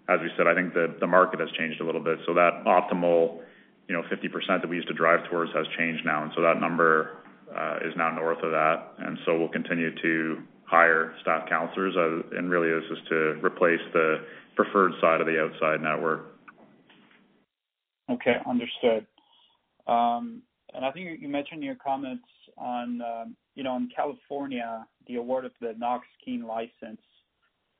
as 0.08 0.20
we 0.20 0.30
said, 0.36 0.46
I 0.46 0.54
think 0.54 0.72
the 0.72 0.94
the 1.00 1.06
market 1.06 1.40
has 1.40 1.50
changed 1.58 1.80
a 1.80 1.84
little 1.84 2.02
bit. 2.02 2.18
So 2.26 2.34
that 2.34 2.64
optimal, 2.64 3.42
you 3.88 3.94
know, 3.94 4.02
50% 4.02 4.60
that 4.60 4.68
we 4.68 4.76
used 4.76 4.88
to 4.88 4.94
drive 4.94 5.28
towards 5.28 5.52
has 5.52 5.66
changed 5.76 6.04
now, 6.04 6.22
and 6.22 6.32
so 6.36 6.42
that 6.42 6.60
number 6.60 7.18
uh, 7.54 7.78
is 7.84 7.94
now 7.96 8.10
north 8.10 8.42
of 8.42 8.52
that. 8.52 8.94
And 8.98 9.18
so 9.26 9.38
we'll 9.38 9.48
continue 9.48 9.94
to 10.00 10.42
hire 10.68 11.14
staff 11.22 11.48
counselors, 11.48 11.94
uh, 11.96 12.36
and 12.36 12.50
really 12.50 12.68
this 12.68 12.90
is 12.90 12.98
to 13.08 13.16
replace 13.44 13.80
the 13.92 14.18
preferred 14.54 14.92
side 15.00 15.20
of 15.20 15.26
the 15.26 15.40
outside 15.40 15.80
network. 15.80 16.34
Okay, 18.10 18.36
understood. 18.46 19.06
Um, 19.86 20.42
and 20.74 20.84
I 20.84 20.90
think 20.90 21.20
you 21.20 21.28
mentioned 21.28 21.60
in 21.60 21.66
your 21.66 21.76
comments 21.76 22.24
on, 22.56 23.00
um, 23.00 23.36
you 23.54 23.62
know, 23.62 23.76
in 23.76 23.88
California, 23.94 24.86
the 25.06 25.16
award 25.16 25.44
of 25.44 25.52
the 25.60 25.74
Knox-Keene 25.78 26.46
license. 26.46 27.00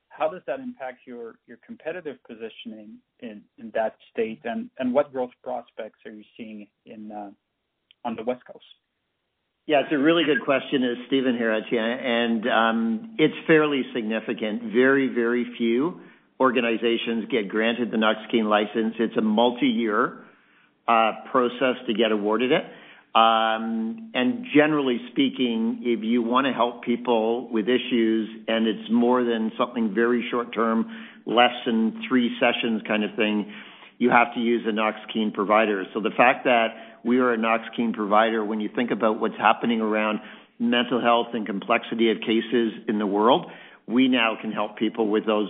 How 0.09 0.29
does 0.29 0.43
that 0.47 0.59
impact 0.59 1.07
your 1.07 1.37
competitive 1.65 2.17
positioning 2.27 2.99
in 3.21 3.43
that 3.75 3.97
state? 4.11 4.41
And 4.45 4.95
what 4.95 5.13
growth 5.13 5.31
prospects 5.45 6.01
are 6.07 6.13
you 6.13 6.25
seeing 6.37 6.67
in 6.87 7.13
uh, 7.13 7.31
on 8.05 8.17
the 8.17 8.25
West 8.25 8.45
Coast? 8.51 8.65
Yeah, 9.69 9.81
it's 9.81 9.93
a 9.93 9.99
really 9.99 10.25
good 10.25 10.47
question. 10.47 10.83
It's 10.83 11.03
Stephen 11.09 11.37
here, 11.37 11.53
and 11.53 12.49
um, 12.49 13.17
it's 13.19 13.35
fairly 13.47 13.83
significant. 13.95 14.73
Very, 14.73 15.09
very 15.09 15.45
few 15.59 16.01
organizations 16.41 17.27
get 17.31 17.51
granted 17.51 17.91
the 17.91 17.99
Knox-Keene 17.99 18.49
license. 18.49 18.95
It's 18.99 19.19
a 19.19 19.21
multi-year 19.21 20.25
uh, 20.89 21.13
process 21.31 21.77
to 21.87 21.93
get 21.93 22.13
awarded 22.13 22.51
it. 22.51 22.63
Um, 23.15 24.11
and 24.15 24.47
generally 24.57 25.01
speaking, 25.11 25.83
if 25.83 26.03
you 26.03 26.23
want 26.23 26.47
to 26.47 26.55
help 26.55 26.83
people 26.83 27.51
with 27.51 27.67
issues 27.69 28.45
and 28.49 28.67
it's 28.67 28.91
more 28.91 29.23
than 29.23 29.53
something 29.59 29.93
very 29.95 30.27
short 30.31 30.55
term, 30.55 30.87
less 31.27 31.53
than 31.67 32.03
three 32.09 32.35
sessions 32.41 32.81
kind 32.89 33.05
of 33.05 33.11
thing, 33.17 33.53
you 33.99 34.11
have 34.11 34.33
to 34.35 34.41
use 34.41 34.63
a 34.67 34.73
Knox-Keene 34.73 35.33
provider. 35.33 35.85
So 35.93 36.01
the 36.01 36.13
fact 36.17 36.45
that 36.45 36.69
we 37.05 37.19
are 37.19 37.33
a 37.33 37.37
Knox-Keene 37.37 37.93
provider, 37.93 38.45
when 38.45 38.61
you 38.61 38.71
think 38.75 38.91
about 38.91 39.21
what's 39.21 39.37
happening 39.37 39.81
around 39.81 40.21
mental 40.59 41.01
health 41.01 41.29
and 41.35 41.47
complexity 41.47 42.11
of 42.11 42.19
cases 42.21 42.73
in 42.89 42.99
the 42.99 43.07
world, 43.07 43.47
we 43.87 44.09
now 44.09 44.37
can 44.41 44.53
help 44.53 44.77
people 44.77 45.09
with 45.09 45.27
those 45.27 45.49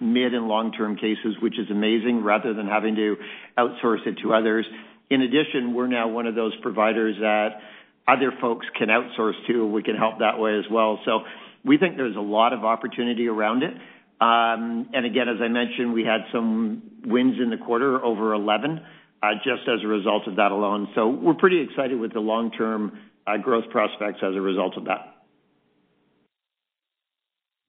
mid 0.00 0.34
and 0.34 0.48
long-term 0.48 0.96
cases, 0.96 1.36
which 1.40 1.58
is 1.58 1.70
amazing, 1.70 2.22
rather 2.22 2.54
than 2.54 2.66
having 2.66 2.94
to 2.96 3.16
outsource 3.58 4.06
it 4.06 4.18
to 4.22 4.32
others. 4.32 4.66
In 5.10 5.22
addition, 5.22 5.74
we're 5.74 5.86
now 5.86 6.08
one 6.08 6.26
of 6.26 6.34
those 6.34 6.52
providers 6.60 7.16
that 7.20 7.60
other 8.06 8.32
folks 8.40 8.66
can 8.76 8.88
outsource 8.88 9.34
to. 9.48 9.66
We 9.66 9.82
can 9.82 9.96
help 9.96 10.18
that 10.20 10.38
way 10.38 10.58
as 10.58 10.64
well. 10.70 11.00
So 11.04 11.20
we 11.64 11.78
think 11.78 11.96
there's 11.96 12.16
a 12.16 12.20
lot 12.20 12.52
of 12.52 12.64
opportunity 12.64 13.28
around 13.28 13.62
it. 13.62 13.74
Um, 14.20 14.88
and 14.92 15.06
again, 15.06 15.28
as 15.28 15.36
I 15.40 15.48
mentioned, 15.48 15.92
we 15.92 16.04
had 16.04 16.22
some 16.32 16.82
wins 17.04 17.36
in 17.40 17.50
the 17.50 17.56
quarter, 17.56 18.04
over 18.04 18.34
11, 18.34 18.80
uh, 19.22 19.26
just 19.44 19.68
as 19.68 19.84
a 19.84 19.86
result 19.86 20.26
of 20.26 20.36
that 20.36 20.50
alone. 20.50 20.88
So 20.94 21.08
we're 21.08 21.34
pretty 21.34 21.60
excited 21.60 21.98
with 21.98 22.12
the 22.12 22.20
long-term 22.20 22.98
uh, 23.26 23.36
growth 23.36 23.70
prospects 23.70 24.18
as 24.22 24.34
a 24.34 24.40
result 24.40 24.76
of 24.76 24.86
that. 24.86 25.14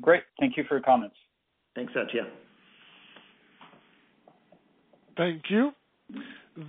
Great. 0.02 0.24
Thank 0.40 0.58
you 0.58 0.64
for 0.68 0.76
your 0.76 0.84
comments. 0.84 1.16
Thanks, 1.76 1.94
Satya. 1.94 2.28
Thank 5.18 5.44
you. 5.50 5.72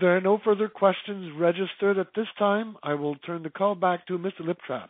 There 0.01 0.17
are 0.17 0.21
no 0.21 0.39
further 0.45 0.69
questions 0.69 1.33
registered 1.39 1.99
at 1.99 2.09
this 2.15 2.27
time. 2.39 2.77
I 2.83 2.95
will 2.95 3.15
turn 3.17 3.43
the 3.43 3.51
call 3.51 3.75
back 3.75 4.07
to 4.09 4.19
Mr. 4.19 4.43
Liptrap. 4.43 4.89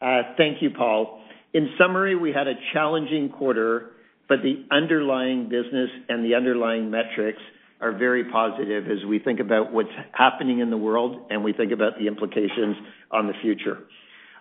Uh, 0.00 0.34
thank 0.36 0.60
you, 0.60 0.70
Paul. 0.70 1.22
In 1.56 1.70
summary, 1.78 2.14
we 2.14 2.32
had 2.32 2.48
a 2.48 2.52
challenging 2.74 3.30
quarter, 3.30 3.92
but 4.28 4.40
the 4.42 4.66
underlying 4.70 5.44
business 5.44 5.88
and 6.06 6.22
the 6.22 6.34
underlying 6.34 6.90
metrics 6.90 7.40
are 7.80 7.96
very 7.96 8.30
positive 8.30 8.84
as 8.90 9.02
we 9.08 9.18
think 9.20 9.40
about 9.40 9.72
what's 9.72 9.88
happening 10.12 10.58
in 10.58 10.68
the 10.68 10.76
world 10.76 11.18
and 11.30 11.42
we 11.42 11.54
think 11.54 11.72
about 11.72 11.98
the 11.98 12.08
implications 12.08 12.76
on 13.10 13.26
the 13.26 13.32
future. 13.40 13.78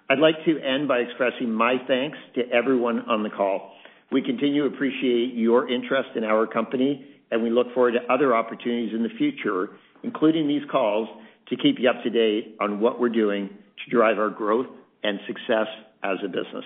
I'd 0.10 0.20
like 0.20 0.36
to 0.44 0.60
end 0.60 0.90
by 0.90 0.98
expressing 0.98 1.54
my 1.54 1.78
thanks 1.88 2.18
to 2.36 2.42
everyone 2.52 3.10
on 3.10 3.24
the 3.24 3.30
call. 3.30 3.72
We 4.12 4.22
continue 4.22 4.68
to 4.68 4.76
appreciate 4.76 5.36
your 5.36 5.72
interest 5.72 6.10
in 6.18 6.26
our 6.26 6.46
company, 6.46 7.06
and 7.32 7.42
we 7.42 7.50
look 7.50 7.74
forward 7.74 7.94
to 7.94 8.14
other 8.14 8.36
opportunities 8.36 8.94
in 8.94 9.04
the 9.04 9.16
future, 9.18 9.70
including 10.04 10.50
these 10.50 10.64
calls, 10.70 11.08
to 11.48 11.56
keep 11.56 11.78
you 11.80 11.90
up 11.90 12.04
to 12.04 12.10
date 12.10 12.58
on 12.60 12.82
what 12.82 13.00
we're 13.00 13.08
doing 13.08 13.48
to 13.48 13.90
drive 13.90 14.20
our 14.20 14.30
growth 14.30 14.68
and 15.04 15.18
success 15.26 15.68
as 16.04 16.18
a 16.22 16.28
business. 16.28 16.66